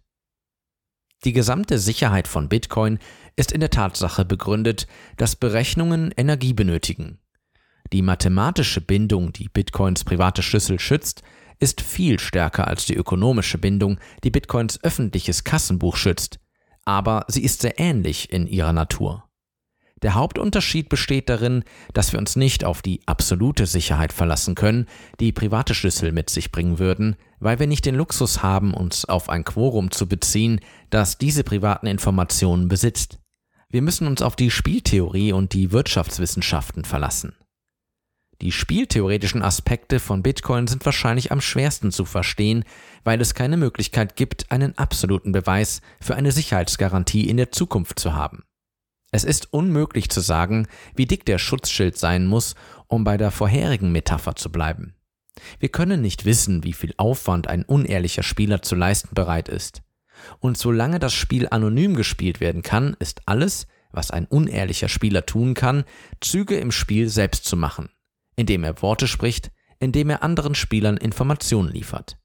Die 1.27 1.33
gesamte 1.33 1.77
Sicherheit 1.77 2.25
von 2.25 2.47
Bitcoin 2.47 2.99
ist 3.35 3.51
in 3.51 3.59
der 3.59 3.69
Tatsache 3.69 4.23
begründet, 4.23 4.87
dass 5.17 5.35
Berechnungen 5.35 6.13
Energie 6.15 6.53
benötigen. 6.53 7.19
Die 7.91 8.01
mathematische 8.01 8.79
Bindung, 8.79 9.33
die 9.33 9.49
Bitcoins 9.49 10.05
private 10.05 10.41
Schlüssel 10.41 10.79
schützt, 10.79 11.23
ist 11.59 11.81
viel 11.81 12.17
stärker 12.17 12.65
als 12.69 12.85
die 12.85 12.95
ökonomische 12.95 13.57
Bindung, 13.57 13.99
die 14.23 14.31
Bitcoins 14.31 14.81
öffentliches 14.85 15.43
Kassenbuch 15.43 15.97
schützt, 15.97 16.39
aber 16.85 17.25
sie 17.27 17.43
ist 17.43 17.59
sehr 17.59 17.77
ähnlich 17.77 18.31
in 18.31 18.47
ihrer 18.47 18.71
Natur. 18.71 19.26
Der 20.03 20.13
Hauptunterschied 20.13 20.89
besteht 20.89 21.27
darin, 21.27 21.63
dass 21.93 22.11
wir 22.11 22.19
uns 22.19 22.35
nicht 22.35 22.63
auf 22.63 22.81
die 22.81 23.01
absolute 23.07 23.65
Sicherheit 23.65 24.13
verlassen 24.13 24.53
können, 24.53 24.85
die 25.19 25.31
private 25.31 25.73
Schlüssel 25.73 26.11
mit 26.11 26.29
sich 26.29 26.51
bringen 26.51 26.77
würden, 26.77 27.15
weil 27.39 27.59
wir 27.59 27.67
nicht 27.67 27.85
den 27.85 27.95
Luxus 27.95 28.43
haben, 28.43 28.73
uns 28.73 29.05
auf 29.05 29.29
ein 29.29 29.43
Quorum 29.43 29.89
zu 29.89 30.07
beziehen, 30.07 30.61
das 30.91 31.17
diese 31.17 31.43
privaten 31.43 31.87
Informationen 31.87 32.67
besitzt. 32.67 33.19
Wir 33.69 33.81
müssen 33.81 34.07
uns 34.07 34.21
auf 34.21 34.35
die 34.35 34.51
Spieltheorie 34.51 35.33
und 35.33 35.53
die 35.53 35.71
Wirtschaftswissenschaften 35.71 36.85
verlassen. 36.85 37.35
Die 38.41 38.51
spieltheoretischen 38.51 39.41
Aspekte 39.41 39.99
von 39.99 40.21
Bitcoin 40.21 40.67
sind 40.67 40.85
wahrscheinlich 40.85 41.31
am 41.31 41.41
schwersten 41.41 41.91
zu 41.91 42.05
verstehen, 42.05 42.65
weil 43.03 43.19
es 43.19 43.33
keine 43.33 43.57
Möglichkeit 43.57 44.15
gibt, 44.15 44.51
einen 44.51 44.77
absoluten 44.77 45.31
Beweis 45.31 45.81
für 45.99 46.15
eine 46.15 46.31
Sicherheitsgarantie 46.31 47.27
in 47.27 47.37
der 47.37 47.51
Zukunft 47.51 47.99
zu 47.99 48.13
haben. 48.13 48.43
Es 49.11 49.23
ist 49.23 49.53
unmöglich 49.53 50.09
zu 50.09 50.19
sagen, 50.19 50.67
wie 50.95 51.05
dick 51.05 51.25
der 51.25 51.37
Schutzschild 51.37 51.97
sein 51.97 52.27
muss, 52.27 52.55
um 52.87 53.03
bei 53.03 53.17
der 53.17 53.31
vorherigen 53.31 53.91
Metapher 53.91 54.35
zu 54.35 54.51
bleiben. 54.51 54.95
Wir 55.59 55.69
können 55.69 56.01
nicht 56.01 56.25
wissen, 56.25 56.63
wie 56.63 56.73
viel 56.73 56.93
Aufwand 56.97 57.47
ein 57.47 57.63
unehrlicher 57.63 58.23
Spieler 58.23 58.61
zu 58.61 58.75
leisten 58.75 59.13
bereit 59.13 59.49
ist. 59.49 59.81
Und 60.39 60.57
solange 60.57 60.99
das 60.99 61.13
Spiel 61.13 61.47
anonym 61.49 61.95
gespielt 61.95 62.39
werden 62.39 62.63
kann, 62.63 62.95
ist 62.99 63.21
alles, 63.27 63.67
was 63.91 64.11
ein 64.11 64.25
unehrlicher 64.25 64.89
Spieler 64.89 65.25
tun 65.25 65.53
kann, 65.53 65.85
Züge 66.21 66.57
im 66.57 66.71
Spiel 66.71 67.07
selbst 67.07 67.45
zu 67.45 67.55
machen 67.55 67.89
indem 68.37 68.63
er 68.63 68.81
Worte 68.81 69.07
spricht, 69.07 69.51
indem 69.79 70.09
er 70.09 70.23
anderen 70.23 70.55
Spielern 70.55 70.95
Informationen 70.95 71.69
liefert. 71.69 72.17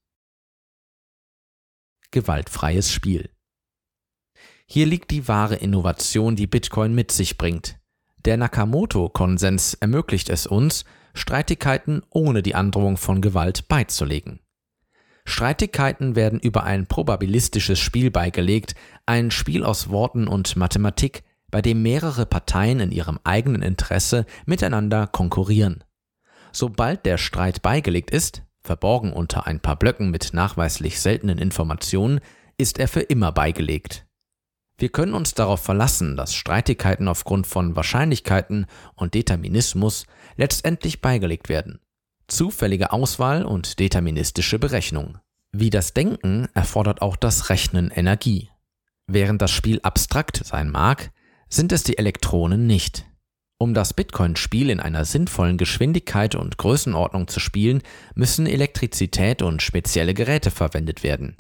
Gewaltfreies 2.13 2.93
Spiel. 2.93 3.31
Hier 4.67 4.87
liegt 4.87 5.11
die 5.11 5.29
wahre 5.29 5.57
Innovation, 5.57 6.37
die 6.37 6.47
Bitcoin 6.47 6.95
mit 6.95 7.13
sich 7.13 7.39
bringt. 7.39 7.79
Der 8.25 8.37
Nakamoto-Konsens 8.37 9.75
ermöglicht 9.75 10.29
es 10.29 10.47
uns, 10.47 10.85
Streitigkeiten 11.15 12.03
ohne 12.11 12.43
die 12.43 12.55
Androhung 12.55 12.97
von 12.97 13.21
Gewalt 13.21 13.69
beizulegen. 13.69 14.41
Streitigkeiten 15.25 16.17
werden 16.17 16.41
über 16.41 16.65
ein 16.65 16.87
probabilistisches 16.87 17.79
Spiel 17.79 18.11
beigelegt, 18.11 18.75
ein 19.07 19.31
Spiel 19.31 19.65
aus 19.65 19.91
Worten 19.91 20.27
und 20.27 20.57
Mathematik, 20.57 21.23
bei 21.51 21.63
dem 21.63 21.83
mehrere 21.83 22.27
Parteien 22.27 22.81
in 22.81 22.91
ihrem 22.91 23.21
eigenen 23.25 23.63
Interesse 23.63 24.27
miteinander 24.47 25.07
konkurrieren. 25.07 25.85
Sobald 26.51 27.07
der 27.07 27.19
Streit 27.19 27.63
beigelegt 27.63 28.11
ist, 28.11 28.43
verborgen 28.63 29.13
unter 29.13 29.47
ein 29.47 29.61
paar 29.61 29.77
Blöcken 29.77 30.11
mit 30.11 30.33
nachweislich 30.33 31.01
seltenen 31.01 31.39
Informationen, 31.39 32.21
ist 32.57 32.79
er 32.79 32.89
für 32.89 33.01
immer 33.01 33.33
beigelegt. 33.33 34.07
Wir 34.83 34.89
können 34.89 35.15
uns 35.15 35.35
darauf 35.35 35.63
verlassen, 35.63 36.17
dass 36.17 36.35
Streitigkeiten 36.35 37.07
aufgrund 37.07 37.47
von 37.47 37.77
Wahrscheinlichkeiten 37.77 38.67
und 38.97 39.15
Determinismus 39.15 40.07
letztendlich 40.35 41.01
beigelegt 41.01 41.49
werden. 41.49 41.79
Zufällige 42.27 42.91
Auswahl 42.91 43.45
und 43.45 43.79
deterministische 43.79 44.59
Berechnung. 44.59 45.19
Wie 45.53 45.71
das 45.71 45.95
Denken 45.95 46.49
erfordert 46.55 47.01
auch 47.01 47.15
das 47.15 47.49
Rechnen 47.49 47.93
Energie. 47.93 48.51
Während 49.07 49.41
das 49.41 49.53
Spiel 49.53 49.79
abstrakt 49.85 50.45
sein 50.45 50.69
mag, 50.69 51.13
sind 51.49 51.71
es 51.71 51.85
die 51.85 51.97
Elektronen 51.97 52.67
nicht. 52.67 53.07
Um 53.59 53.75
das 53.75 53.95
Bitcoin-Spiel 53.95 54.69
in 54.69 54.81
einer 54.81 55.05
sinnvollen 55.05 55.59
Geschwindigkeit 55.59 56.35
und 56.35 56.59
Größenordnung 56.59 57.29
zu 57.29 57.39
spielen, 57.39 57.83
müssen 58.17 58.47
Elektrizität 58.47 59.43
und 59.43 59.63
spezielle 59.63 60.13
Geräte 60.13 60.51
verwendet 60.51 61.05
werden. 61.05 61.37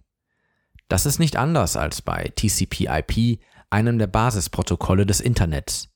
Das 0.88 1.06
ist 1.06 1.18
nicht 1.18 1.36
anders 1.36 1.76
als 1.76 2.02
bei 2.02 2.32
TCP/IP, 2.34 3.40
einem 3.70 3.98
der 3.98 4.06
Basisprotokolle 4.06 5.06
des 5.06 5.20
Internets. 5.20 5.88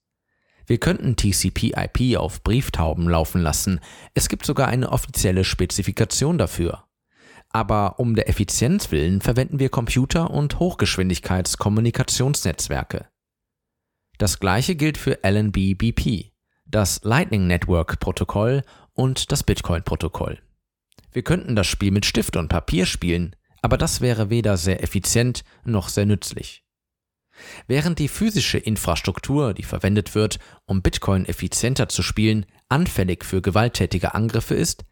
Wir 0.66 0.78
könnten 0.78 1.16
TCP/IP 1.16 2.16
auf 2.16 2.42
Brieftauben 2.42 3.08
laufen 3.08 3.40
lassen, 3.40 3.80
es 4.14 4.28
gibt 4.28 4.44
sogar 4.46 4.68
eine 4.68 4.90
offizielle 4.90 5.44
Spezifikation 5.44 6.38
dafür. 6.38 6.84
Aber 7.50 8.00
um 8.00 8.16
der 8.16 8.28
Effizienz 8.28 8.90
willen 8.90 9.20
verwenden 9.20 9.60
wir 9.60 9.68
Computer 9.68 10.30
und 10.30 10.58
Hochgeschwindigkeitskommunikationsnetzwerke. 10.58 13.06
Das 14.18 14.40
gleiche 14.40 14.74
gilt 14.74 14.98
für 14.98 15.20
LNB-BP, 15.22 16.32
das 16.66 17.02
Lightning 17.04 17.46
Network 17.46 18.00
Protokoll 18.00 18.62
und 18.92 19.30
das 19.30 19.44
Bitcoin 19.44 19.84
Protokoll. 19.84 20.40
Wir 21.12 21.22
könnten 21.22 21.54
das 21.54 21.66
Spiel 21.66 21.92
mit 21.92 22.04
Stift 22.04 22.36
und 22.36 22.48
Papier 22.48 22.86
spielen, 22.86 23.36
aber 23.62 23.78
das 23.78 24.00
wäre 24.00 24.30
weder 24.30 24.56
sehr 24.56 24.82
effizient 24.82 25.44
noch 25.64 25.88
sehr 25.88 26.06
nützlich. 26.06 26.62
Während 27.66 27.98
die 27.98 28.08
physische 28.08 28.58
Infrastruktur, 28.58 29.54
die 29.54 29.62
verwendet 29.62 30.14
wird, 30.14 30.38
um 30.64 30.82
Bitcoin 30.82 31.26
effizienter 31.26 31.88
zu 31.88 32.02
spielen, 32.02 32.46
anfällig 32.68 33.24
für 33.24 33.42
gewalttätige 33.42 34.14
Angriffe 34.14 34.54
ist, 34.54 34.84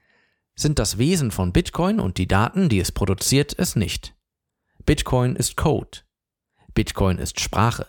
sind 0.54 0.78
das 0.78 0.98
Wesen 0.98 1.30
von 1.30 1.52
Bitcoin 1.52 2.00
und 2.00 2.18
die 2.18 2.28
Daten, 2.28 2.68
die 2.68 2.78
es 2.78 2.92
produziert, 2.92 3.58
es 3.58 3.76
nicht. 3.76 4.14
Bitcoin 4.86 5.36
ist 5.36 5.56
Code. 5.56 6.00
Bitcoin 6.74 7.18
ist 7.18 7.40
Sprache. 7.40 7.86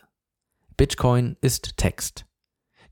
Bitcoin 0.78 1.38
ist 1.42 1.78
Text. 1.78 2.26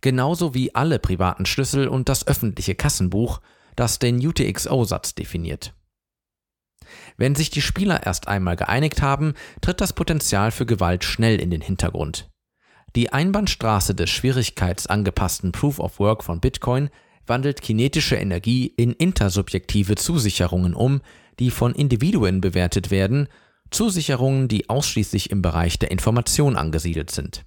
Genauso 0.01 0.53
wie 0.53 0.75
alle 0.75 0.99
privaten 0.99 1.45
Schlüssel 1.45 1.88
und 1.88 2.09
das 2.09 2.27
öffentliche 2.27 2.75
Kassenbuch, 2.75 3.41
das 3.75 3.99
den 3.99 4.25
UTXO-Satz 4.25 5.15
definiert. 5.15 5.73
Wenn 7.18 7.36
sich 7.36 7.49
die 7.49 7.61
Spieler 7.61 8.05
erst 8.05 8.28
einmal 8.28 8.55
geeinigt 8.55 9.01
haben, 9.01 9.34
tritt 9.61 9.82
das 9.82 9.93
Potenzial 9.93 10.51
für 10.51 10.66
Gewalt 10.66 11.03
schnell 11.03 11.39
in 11.39 11.49
den 11.49 11.61
Hintergrund. 11.61 12.30
Die 12.95 13.11
Einbahnstraße 13.11 13.95
des 13.95 14.09
schwierigkeitsangepassten 14.09 15.51
Proof 15.51 15.80
of 15.80 15.99
Work 15.99 16.24
von 16.24 16.39
Bitcoin 16.39 16.89
wandelt 17.26 17.61
kinetische 17.61 18.16
Energie 18.16 18.68
in 18.68 18.91
intersubjektive 18.91 19.95
Zusicherungen 19.95 20.74
um, 20.74 21.01
die 21.39 21.49
von 21.49 21.74
Individuen 21.74 22.41
bewertet 22.41 22.91
werden, 22.91 23.28
Zusicherungen, 23.72 24.47
die 24.47 24.70
ausschließlich 24.70 25.32
im 25.32 25.41
Bereich 25.41 25.80
der 25.80 25.89
Information 25.89 26.55
angesiedelt 26.55 27.09
sind. 27.09 27.45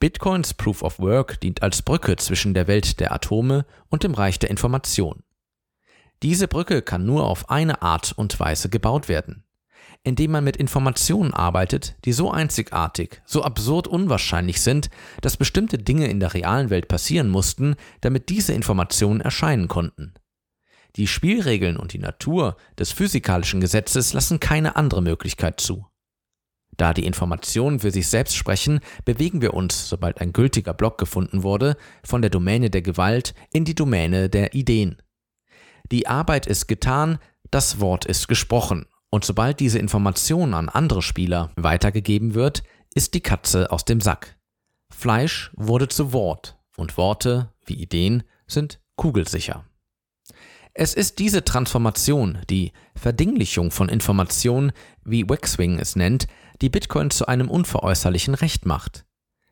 Bitcoins 0.00 0.54
Proof 0.54 0.82
of 0.82 0.98
Work 0.98 1.40
dient 1.40 1.62
als 1.62 1.82
Brücke 1.82 2.16
zwischen 2.16 2.54
der 2.54 2.66
Welt 2.66 2.98
der 2.98 3.12
Atome 3.12 3.64
und 3.88 4.02
dem 4.02 4.14
Reich 4.14 4.40
der 4.40 4.50
Information. 4.50 5.22
Diese 6.22 6.46
Brücke 6.46 6.82
kann 6.82 7.04
nur 7.04 7.26
auf 7.26 7.50
eine 7.50 7.82
Art 7.82 8.12
und 8.16 8.38
Weise 8.38 8.68
gebaut 8.68 9.08
werden. 9.08 9.44
indem 10.04 10.32
man 10.32 10.42
mit 10.42 10.56
Informationen 10.56 11.32
arbeitet, 11.32 11.94
die 12.04 12.12
so 12.12 12.30
einzigartig, 12.30 13.22
so 13.24 13.44
absurd 13.44 13.86
unwahrscheinlich 13.86 14.60
sind, 14.60 14.90
dass 15.20 15.36
bestimmte 15.36 15.78
Dinge 15.78 16.08
in 16.08 16.18
der 16.18 16.34
realen 16.34 16.70
Welt 16.70 16.88
passieren 16.88 17.28
mussten, 17.28 17.76
damit 18.00 18.28
diese 18.28 18.52
Informationen 18.52 19.20
erscheinen 19.20 19.68
konnten. 19.68 20.14
Die 20.96 21.06
Spielregeln 21.06 21.76
und 21.76 21.92
die 21.92 22.00
Natur 22.00 22.56
des 22.78 22.90
physikalischen 22.90 23.60
Gesetzes 23.60 24.12
lassen 24.12 24.40
keine 24.40 24.76
andere 24.76 25.02
Möglichkeit 25.02 25.60
zu. 25.60 25.86
Da 26.76 26.92
die 26.94 27.06
Informationen 27.06 27.80
für 27.80 27.90
sich 27.90 28.08
selbst 28.08 28.34
sprechen, 28.34 28.80
bewegen 29.04 29.40
wir 29.40 29.54
uns, 29.54 29.88
sobald 29.88 30.20
ein 30.20 30.32
gültiger 30.32 30.74
Block 30.74 30.98
gefunden 30.98 31.44
wurde, 31.44 31.76
von 32.02 32.22
der 32.22 32.30
Domäne 32.30 32.70
der 32.70 32.82
Gewalt 32.82 33.34
in 33.52 33.64
die 33.64 33.74
Domäne 33.74 34.28
der 34.28 34.54
Ideen. 34.54 35.00
Die 35.92 36.06
Arbeit 36.06 36.46
ist 36.46 36.68
getan, 36.68 37.18
das 37.50 37.78
Wort 37.78 38.06
ist 38.06 38.26
gesprochen, 38.26 38.86
und 39.10 39.26
sobald 39.26 39.60
diese 39.60 39.78
Information 39.78 40.54
an 40.54 40.70
andere 40.70 41.02
Spieler 41.02 41.52
weitergegeben 41.56 42.32
wird, 42.32 42.62
ist 42.94 43.12
die 43.12 43.20
Katze 43.20 43.70
aus 43.70 43.84
dem 43.84 44.00
Sack. 44.00 44.38
Fleisch 44.90 45.50
wurde 45.54 45.88
zu 45.88 46.14
Wort, 46.14 46.58
und 46.78 46.96
Worte, 46.96 47.52
wie 47.66 47.74
Ideen, 47.74 48.22
sind 48.46 48.80
kugelsicher. 48.96 49.66
Es 50.72 50.94
ist 50.94 51.18
diese 51.18 51.44
Transformation, 51.44 52.38
die 52.48 52.72
Verdinglichung 52.96 53.70
von 53.70 53.90
Informationen, 53.90 54.72
wie 55.04 55.28
Waxwing 55.28 55.78
es 55.78 55.94
nennt, 55.94 56.26
die 56.62 56.70
Bitcoin 56.70 57.10
zu 57.10 57.26
einem 57.26 57.50
unveräußerlichen 57.50 58.34
Recht 58.34 58.64
macht. 58.64 59.04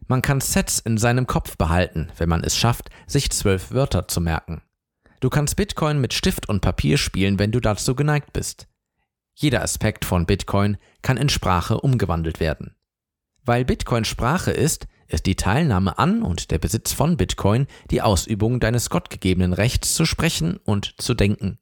Man 0.07 0.23
kann 0.23 0.41
Sets 0.41 0.79
in 0.79 0.97
seinem 0.97 1.27
Kopf 1.27 1.59
behalten, 1.59 2.09
wenn 2.17 2.31
man 2.31 2.43
es 2.43 2.57
schafft, 2.57 2.89
sich 3.07 3.29
zwölf 3.29 3.73
Wörter 3.73 4.09
zu 4.09 4.23
merken. 4.23 4.63
Du 5.21 5.29
kannst 5.29 5.57
Bitcoin 5.57 6.01
mit 6.01 6.15
Stift 6.15 6.49
und 6.49 6.61
Papier 6.61 6.97
spielen, 6.97 7.39
wenn 7.39 7.53
du 7.53 7.61
dazu 7.61 7.95
geneigt 7.95 8.33
bist. 8.33 8.69
Jeder 9.35 9.63
Aspekt 9.63 10.07
von 10.07 10.25
Bitcoin 10.25 10.79
kann 11.03 11.19
in 11.19 11.29
Sprache 11.29 11.81
umgewandelt 11.81 12.41
werden. 12.41 12.75
Weil 13.45 13.67
Bitcoin 13.67 14.05
Sprache 14.05 14.51
ist, 14.51 14.87
ist 15.09 15.27
die 15.27 15.37
Teilnahme 15.37 15.99
an 15.99 16.23
und 16.23 16.51
der 16.51 16.59
Besitz 16.59 16.93
von 16.93 17.17
Bitcoin 17.17 17.67
die 17.91 18.01
Ausübung 18.01 18.61
deines 18.61 18.89
gottgegebenen 18.89 19.53
Rechts 19.53 19.95
zu 19.95 20.07
sprechen 20.07 20.57
und 20.57 20.95
zu 20.99 21.15
denken. 21.15 21.59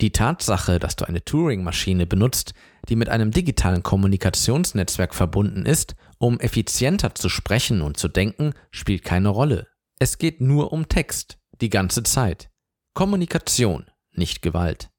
Die 0.00 0.10
Tatsache, 0.10 0.78
dass 0.78 0.96
du 0.96 1.06
eine 1.06 1.24
Turing-Maschine 1.24 2.06
benutzt, 2.06 2.54
die 2.88 2.96
mit 2.96 3.08
einem 3.08 3.30
digitalen 3.30 3.82
Kommunikationsnetzwerk 3.82 5.14
verbunden 5.14 5.64
ist, 5.64 5.96
um 6.18 6.40
effizienter 6.40 7.14
zu 7.14 7.28
sprechen 7.28 7.82
und 7.82 7.98
zu 7.98 8.08
denken, 8.08 8.52
spielt 8.70 9.04
keine 9.04 9.28
Rolle. 9.28 9.68
Es 9.98 10.18
geht 10.18 10.40
nur 10.40 10.72
um 10.72 10.88
Text, 10.88 11.38
die 11.60 11.70
ganze 11.70 12.02
Zeit. 12.02 12.50
Kommunikation, 12.96 13.84
nicht 14.14 14.40
Gewalt. 14.40 14.90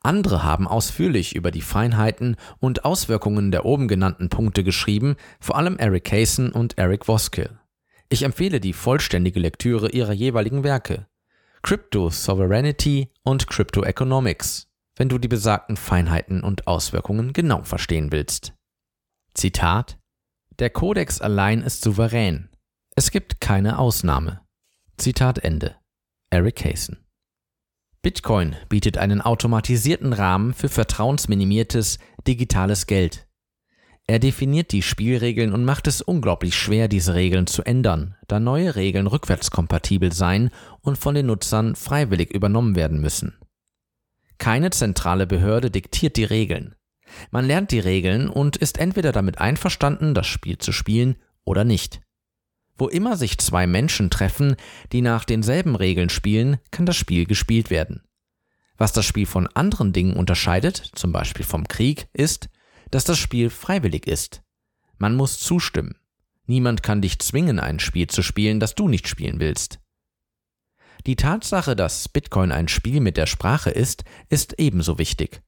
Andere 0.00 0.44
haben 0.44 0.66
ausführlich 0.66 1.36
über 1.36 1.50
die 1.50 1.60
Feinheiten 1.60 2.36
und 2.58 2.86
Auswirkungen 2.86 3.50
der 3.50 3.66
oben 3.66 3.86
genannten 3.86 4.30
Punkte 4.30 4.64
geschrieben, 4.64 5.14
vor 5.38 5.56
allem 5.56 5.76
Eric 5.76 6.04
Kaysen 6.04 6.50
und 6.50 6.78
Eric 6.78 7.04
Voskill. 7.04 7.60
Ich 8.08 8.22
empfehle 8.22 8.60
die 8.60 8.72
vollständige 8.72 9.40
Lektüre 9.40 9.90
ihrer 9.90 10.14
jeweiligen 10.14 10.64
Werke. 10.64 11.06
Crypto 11.60 12.08
Sovereignty 12.08 13.12
und 13.24 13.46
Crypto 13.46 13.84
Economics, 13.84 14.66
wenn 14.96 15.10
du 15.10 15.18
die 15.18 15.28
besagten 15.28 15.76
Feinheiten 15.76 16.42
und 16.42 16.66
Auswirkungen 16.66 17.34
genau 17.34 17.62
verstehen 17.62 18.10
willst. 18.10 18.54
Zitat 19.34 19.98
Der 20.58 20.70
Kodex 20.70 21.20
allein 21.20 21.60
ist 21.60 21.82
souverän. 21.82 22.48
Es 22.96 23.10
gibt 23.10 23.42
keine 23.42 23.78
Ausnahme. 23.78 24.40
Zitat 24.96 25.40
Ende. 25.40 25.76
Eric 26.30 26.56
Kaysen 26.56 27.04
Bitcoin 28.08 28.56
bietet 28.70 28.96
einen 28.96 29.20
automatisierten 29.20 30.14
Rahmen 30.14 30.54
für 30.54 30.70
vertrauensminimiertes 30.70 31.98
digitales 32.26 32.86
Geld. 32.86 33.26
Er 34.06 34.18
definiert 34.18 34.72
die 34.72 34.80
Spielregeln 34.80 35.52
und 35.52 35.66
macht 35.66 35.86
es 35.86 36.00
unglaublich 36.00 36.56
schwer, 36.56 36.88
diese 36.88 37.12
Regeln 37.12 37.46
zu 37.46 37.64
ändern, 37.64 38.16
da 38.26 38.40
neue 38.40 38.76
Regeln 38.76 39.06
rückwärtskompatibel 39.08 40.10
sein 40.10 40.48
und 40.80 40.96
von 40.96 41.14
den 41.14 41.26
Nutzern 41.26 41.76
freiwillig 41.76 42.32
übernommen 42.32 42.76
werden 42.76 42.98
müssen. 42.98 43.36
Keine 44.38 44.70
zentrale 44.70 45.26
Behörde 45.26 45.70
diktiert 45.70 46.16
die 46.16 46.24
Regeln. 46.24 46.76
Man 47.30 47.44
lernt 47.44 47.72
die 47.72 47.78
Regeln 47.78 48.30
und 48.30 48.56
ist 48.56 48.78
entweder 48.78 49.12
damit 49.12 49.36
einverstanden, 49.36 50.14
das 50.14 50.26
Spiel 50.26 50.56
zu 50.56 50.72
spielen 50.72 51.16
oder 51.44 51.64
nicht. 51.64 52.00
Wo 52.78 52.88
immer 52.88 53.16
sich 53.16 53.38
zwei 53.38 53.66
Menschen 53.66 54.08
treffen, 54.08 54.56
die 54.92 55.02
nach 55.02 55.24
denselben 55.24 55.74
Regeln 55.74 56.08
spielen, 56.08 56.58
kann 56.70 56.86
das 56.86 56.96
Spiel 56.96 57.26
gespielt 57.26 57.70
werden. 57.70 58.02
Was 58.76 58.92
das 58.92 59.04
Spiel 59.04 59.26
von 59.26 59.48
anderen 59.48 59.92
Dingen 59.92 60.14
unterscheidet, 60.14 60.76
zum 60.94 61.10
Beispiel 61.10 61.44
vom 61.44 61.66
Krieg, 61.66 62.08
ist, 62.12 62.48
dass 62.92 63.04
das 63.04 63.18
Spiel 63.18 63.50
freiwillig 63.50 64.06
ist. 64.06 64.42
Man 64.96 65.16
muss 65.16 65.40
zustimmen. 65.40 65.96
Niemand 66.46 66.82
kann 66.82 67.02
dich 67.02 67.18
zwingen, 67.18 67.58
ein 67.58 67.80
Spiel 67.80 68.06
zu 68.06 68.22
spielen, 68.22 68.60
das 68.60 68.74
du 68.74 68.88
nicht 68.88 69.08
spielen 69.08 69.40
willst. 69.40 69.80
Die 71.06 71.16
Tatsache, 71.16 71.76
dass 71.76 72.08
Bitcoin 72.08 72.52
ein 72.52 72.68
Spiel 72.68 73.00
mit 73.00 73.16
der 73.16 73.26
Sprache 73.26 73.70
ist, 73.70 74.04
ist 74.28 74.54
ebenso 74.58 74.98
wichtig. 74.98 75.42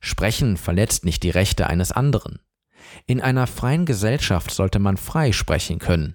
Sprechen 0.00 0.56
verletzt 0.56 1.04
nicht 1.04 1.22
die 1.22 1.30
Rechte 1.30 1.66
eines 1.66 1.92
anderen. 1.92 2.40
In 3.06 3.20
einer 3.20 3.46
freien 3.46 3.84
Gesellschaft 3.84 4.50
sollte 4.52 4.78
man 4.78 4.96
frei 4.96 5.32
sprechen 5.32 5.78
können. 5.78 6.14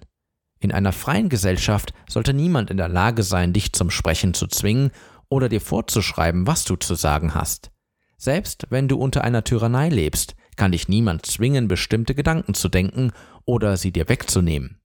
In 0.64 0.72
einer 0.72 0.92
freien 0.92 1.28
Gesellschaft 1.28 1.92
sollte 2.08 2.32
niemand 2.32 2.70
in 2.70 2.78
der 2.78 2.88
Lage 2.88 3.22
sein, 3.22 3.52
dich 3.52 3.74
zum 3.74 3.90
Sprechen 3.90 4.32
zu 4.32 4.46
zwingen 4.46 4.92
oder 5.28 5.50
dir 5.50 5.60
vorzuschreiben, 5.60 6.46
was 6.46 6.64
du 6.64 6.76
zu 6.76 6.94
sagen 6.94 7.34
hast. 7.34 7.70
Selbst 8.16 8.68
wenn 8.70 8.88
du 8.88 8.96
unter 8.96 9.24
einer 9.24 9.44
Tyrannei 9.44 9.90
lebst, 9.90 10.36
kann 10.56 10.72
dich 10.72 10.88
niemand 10.88 11.26
zwingen, 11.26 11.68
bestimmte 11.68 12.14
Gedanken 12.14 12.54
zu 12.54 12.70
denken 12.70 13.12
oder 13.44 13.76
sie 13.76 13.92
dir 13.92 14.08
wegzunehmen. 14.08 14.80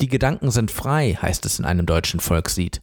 Die 0.00 0.08
Gedanken 0.08 0.50
sind 0.50 0.72
frei, 0.72 1.16
heißt 1.22 1.46
es 1.46 1.60
in 1.60 1.64
einem 1.64 1.86
deutschen 1.86 2.18
Volkslied. 2.18 2.82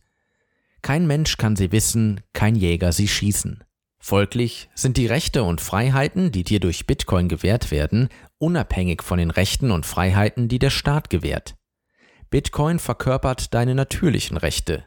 Kein 0.82 1.06
Mensch 1.06 1.36
kann 1.36 1.58
sie 1.58 1.74
wissen, 1.74 2.22
kein 2.32 2.56
Jäger 2.56 2.94
sie 2.94 3.10
schießen. 3.10 3.66
Folglich 4.00 4.70
sind 4.74 4.96
die 4.96 5.08
Rechte 5.08 5.44
und 5.44 5.60
Freiheiten, 5.60 6.32
die 6.32 6.46
dir 6.46 6.62
durch 6.62 6.88
Bitcoin 6.88 7.28
gewährt 7.28 7.72
werden, 7.72 8.08
unabhängig 8.38 9.04
von 9.04 9.18
den 9.18 9.32
Rechten 9.32 9.72
und 9.72 9.86
Freiheiten, 9.86 10.48
die 10.48 10.60
der 10.60 10.70
Staat 10.70 11.10
gewährt. 11.10 11.59
Bitcoin 12.30 12.78
verkörpert 12.78 13.54
deine 13.54 13.74
natürlichen 13.74 14.38
Rechte. 14.38 14.86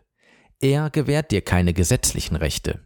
Er 0.61 0.91
gewährt 0.91 1.33
dir 1.33 1.41
keine 1.41 1.73
gesetzlichen 1.73 2.37
Rechte. 2.37 2.81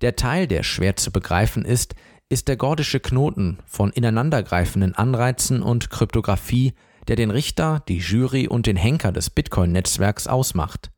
Der 0.00 0.16
Teil, 0.16 0.46
der 0.46 0.62
schwer 0.62 0.96
zu 0.96 1.12
begreifen 1.12 1.64
ist, 1.64 1.94
ist 2.30 2.48
der 2.48 2.56
gordische 2.56 3.00
Knoten 3.00 3.58
von 3.66 3.92
ineinandergreifenden 3.92 4.94
Anreizen 4.94 5.62
und 5.62 5.90
Kryptographie, 5.90 6.72
der 7.06 7.16
den 7.16 7.30
Richter, 7.30 7.82
die 7.86 7.98
Jury 7.98 8.48
und 8.48 8.66
den 8.66 8.76
Henker 8.76 9.12
des 9.12 9.28
Bitcoin-Netzwerks 9.30 10.26
ausmacht. 10.26 10.90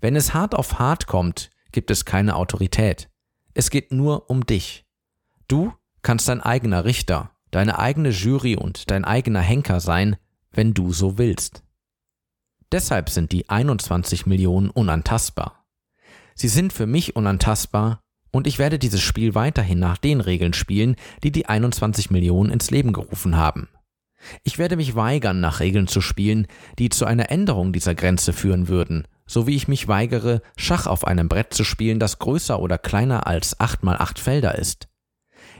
Wenn 0.00 0.14
es 0.14 0.34
hart 0.34 0.54
auf 0.54 0.78
hart 0.78 1.06
kommt, 1.06 1.50
gibt 1.72 1.90
es 1.90 2.04
keine 2.04 2.36
Autorität. 2.36 3.08
Es 3.54 3.70
geht 3.70 3.92
nur 3.92 4.28
um 4.28 4.44
dich. 4.44 4.84
Du 5.48 5.72
kannst 6.02 6.28
dein 6.28 6.42
eigener 6.42 6.84
Richter, 6.84 7.30
deine 7.50 7.78
eigene 7.78 8.10
Jury 8.10 8.56
und 8.56 8.90
dein 8.90 9.04
eigener 9.04 9.40
Henker 9.40 9.80
sein, 9.80 10.16
wenn 10.52 10.74
du 10.74 10.92
so 10.92 11.18
willst. 11.18 11.63
Deshalb 12.74 13.08
sind 13.08 13.30
die 13.30 13.48
21 13.48 14.26
Millionen 14.26 14.68
unantastbar. 14.68 15.64
Sie 16.34 16.48
sind 16.48 16.72
für 16.72 16.88
mich 16.88 17.14
unantastbar 17.14 18.00
und 18.32 18.48
ich 18.48 18.58
werde 18.58 18.80
dieses 18.80 19.00
Spiel 19.00 19.36
weiterhin 19.36 19.78
nach 19.78 19.96
den 19.96 20.20
Regeln 20.20 20.54
spielen, 20.54 20.96
die 21.22 21.30
die 21.30 21.46
21 21.46 22.10
Millionen 22.10 22.50
ins 22.50 22.72
Leben 22.72 22.92
gerufen 22.92 23.36
haben. 23.36 23.68
Ich 24.42 24.58
werde 24.58 24.74
mich 24.74 24.96
weigern, 24.96 25.38
nach 25.38 25.60
Regeln 25.60 25.86
zu 25.86 26.00
spielen, 26.00 26.48
die 26.80 26.88
zu 26.88 27.04
einer 27.04 27.30
Änderung 27.30 27.72
dieser 27.72 27.94
Grenze 27.94 28.32
führen 28.32 28.66
würden, 28.66 29.06
so 29.24 29.46
wie 29.46 29.54
ich 29.54 29.68
mich 29.68 29.86
weigere, 29.86 30.42
Schach 30.56 30.88
auf 30.88 31.06
einem 31.06 31.28
Brett 31.28 31.54
zu 31.54 31.62
spielen, 31.62 32.00
das 32.00 32.18
größer 32.18 32.58
oder 32.58 32.76
kleiner 32.76 33.28
als 33.28 33.60
8 33.60 33.84
mal 33.84 33.98
8 33.98 34.18
Felder 34.18 34.58
ist. 34.58 34.88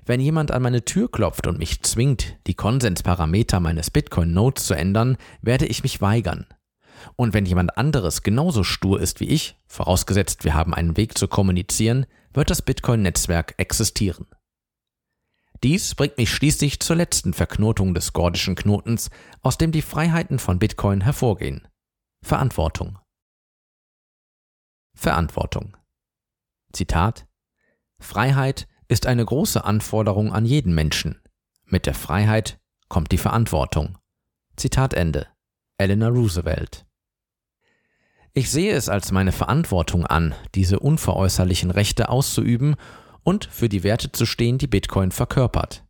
Wenn 0.04 0.18
jemand 0.18 0.50
an 0.50 0.62
meine 0.62 0.84
Tür 0.84 1.08
klopft 1.08 1.46
und 1.46 1.60
mich 1.60 1.80
zwingt, 1.82 2.38
die 2.48 2.54
Konsensparameter 2.54 3.60
meines 3.60 3.92
Bitcoin-Nodes 3.92 4.66
zu 4.66 4.74
ändern, 4.74 5.16
werde 5.42 5.66
ich 5.66 5.84
mich 5.84 6.00
weigern. 6.00 6.46
Und 7.16 7.34
wenn 7.34 7.46
jemand 7.46 7.76
anderes 7.76 8.22
genauso 8.22 8.64
stur 8.64 9.00
ist 9.00 9.20
wie 9.20 9.28
ich, 9.28 9.56
vorausgesetzt 9.66 10.44
wir 10.44 10.54
haben 10.54 10.74
einen 10.74 10.96
Weg 10.96 11.16
zu 11.18 11.28
kommunizieren, 11.28 12.06
wird 12.32 12.50
das 12.50 12.62
Bitcoin-Netzwerk 12.62 13.54
existieren. 13.58 14.26
Dies 15.62 15.94
bringt 15.94 16.18
mich 16.18 16.30
schließlich 16.30 16.80
zur 16.80 16.96
letzten 16.96 17.32
Verknotung 17.32 17.94
des 17.94 18.12
gordischen 18.12 18.54
Knotens, 18.54 19.10
aus 19.40 19.56
dem 19.56 19.72
die 19.72 19.82
Freiheiten 19.82 20.38
von 20.38 20.58
Bitcoin 20.58 21.00
hervorgehen. 21.00 21.66
Verantwortung. 22.22 22.98
Verantwortung. 24.94 25.76
Zitat 26.72 27.26
Freiheit 27.98 28.68
ist 28.88 29.06
eine 29.06 29.24
große 29.24 29.64
Anforderung 29.64 30.32
an 30.32 30.44
jeden 30.44 30.74
Menschen. 30.74 31.22
Mit 31.64 31.86
der 31.86 31.94
Freiheit 31.94 32.60
kommt 32.88 33.12
die 33.12 33.18
Verantwortung. 33.18 33.96
Zitat 34.56 34.92
Ende. 34.92 35.28
Eleanor 35.78 36.10
Roosevelt 36.10 36.86
ich 38.34 38.50
sehe 38.50 38.74
es 38.74 38.88
als 38.88 39.12
meine 39.12 39.32
Verantwortung 39.32 40.04
an, 40.04 40.34
diese 40.56 40.80
unveräußerlichen 40.80 41.70
Rechte 41.70 42.08
auszuüben 42.08 42.74
und 43.22 43.44
für 43.44 43.68
die 43.68 43.84
Werte 43.84 44.10
zu 44.10 44.26
stehen, 44.26 44.58
die 44.58 44.66
Bitcoin 44.66 45.12
verkörpert. 45.12 45.84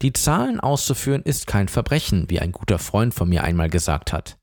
Die 0.00 0.12
Zahlen 0.12 0.60
auszuführen 0.60 1.22
ist 1.22 1.46
kein 1.46 1.68
Verbrechen, 1.68 2.30
wie 2.30 2.40
ein 2.40 2.52
guter 2.52 2.78
Freund 2.78 3.14
von 3.14 3.28
mir 3.28 3.42
einmal 3.44 3.68
gesagt 3.68 4.12
hat. 4.12 4.38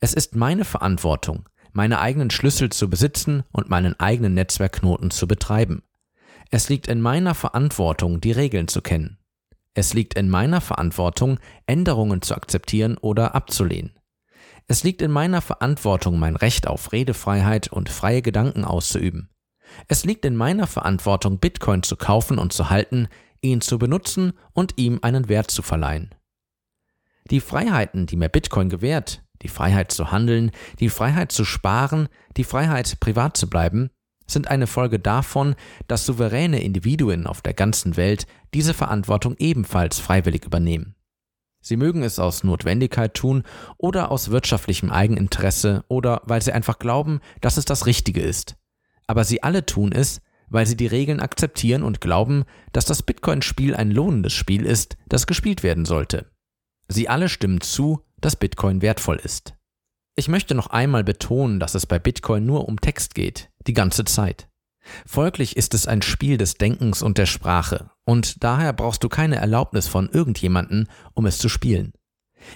Es 0.00 0.14
ist 0.14 0.36
meine 0.36 0.64
Verantwortung, 0.64 1.48
meine 1.72 2.00
eigenen 2.00 2.30
Schlüssel 2.30 2.70
zu 2.70 2.88
besitzen 2.88 3.42
und 3.52 3.68
meinen 3.68 3.98
eigenen 3.98 4.34
Netzwerkknoten 4.34 5.10
zu 5.10 5.26
betreiben. 5.26 5.82
Es 6.50 6.68
liegt 6.68 6.86
in 6.86 7.00
meiner 7.00 7.34
Verantwortung, 7.34 8.20
die 8.20 8.32
Regeln 8.32 8.68
zu 8.68 8.82
kennen. 8.82 9.18
Es 9.74 9.94
liegt 9.94 10.14
in 10.14 10.28
meiner 10.28 10.60
Verantwortung, 10.60 11.38
Änderungen 11.66 12.22
zu 12.22 12.34
akzeptieren 12.34 12.98
oder 12.98 13.34
abzulehnen. 13.34 13.97
Es 14.70 14.84
liegt 14.84 15.00
in 15.00 15.10
meiner 15.10 15.40
Verantwortung, 15.40 16.18
mein 16.18 16.36
Recht 16.36 16.68
auf 16.68 16.92
Redefreiheit 16.92 17.68
und 17.68 17.88
freie 17.88 18.20
Gedanken 18.20 18.66
auszuüben. 18.66 19.30
Es 19.88 20.04
liegt 20.04 20.26
in 20.26 20.36
meiner 20.36 20.66
Verantwortung, 20.66 21.38
Bitcoin 21.38 21.82
zu 21.82 21.96
kaufen 21.96 22.38
und 22.38 22.52
zu 22.52 22.68
halten, 22.68 23.08
ihn 23.40 23.62
zu 23.62 23.78
benutzen 23.78 24.34
und 24.52 24.74
ihm 24.76 24.98
einen 25.00 25.30
Wert 25.30 25.50
zu 25.50 25.62
verleihen. 25.62 26.14
Die 27.30 27.40
Freiheiten, 27.40 28.04
die 28.04 28.16
mir 28.16 28.28
Bitcoin 28.28 28.68
gewährt, 28.68 29.22
die 29.40 29.48
Freiheit 29.48 29.90
zu 29.90 30.10
handeln, 30.10 30.50
die 30.80 30.90
Freiheit 30.90 31.32
zu 31.32 31.46
sparen, 31.46 32.08
die 32.36 32.44
Freiheit 32.44 33.00
privat 33.00 33.38
zu 33.38 33.48
bleiben, 33.48 33.88
sind 34.26 34.48
eine 34.48 34.66
Folge 34.66 34.98
davon, 34.98 35.54
dass 35.86 36.04
souveräne 36.04 36.60
Individuen 36.60 37.26
auf 37.26 37.40
der 37.40 37.54
ganzen 37.54 37.96
Welt 37.96 38.26
diese 38.52 38.74
Verantwortung 38.74 39.34
ebenfalls 39.38 39.98
freiwillig 39.98 40.44
übernehmen. 40.44 40.94
Sie 41.68 41.76
mögen 41.76 42.02
es 42.02 42.18
aus 42.18 42.44
Notwendigkeit 42.44 43.12
tun 43.12 43.42
oder 43.76 44.10
aus 44.10 44.30
wirtschaftlichem 44.30 44.90
Eigeninteresse 44.90 45.84
oder 45.88 46.22
weil 46.24 46.40
sie 46.40 46.52
einfach 46.52 46.78
glauben, 46.78 47.20
dass 47.42 47.58
es 47.58 47.66
das 47.66 47.84
Richtige 47.84 48.22
ist. 48.22 48.56
Aber 49.06 49.22
sie 49.22 49.42
alle 49.42 49.66
tun 49.66 49.92
es, 49.92 50.22
weil 50.48 50.66
sie 50.66 50.78
die 50.78 50.86
Regeln 50.86 51.20
akzeptieren 51.20 51.82
und 51.82 52.00
glauben, 52.00 52.44
dass 52.72 52.86
das 52.86 53.02
Bitcoin-Spiel 53.02 53.76
ein 53.76 53.90
lohnendes 53.90 54.32
Spiel 54.32 54.64
ist, 54.64 54.96
das 55.10 55.26
gespielt 55.26 55.62
werden 55.62 55.84
sollte. 55.84 56.30
Sie 56.88 57.10
alle 57.10 57.28
stimmen 57.28 57.60
zu, 57.60 58.00
dass 58.18 58.36
Bitcoin 58.36 58.80
wertvoll 58.80 59.20
ist. 59.22 59.52
Ich 60.16 60.28
möchte 60.28 60.54
noch 60.54 60.68
einmal 60.68 61.04
betonen, 61.04 61.60
dass 61.60 61.74
es 61.74 61.84
bei 61.84 61.98
Bitcoin 61.98 62.46
nur 62.46 62.66
um 62.66 62.80
Text 62.80 63.14
geht, 63.14 63.50
die 63.66 63.74
ganze 63.74 64.06
Zeit. 64.06 64.48
Folglich 65.06 65.56
ist 65.56 65.74
es 65.74 65.86
ein 65.86 66.02
Spiel 66.02 66.36
des 66.36 66.54
Denkens 66.54 67.02
und 67.02 67.18
der 67.18 67.26
Sprache, 67.26 67.90
und 68.04 68.42
daher 68.42 68.72
brauchst 68.72 69.04
du 69.04 69.08
keine 69.08 69.36
Erlaubnis 69.36 69.88
von 69.88 70.08
irgendjemanden, 70.08 70.88
um 71.14 71.26
es 71.26 71.38
zu 71.38 71.48
spielen. 71.48 71.92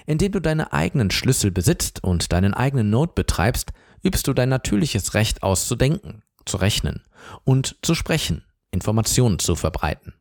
Indem 0.05 0.31
du 0.31 0.39
deine 0.39 0.73
eigenen 0.73 1.11
Schlüssel 1.11 1.51
besitzt 1.51 2.03
und 2.03 2.31
deinen 2.31 2.53
eigenen 2.53 2.89
Node 2.89 3.13
betreibst, 3.15 3.73
übst 4.03 4.27
du 4.27 4.33
dein 4.33 4.49
natürliches 4.49 5.13
Recht 5.13 5.43
aus 5.43 5.67
zu 5.67 5.75
denken, 5.75 6.23
zu 6.45 6.57
rechnen 6.57 7.03
und 7.43 7.77
zu 7.81 7.95
sprechen, 7.95 8.43
Informationen 8.71 9.39
zu 9.39 9.55
verbreiten. 9.55 10.13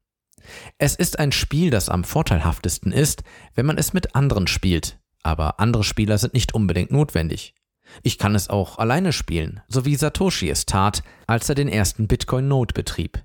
Es 0.78 0.96
ist 0.96 1.18
ein 1.18 1.32
Spiel, 1.32 1.70
das 1.70 1.88
am 1.88 2.04
vorteilhaftesten 2.04 2.92
ist, 2.92 3.22
wenn 3.54 3.66
man 3.66 3.78
es 3.78 3.92
mit 3.92 4.14
anderen 4.14 4.46
spielt, 4.46 4.98
aber 5.22 5.60
andere 5.60 5.84
Spieler 5.84 6.18
sind 6.18 6.34
nicht 6.34 6.54
unbedingt 6.54 6.90
notwendig. 6.90 7.54
Ich 8.02 8.18
kann 8.18 8.34
es 8.34 8.48
auch 8.48 8.78
alleine 8.78 9.12
spielen, 9.12 9.60
so 9.68 9.84
wie 9.84 9.96
Satoshi 9.96 10.48
es 10.48 10.66
tat, 10.66 11.02
als 11.26 11.48
er 11.48 11.54
den 11.54 11.68
ersten 11.68 12.08
Bitcoin-Node 12.08 12.74
betrieb. 12.74 13.22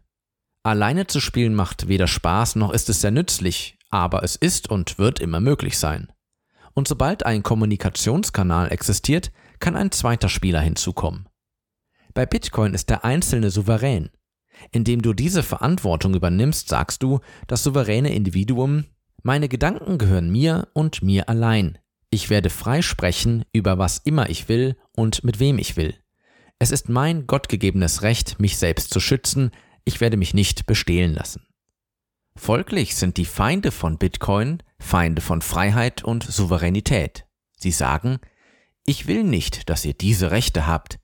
Alleine 0.64 1.08
zu 1.08 1.22
spielen 1.22 1.56
macht 1.56 1.88
weder 1.88 2.08
Spaß 2.08 2.58
noch 2.58 2.74
ist 2.74 2.90
es 2.90 3.02
sehr 3.02 3.12
nützlich, 3.12 3.78
aber 3.90 4.24
es 4.24 4.36
ist 4.36 4.70
und 4.70 5.00
wird 5.00 5.20
immer 5.20 5.40
möglich 5.40 5.78
sein. 5.78 6.12
Und 6.74 6.88
sobald 6.88 7.26
ein 7.26 7.42
Kommunikationskanal 7.42 8.72
existiert, 8.72 9.32
kann 9.60 9.76
ein 9.76 9.92
zweiter 9.92 10.30
Spieler 10.30 10.60
hinzukommen. 10.60 11.28
Bei 12.14 12.26
Bitcoin 12.26 12.74
ist 12.74 12.90
der 12.90 13.06
Einzelne 13.06 13.50
souverän. 13.50 14.10
Indem 14.72 15.02
du 15.02 15.14
diese 15.14 15.44
Verantwortung 15.44 16.16
übernimmst, 16.16 16.68
sagst 16.68 17.04
du, 17.04 17.20
das 17.48 17.64
souveräne 17.64 18.14
Individuum, 18.14 18.86
meine 19.24 19.50
Gedanken 19.50 19.98
gehören 19.98 20.30
mir 20.30 20.68
und 20.74 21.02
mir 21.02 21.30
allein. 21.30 21.78
Ich 22.10 22.30
werde 22.30 22.50
frei 22.50 22.82
sprechen 22.82 23.44
über 23.52 23.78
was 23.78 23.98
immer 23.98 24.30
ich 24.30 24.48
will 24.50 24.78
und 24.96 25.24
mit 25.24 25.40
wem 25.40 25.60
ich 25.60 25.76
will. 25.76 25.96
Es 26.60 26.72
ist 26.72 26.90
mein 26.90 27.28
gottgegebenes 27.28 28.02
Recht, 28.02 28.40
mich 28.40 28.58
selbst 28.58 28.92
zu 28.92 29.00
schützen, 29.00 29.52
ich 29.86 30.02
werde 30.02 30.18
mich 30.18 30.34
nicht 30.34 30.66
bestehlen 30.66 31.14
lassen. 31.14 31.48
Folglich 32.36 32.96
sind 32.96 33.18
die 33.18 33.26
Feinde 33.26 33.72
von 33.72 33.98
Bitcoin 33.98 34.62
Feinde 34.80 35.22
von 35.22 35.42
Freiheit 35.42 36.04
und 36.04 36.24
Souveränität. 36.24 37.26
Sie 37.58 37.72
sagen, 37.72 38.20
ich 38.86 39.08
will 39.08 39.24
nicht, 39.24 39.70
dass 39.70 39.86
ihr 39.86 39.94
diese 39.94 40.32
Rechte 40.32 40.68
habt. 40.68 41.00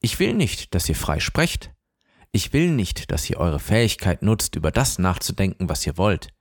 Ich 0.00 0.18
will 0.18 0.34
nicht, 0.34 0.74
dass 0.74 0.88
ihr 0.88 0.94
frei 0.94 1.20
sprecht. 1.20 1.72
Ich 2.32 2.52
will 2.52 2.70
nicht, 2.70 3.10
dass 3.10 3.28
ihr 3.30 3.38
eure 3.38 3.60
Fähigkeit 3.60 4.22
nutzt, 4.22 4.56
über 4.56 4.70
das 4.70 4.98
nachzudenken, 4.98 5.68
was 5.68 5.86
ihr 5.86 5.96
wollt. 5.96 6.33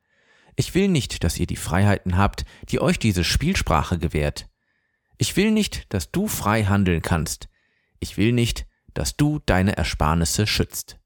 Ich 0.55 0.75
will 0.75 0.87
nicht, 0.87 1.23
dass 1.23 1.39
ihr 1.39 1.47
die 1.47 1.55
Freiheiten 1.55 2.17
habt, 2.17 2.45
die 2.69 2.79
euch 2.79 2.99
diese 2.99 3.23
Spielsprache 3.23 3.97
gewährt. 3.97 4.47
Ich 5.17 5.35
will 5.35 5.51
nicht, 5.51 5.91
dass 5.93 6.11
du 6.11 6.27
frei 6.27 6.65
handeln 6.65 7.01
kannst. 7.01 7.49
Ich 7.99 8.17
will 8.17 8.31
nicht, 8.31 8.65
dass 8.93 9.15
du 9.15 9.39
deine 9.45 9.77
Ersparnisse 9.77 10.47
schützt. 10.47 10.99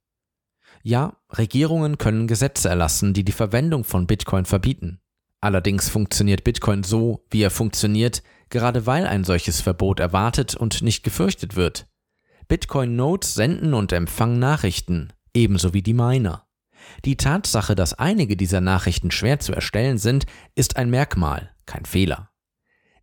Ja, 0.83 1.17
Regierungen 1.29 1.97
können 1.97 2.27
Gesetze 2.27 2.69
erlassen, 2.69 3.13
die 3.13 3.23
die 3.23 3.31
Verwendung 3.31 3.83
von 3.83 4.07
Bitcoin 4.07 4.45
verbieten. 4.45 4.99
Allerdings 5.39 5.89
funktioniert 5.89 6.43
Bitcoin 6.43 6.83
so, 6.83 7.25
wie 7.29 7.41
er 7.41 7.51
funktioniert, 7.51 8.23
gerade 8.49 8.85
weil 8.85 9.05
ein 9.05 9.23
solches 9.23 9.61
Verbot 9.61 9.99
erwartet 9.99 10.55
und 10.55 10.81
nicht 10.81 11.03
gefürchtet 11.03 11.55
wird. 11.55 11.87
Bitcoin-Nodes 12.47 13.33
senden 13.33 13.73
und 13.73 13.91
empfangen 13.91 14.39
Nachrichten, 14.39 15.13
ebenso 15.33 15.73
wie 15.73 15.81
die 15.81 15.93
Miner. 15.93 16.46
Die 17.05 17.17
Tatsache, 17.17 17.75
dass 17.75 17.93
einige 17.93 18.38
dieser 18.38 18.61
Nachrichten 18.61 19.11
schwer 19.11 19.39
zu 19.39 19.53
erstellen 19.53 19.97
sind, 19.97 20.25
ist 20.55 20.77
ein 20.77 20.89
Merkmal, 20.89 21.53
kein 21.65 21.85
Fehler. 21.85 22.31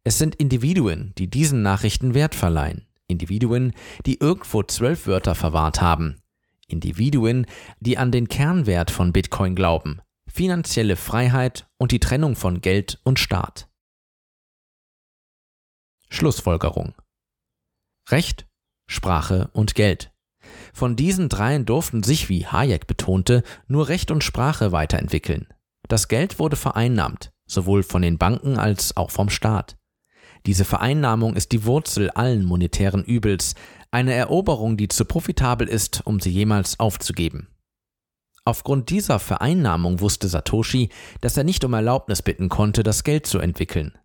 Es 0.02 0.18
sind 0.18 0.34
Individuen, 0.34 1.12
die 1.16 1.28
diesen 1.28 1.62
Nachrichten 1.62 2.14
Wert 2.14 2.34
verleihen. 2.34 2.86
Individuen, 3.06 3.72
die 4.06 4.18
irgendwo 4.18 4.62
zwölf 4.62 5.06
Wörter 5.06 5.34
verwahrt 5.34 5.80
haben. 5.80 6.20
Individuen, 6.66 7.46
die 7.80 7.98
an 7.98 8.10
den 8.10 8.28
Kernwert 8.28 8.90
von 8.90 9.12
Bitcoin 9.12 9.54
glauben, 9.54 10.00
finanzielle 10.26 10.96
Freiheit 10.96 11.66
und 11.76 11.92
die 11.92 12.00
Trennung 12.00 12.36
von 12.36 12.60
Geld 12.60 13.00
und 13.04 13.18
Staat. 13.18 13.68
Schlussfolgerung 16.08 16.94
Recht, 18.10 18.46
Sprache 18.86 19.50
und 19.52 19.74
Geld. 19.74 20.13
Von 20.74 20.96
diesen 20.96 21.28
dreien 21.28 21.66
durften 21.66 22.02
sich, 22.02 22.28
wie 22.28 22.46
Hayek 22.46 22.88
betonte, 22.88 23.44
nur 23.68 23.88
Recht 23.88 24.10
und 24.10 24.24
Sprache 24.24 24.72
weiterentwickeln. 24.72 25.46
Das 25.88 26.08
Geld 26.08 26.40
wurde 26.40 26.56
vereinnahmt, 26.56 27.30
sowohl 27.46 27.84
von 27.84 28.02
den 28.02 28.18
Banken 28.18 28.58
als 28.58 28.96
auch 28.96 29.12
vom 29.12 29.30
Staat. 29.30 29.76
Diese 30.46 30.64
Vereinnahmung 30.64 31.36
ist 31.36 31.52
die 31.52 31.64
Wurzel 31.64 32.10
allen 32.10 32.44
monetären 32.44 33.04
Übels, 33.04 33.54
eine 33.92 34.14
Eroberung, 34.14 34.76
die 34.76 34.88
zu 34.88 35.04
profitabel 35.04 35.68
ist, 35.68 36.02
um 36.06 36.18
sie 36.18 36.30
jemals 36.30 36.80
aufzugeben. 36.80 37.46
Aufgrund 38.44 38.90
dieser 38.90 39.20
Vereinnahmung 39.20 40.00
wusste 40.00 40.26
Satoshi, 40.26 40.90
dass 41.20 41.36
er 41.36 41.44
nicht 41.44 41.64
um 41.64 41.72
Erlaubnis 41.72 42.20
bitten 42.20 42.48
konnte, 42.48 42.82
das 42.82 43.04
Geld 43.04 43.26
zu 43.26 43.38
entwickeln. 43.38 43.96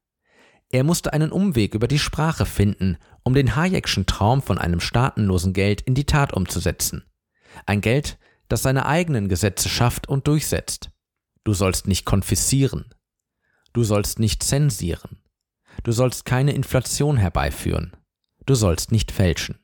Er 0.71 0.83
musste 0.83 1.13
einen 1.13 1.31
Umweg 1.31 1.73
über 1.73 1.87
die 1.87 1.99
Sprache 1.99 2.45
finden, 2.45 2.97
um 3.23 3.33
den 3.33 3.55
Hayekschen 3.55 4.05
Traum 4.05 4.41
von 4.41 4.59
einem 4.59 4.79
staatenlosen 4.79 5.53
Geld 5.53 5.81
in 5.81 5.95
die 5.95 6.05
Tat 6.05 6.33
umzusetzen. 6.33 7.03
Ein 7.65 7.81
Geld, 7.81 8.19
das 8.49 8.61
seine 8.61 8.85
eigenen 8.85 9.29
Gesetze 9.29 9.67
schafft 9.67 10.07
und 10.07 10.27
durchsetzt. 10.27 10.91
Du 11.43 11.53
sollst 11.53 11.87
nicht 11.87 12.05
konfiszieren. 12.05 12.93
Du 13.73 13.83
sollst 13.83 14.19
nicht 14.19 14.43
zensieren. 14.43 15.23
Du 15.83 15.91
sollst 15.91 16.25
keine 16.25 16.53
Inflation 16.53 17.17
herbeiführen. 17.17 17.95
Du 18.45 18.53
sollst 18.53 18.91
nicht 18.91 19.11
fälschen. 19.11 19.59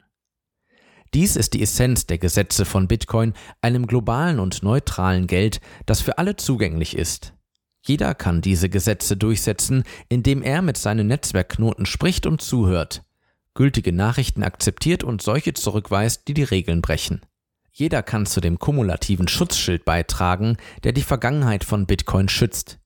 Dies 1.14 1.36
ist 1.36 1.54
die 1.54 1.62
Essenz 1.62 2.08
der 2.08 2.18
Gesetze 2.18 2.66
von 2.66 2.88
Bitcoin, 2.88 3.34
einem 3.62 3.88
globalen 3.88 4.40
und 4.40 4.64
neutralen 4.64 5.28
Geld, 5.28 5.62
das 5.86 6.02
für 6.02 6.18
alle 6.18 6.36
zugänglich 6.36 6.98
ist, 6.98 7.35
jeder 7.88 8.16
kann 8.16 8.42
diese 8.42 8.68
Gesetze 8.68 9.16
durchsetzen, 9.16 9.84
indem 10.10 10.42
er 10.42 10.62
mit 10.62 10.78
seinen 10.78 11.08
Netzwerkknoten 11.08 11.86
spricht 11.86 12.26
und 12.26 12.42
zuhört, 12.42 13.04
gültige 13.54 13.94
Nachrichten 13.94 14.44
akzeptiert 14.44 15.04
und 15.04 15.22
solche 15.22 15.54
zurückweist, 15.54 16.28
die 16.28 16.34
die 16.34 16.44
Regeln 16.44 16.82
brechen. 16.82 17.22
Jeder 17.72 18.02
kann 18.04 18.26
zu 18.26 18.42
dem 18.42 18.58
kumulativen 18.58 19.28
Schutzschild 19.28 19.86
beitragen, 19.86 20.58
der 20.84 20.94
die 20.94 21.04
Vergangenheit 21.04 21.64
von 21.64 21.86
Bitcoin 21.86 22.30
schützt. 22.30 22.80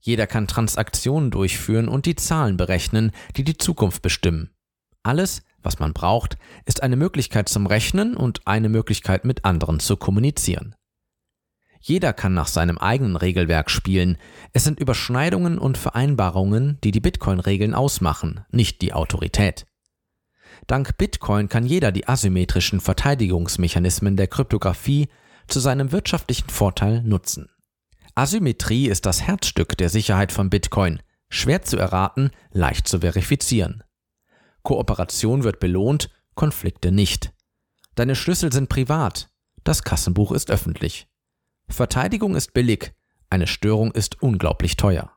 Jeder 0.00 0.26
kann 0.26 0.48
Transaktionen 0.48 1.30
durchführen 1.30 1.88
und 1.88 2.06
die 2.06 2.16
Zahlen 2.16 2.56
berechnen, 2.56 3.12
die 3.36 3.44
die 3.44 3.56
Zukunft 3.56 4.02
bestimmen. 4.02 4.50
Alles, 5.04 5.42
was 5.62 5.78
man 5.78 5.92
braucht, 5.92 6.38
ist 6.66 6.82
eine 6.82 6.96
Möglichkeit 6.96 7.48
zum 7.48 7.66
Rechnen 7.66 8.16
und 8.16 8.46
eine 8.46 8.68
Möglichkeit 8.68 9.24
mit 9.24 9.44
anderen 9.44 9.80
zu 9.80 9.96
kommunizieren. 9.96 10.74
Jeder 11.84 12.12
kann 12.12 12.32
nach 12.32 12.46
seinem 12.46 12.78
eigenen 12.78 13.16
Regelwerk 13.16 13.68
spielen. 13.68 14.16
Es 14.52 14.62
sind 14.62 14.78
Überschneidungen 14.78 15.58
und 15.58 15.76
Vereinbarungen, 15.76 16.78
die 16.84 16.92
die 16.92 17.00
Bitcoin-Regeln 17.00 17.74
ausmachen, 17.74 18.44
nicht 18.52 18.82
die 18.82 18.92
Autorität. 18.92 19.66
Dank 20.68 20.96
Bitcoin 20.96 21.48
kann 21.48 21.66
jeder 21.66 21.90
die 21.90 22.06
asymmetrischen 22.06 22.80
Verteidigungsmechanismen 22.80 24.16
der 24.16 24.28
Kryptographie, 24.28 25.08
zu 25.48 25.58
seinem 25.58 25.90
wirtschaftlichen 25.90 26.48
Vorteil 26.48 27.02
nutzen. 27.02 27.50
Asymmetrie 28.14 28.86
ist 28.86 29.04
das 29.04 29.22
Herzstück 29.22 29.76
der 29.76 29.88
Sicherheit 29.88 30.30
von 30.30 30.50
Bitcoin, 30.50 31.02
schwer 31.30 31.62
zu 31.62 31.78
erraten, 31.78 32.30
leicht 32.52 32.86
zu 32.86 33.00
verifizieren. 33.00 33.82
Kooperation 34.62 35.42
wird 35.42 35.58
belohnt, 35.58 36.10
Konflikte 36.36 36.92
nicht. 36.92 37.32
Deine 37.96 38.14
Schlüssel 38.14 38.52
sind 38.52 38.68
privat, 38.68 39.30
das 39.64 39.82
Kassenbuch 39.82 40.30
ist 40.30 40.50
öffentlich. 40.50 41.08
Verteidigung 41.68 42.36
ist 42.36 42.52
billig, 42.52 42.92
eine 43.30 43.46
Störung 43.46 43.92
ist 43.92 44.22
unglaublich 44.22 44.76
teuer. 44.76 45.16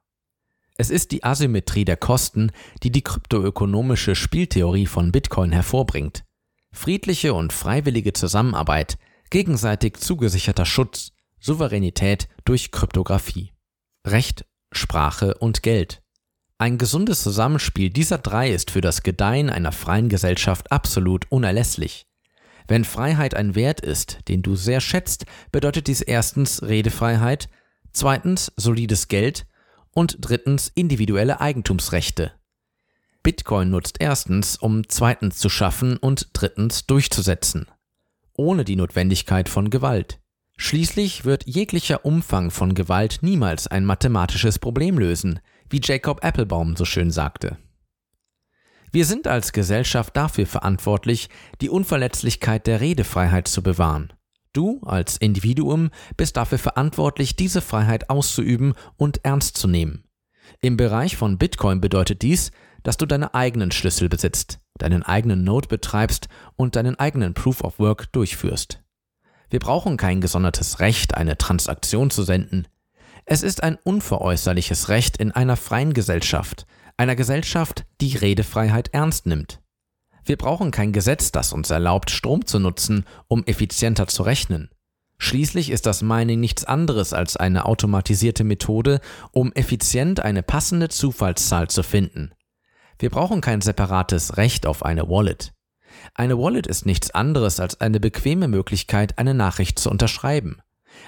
Es 0.77 0.89
ist 0.89 1.11
die 1.11 1.23
Asymmetrie 1.23 1.85
der 1.85 1.97
Kosten, 1.97 2.51
die 2.83 2.91
die 2.91 3.01
kryptoökonomische 3.01 4.15
Spieltheorie 4.15 4.85
von 4.85 5.11
Bitcoin 5.11 5.51
hervorbringt. 5.51 6.25
Friedliche 6.73 7.33
und 7.33 7.53
freiwillige 7.53 8.11
Zusammenarbeit, 8.13 8.97
gegenseitig 9.29 9.97
zugesicherter 9.97 10.65
Schutz, 10.65 11.11
Souveränität 11.39 12.27
durch 12.43 12.71
Kryptographie. 12.71 13.53
Recht, 14.05 14.45
Sprache 14.73 15.35
und 15.35 15.63
Geld. 15.63 16.01
Ein 16.57 16.77
gesundes 16.77 17.21
Zusammenspiel 17.21 17.89
dieser 17.89 18.17
drei 18.17 18.49
ist 18.49 18.71
für 18.71 18.81
das 18.81 19.03
Gedeihen 19.03 19.49
einer 19.49 19.71
freien 19.71 20.09
Gesellschaft 20.09 20.71
absolut 20.71 21.29
unerlässlich. 21.29 22.04
Wenn 22.67 22.83
Freiheit 22.83 23.35
ein 23.35 23.55
Wert 23.55 23.81
ist, 23.81 24.19
den 24.27 24.41
du 24.41 24.55
sehr 24.55 24.81
schätzt, 24.81 25.25
bedeutet 25.51 25.87
dies 25.87 26.01
erstens 26.01 26.63
Redefreiheit, 26.63 27.47
zweitens 27.91 28.51
solides 28.57 29.07
Geld 29.07 29.45
und 29.91 30.17
drittens 30.21 30.71
individuelle 30.73 31.41
Eigentumsrechte. 31.41 32.33
Bitcoin 33.23 33.71
nutzt 33.71 33.97
erstens, 33.99 34.57
um 34.57 34.87
zweitens 34.87 35.37
zu 35.37 35.49
schaffen 35.49 35.97
und 35.97 36.29
drittens 36.33 36.85
durchzusetzen, 36.85 37.67
ohne 38.33 38.65
die 38.65 38.75
Notwendigkeit 38.75 39.49
von 39.49 39.69
Gewalt. 39.69 40.19
Schließlich 40.57 41.25
wird 41.25 41.47
jeglicher 41.47 42.05
Umfang 42.05 42.49
von 42.49 42.75
Gewalt 42.75 43.19
niemals 43.21 43.67
ein 43.67 43.83
mathematisches 43.83 44.59
Problem 44.59 44.97
lösen, 44.97 45.39
wie 45.69 45.81
Jacob 45.83 46.23
Applebaum 46.23 46.75
so 46.75 46.85
schön 46.85 47.11
sagte. 47.11 47.57
Wir 48.95 49.05
sind 49.05 49.27
als 49.27 49.51
Gesellschaft 49.51 50.15
dafür 50.15 50.47
verantwortlich, 50.47 51.27
die 51.59 51.69
Unverletzlichkeit 51.69 52.65
der 52.65 52.79
Redefreiheit 52.79 53.49
zu 53.49 53.61
bewahren. 53.61 54.13
Du 54.53 54.79
als 54.85 55.17
Individuum 55.17 55.89
bist 56.15 56.37
dafür 56.37 56.59
verantwortlich, 56.59 57.35
diese 57.35 57.59
Freiheit 57.59 58.09
auszuüben 58.09 58.73
und 58.95 59.25
ernst 59.25 59.57
zu 59.57 59.67
nehmen. 59.67 60.05
Im 60.61 60.77
Bereich 60.77 61.17
von 61.17 61.37
Bitcoin 61.37 61.81
bedeutet 61.81 62.21
dies, 62.21 62.51
dass 62.83 62.95
du 62.95 63.05
deine 63.05 63.33
eigenen 63.33 63.71
Schlüssel 63.71 64.07
besitzt, 64.07 64.59
deinen 64.77 65.03
eigenen 65.03 65.43
Node 65.43 65.67
betreibst 65.67 66.29
und 66.55 66.77
deinen 66.77 66.97
eigenen 66.97 67.33
Proof 67.33 67.65
of 67.65 67.79
Work 67.79 68.13
durchführst. 68.13 68.81
Wir 69.49 69.59
brauchen 69.59 69.97
kein 69.97 70.21
gesondertes 70.21 70.79
Recht, 70.79 71.15
eine 71.15 71.37
Transaktion 71.37 72.11
zu 72.11 72.23
senden. 72.23 72.65
Es 73.25 73.43
ist 73.43 73.61
ein 73.61 73.77
unveräußerliches 73.83 74.87
Recht 74.87 75.17
in 75.17 75.33
einer 75.33 75.57
freien 75.57 75.93
Gesellschaft, 75.93 76.65
einer 76.97 77.15
Gesellschaft, 77.15 77.85
die 78.01 78.15
Redefreiheit 78.15 78.89
ernst 78.93 79.25
nimmt. 79.25 79.61
Wir 80.23 80.37
brauchen 80.37 80.71
kein 80.71 80.91
Gesetz, 80.91 81.31
das 81.31 81.53
uns 81.53 81.69
erlaubt, 81.69 82.09
Strom 82.09 82.45
zu 82.45 82.59
nutzen, 82.59 83.05
um 83.27 83.43
effizienter 83.45 84.07
zu 84.07 84.23
rechnen. 84.23 84.69
Schließlich 85.17 85.69
ist 85.69 85.85
das 85.85 86.01
Mining 86.01 86.39
nichts 86.39 86.65
anderes 86.65 87.13
als 87.13 87.37
eine 87.37 87.65
automatisierte 87.65 88.43
Methode, 88.43 88.99
um 89.31 89.53
effizient 89.53 90.19
eine 90.19 90.43
passende 90.43 90.89
Zufallszahl 90.89 91.69
zu 91.69 91.83
finden. 91.83 92.33
Wir 92.99 93.09
brauchen 93.09 93.41
kein 93.41 93.61
separates 93.61 94.37
Recht 94.37 94.65
auf 94.65 94.83
eine 94.83 95.07
Wallet. 95.07 95.53
Eine 96.13 96.37
Wallet 96.37 96.67
ist 96.67 96.85
nichts 96.85 97.11
anderes 97.11 97.59
als 97.59 97.79
eine 97.79 97.99
bequeme 97.99 98.47
Möglichkeit, 98.47 99.17
eine 99.17 99.33
Nachricht 99.33 99.79
zu 99.79 99.89
unterschreiben. 99.89 100.57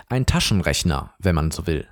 Ein 0.08 0.26
Taschenrechner, 0.26 1.14
wenn 1.20 1.36
man 1.36 1.52
so 1.52 1.68
will. 1.68 1.88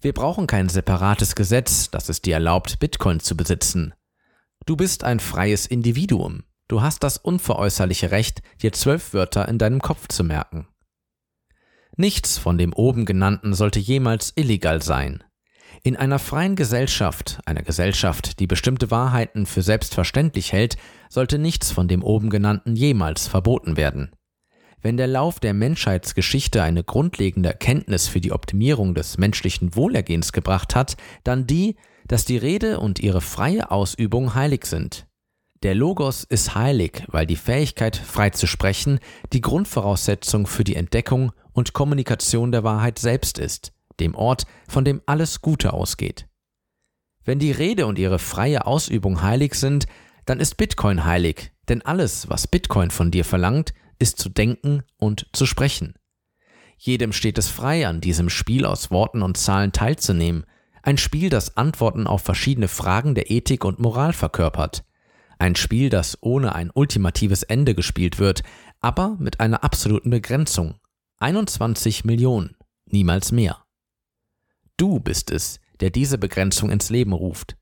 Wir 0.00 0.12
brauchen 0.12 0.46
kein 0.46 0.68
separates 0.68 1.34
Gesetz, 1.34 1.90
das 1.90 2.08
es 2.08 2.22
dir 2.22 2.34
erlaubt, 2.34 2.78
Bitcoin 2.78 3.20
zu 3.20 3.36
besitzen. 3.36 3.94
Du 4.66 4.76
bist 4.76 5.04
ein 5.04 5.20
freies 5.20 5.66
Individuum. 5.66 6.44
Du 6.68 6.82
hast 6.82 7.02
das 7.02 7.16
unveräußerliche 7.16 8.10
Recht, 8.10 8.42
dir 8.62 8.72
zwölf 8.72 9.14
Wörter 9.14 9.48
in 9.48 9.58
deinem 9.58 9.80
Kopf 9.80 10.08
zu 10.08 10.24
merken. 10.24 10.66
Nichts 11.96 12.36
von 12.36 12.58
dem 12.58 12.72
oben 12.72 13.06
genannten 13.06 13.54
sollte 13.54 13.78
jemals 13.78 14.32
illegal 14.36 14.82
sein. 14.82 15.22
In 15.82 15.96
einer 15.96 16.18
freien 16.18 16.56
Gesellschaft, 16.56 17.40
einer 17.46 17.62
Gesellschaft, 17.62 18.40
die 18.40 18.46
bestimmte 18.46 18.90
Wahrheiten 18.90 19.46
für 19.46 19.62
selbstverständlich 19.62 20.52
hält, 20.52 20.76
sollte 21.08 21.38
nichts 21.38 21.70
von 21.70 21.88
dem 21.88 22.02
oben 22.02 22.28
genannten 22.28 22.76
jemals 22.76 23.28
verboten 23.28 23.76
werden. 23.76 24.10
Wenn 24.82 24.96
der 24.96 25.06
Lauf 25.06 25.40
der 25.40 25.54
Menschheitsgeschichte 25.54 26.62
eine 26.62 26.84
grundlegende 26.84 27.48
Erkenntnis 27.48 28.08
für 28.08 28.20
die 28.20 28.32
Optimierung 28.32 28.94
des 28.94 29.18
menschlichen 29.18 29.74
Wohlergehens 29.74 30.32
gebracht 30.32 30.74
hat, 30.74 30.96
dann 31.24 31.46
die, 31.46 31.76
dass 32.06 32.24
die 32.24 32.36
Rede 32.36 32.78
und 32.78 33.00
ihre 33.00 33.20
freie 33.20 33.70
Ausübung 33.70 34.34
heilig 34.34 34.66
sind. 34.66 35.06
Der 35.62 35.74
Logos 35.74 36.22
ist 36.24 36.54
heilig, 36.54 37.02
weil 37.08 37.26
die 37.26 37.36
Fähigkeit, 37.36 37.96
frei 37.96 38.30
zu 38.30 38.46
sprechen, 38.46 39.00
die 39.32 39.40
Grundvoraussetzung 39.40 40.46
für 40.46 40.64
die 40.64 40.76
Entdeckung 40.76 41.32
und 41.52 41.72
Kommunikation 41.72 42.52
der 42.52 42.62
Wahrheit 42.62 42.98
selbst 42.98 43.38
ist, 43.38 43.72
dem 43.98 44.14
Ort, 44.14 44.46
von 44.68 44.84
dem 44.84 45.00
alles 45.06 45.40
Gute 45.40 45.72
ausgeht. 45.72 46.28
Wenn 47.24 47.38
die 47.38 47.50
Rede 47.50 47.86
und 47.86 47.98
ihre 47.98 48.18
freie 48.18 48.66
Ausübung 48.66 49.22
heilig 49.22 49.54
sind, 49.54 49.86
dann 50.26 50.38
ist 50.38 50.56
Bitcoin 50.56 51.04
heilig, 51.04 51.52
denn 51.68 51.82
alles, 51.82 52.28
was 52.28 52.46
Bitcoin 52.46 52.90
von 52.90 53.10
dir 53.10 53.24
verlangt, 53.24 53.72
ist 53.98 54.18
zu 54.18 54.28
denken 54.28 54.82
und 54.96 55.26
zu 55.32 55.46
sprechen. 55.46 55.94
Jedem 56.78 57.12
steht 57.12 57.38
es 57.38 57.48
frei, 57.48 57.86
an 57.86 58.00
diesem 58.00 58.28
Spiel 58.28 58.66
aus 58.66 58.90
Worten 58.90 59.22
und 59.22 59.36
Zahlen 59.36 59.72
teilzunehmen, 59.72 60.44
ein 60.82 60.98
Spiel, 60.98 61.30
das 61.30 61.56
Antworten 61.56 62.06
auf 62.06 62.22
verschiedene 62.22 62.68
Fragen 62.68 63.14
der 63.14 63.30
Ethik 63.30 63.64
und 63.64 63.80
Moral 63.80 64.12
verkörpert, 64.12 64.84
ein 65.38 65.56
Spiel, 65.56 65.90
das 65.90 66.18
ohne 66.22 66.54
ein 66.54 66.70
ultimatives 66.72 67.42
Ende 67.42 67.74
gespielt 67.74 68.18
wird, 68.18 68.42
aber 68.80 69.16
mit 69.18 69.40
einer 69.40 69.64
absoluten 69.64 70.10
Begrenzung. 70.10 70.76
21 71.18 72.04
Millionen, 72.04 72.56
niemals 72.86 73.32
mehr. 73.32 73.64
Du 74.76 75.00
bist 75.00 75.30
es, 75.30 75.60
der 75.80 75.90
diese 75.90 76.18
Begrenzung 76.18 76.70
ins 76.70 76.90
Leben 76.90 77.12
ruft 77.12 77.56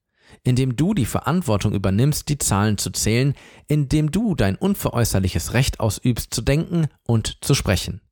indem 0.45 0.77
du 0.77 0.95
die 0.95 1.07
Verantwortung 1.07 1.73
übernimmst, 1.73 2.29
die 2.29 2.39
Zahlen 2.39 2.79
zu 2.79 2.91
zählen, 2.91 3.35
indem 3.67 4.13
du 4.13 4.35
dein 4.35 4.57
unveräußerliches 4.57 5.55
Recht 5.55 5.81
ausübst, 5.81 6.33
zu 6.33 6.43
denken 6.43 6.87
und 7.03 7.39
zu 7.43 7.55
sprechen. 7.55 8.03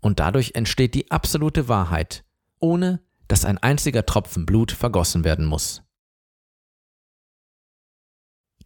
Und 0.00 0.20
dadurch 0.20 0.52
entsteht 0.54 0.94
die 0.94 1.10
absolute 1.10 1.68
Wahrheit, 1.68 2.24
ohne 2.60 3.00
dass 3.26 3.44
ein 3.44 3.58
einziger 3.58 4.06
Tropfen 4.06 4.46
Blut 4.46 4.72
vergossen 4.72 5.24
werden 5.24 5.44
muss. 5.44 5.82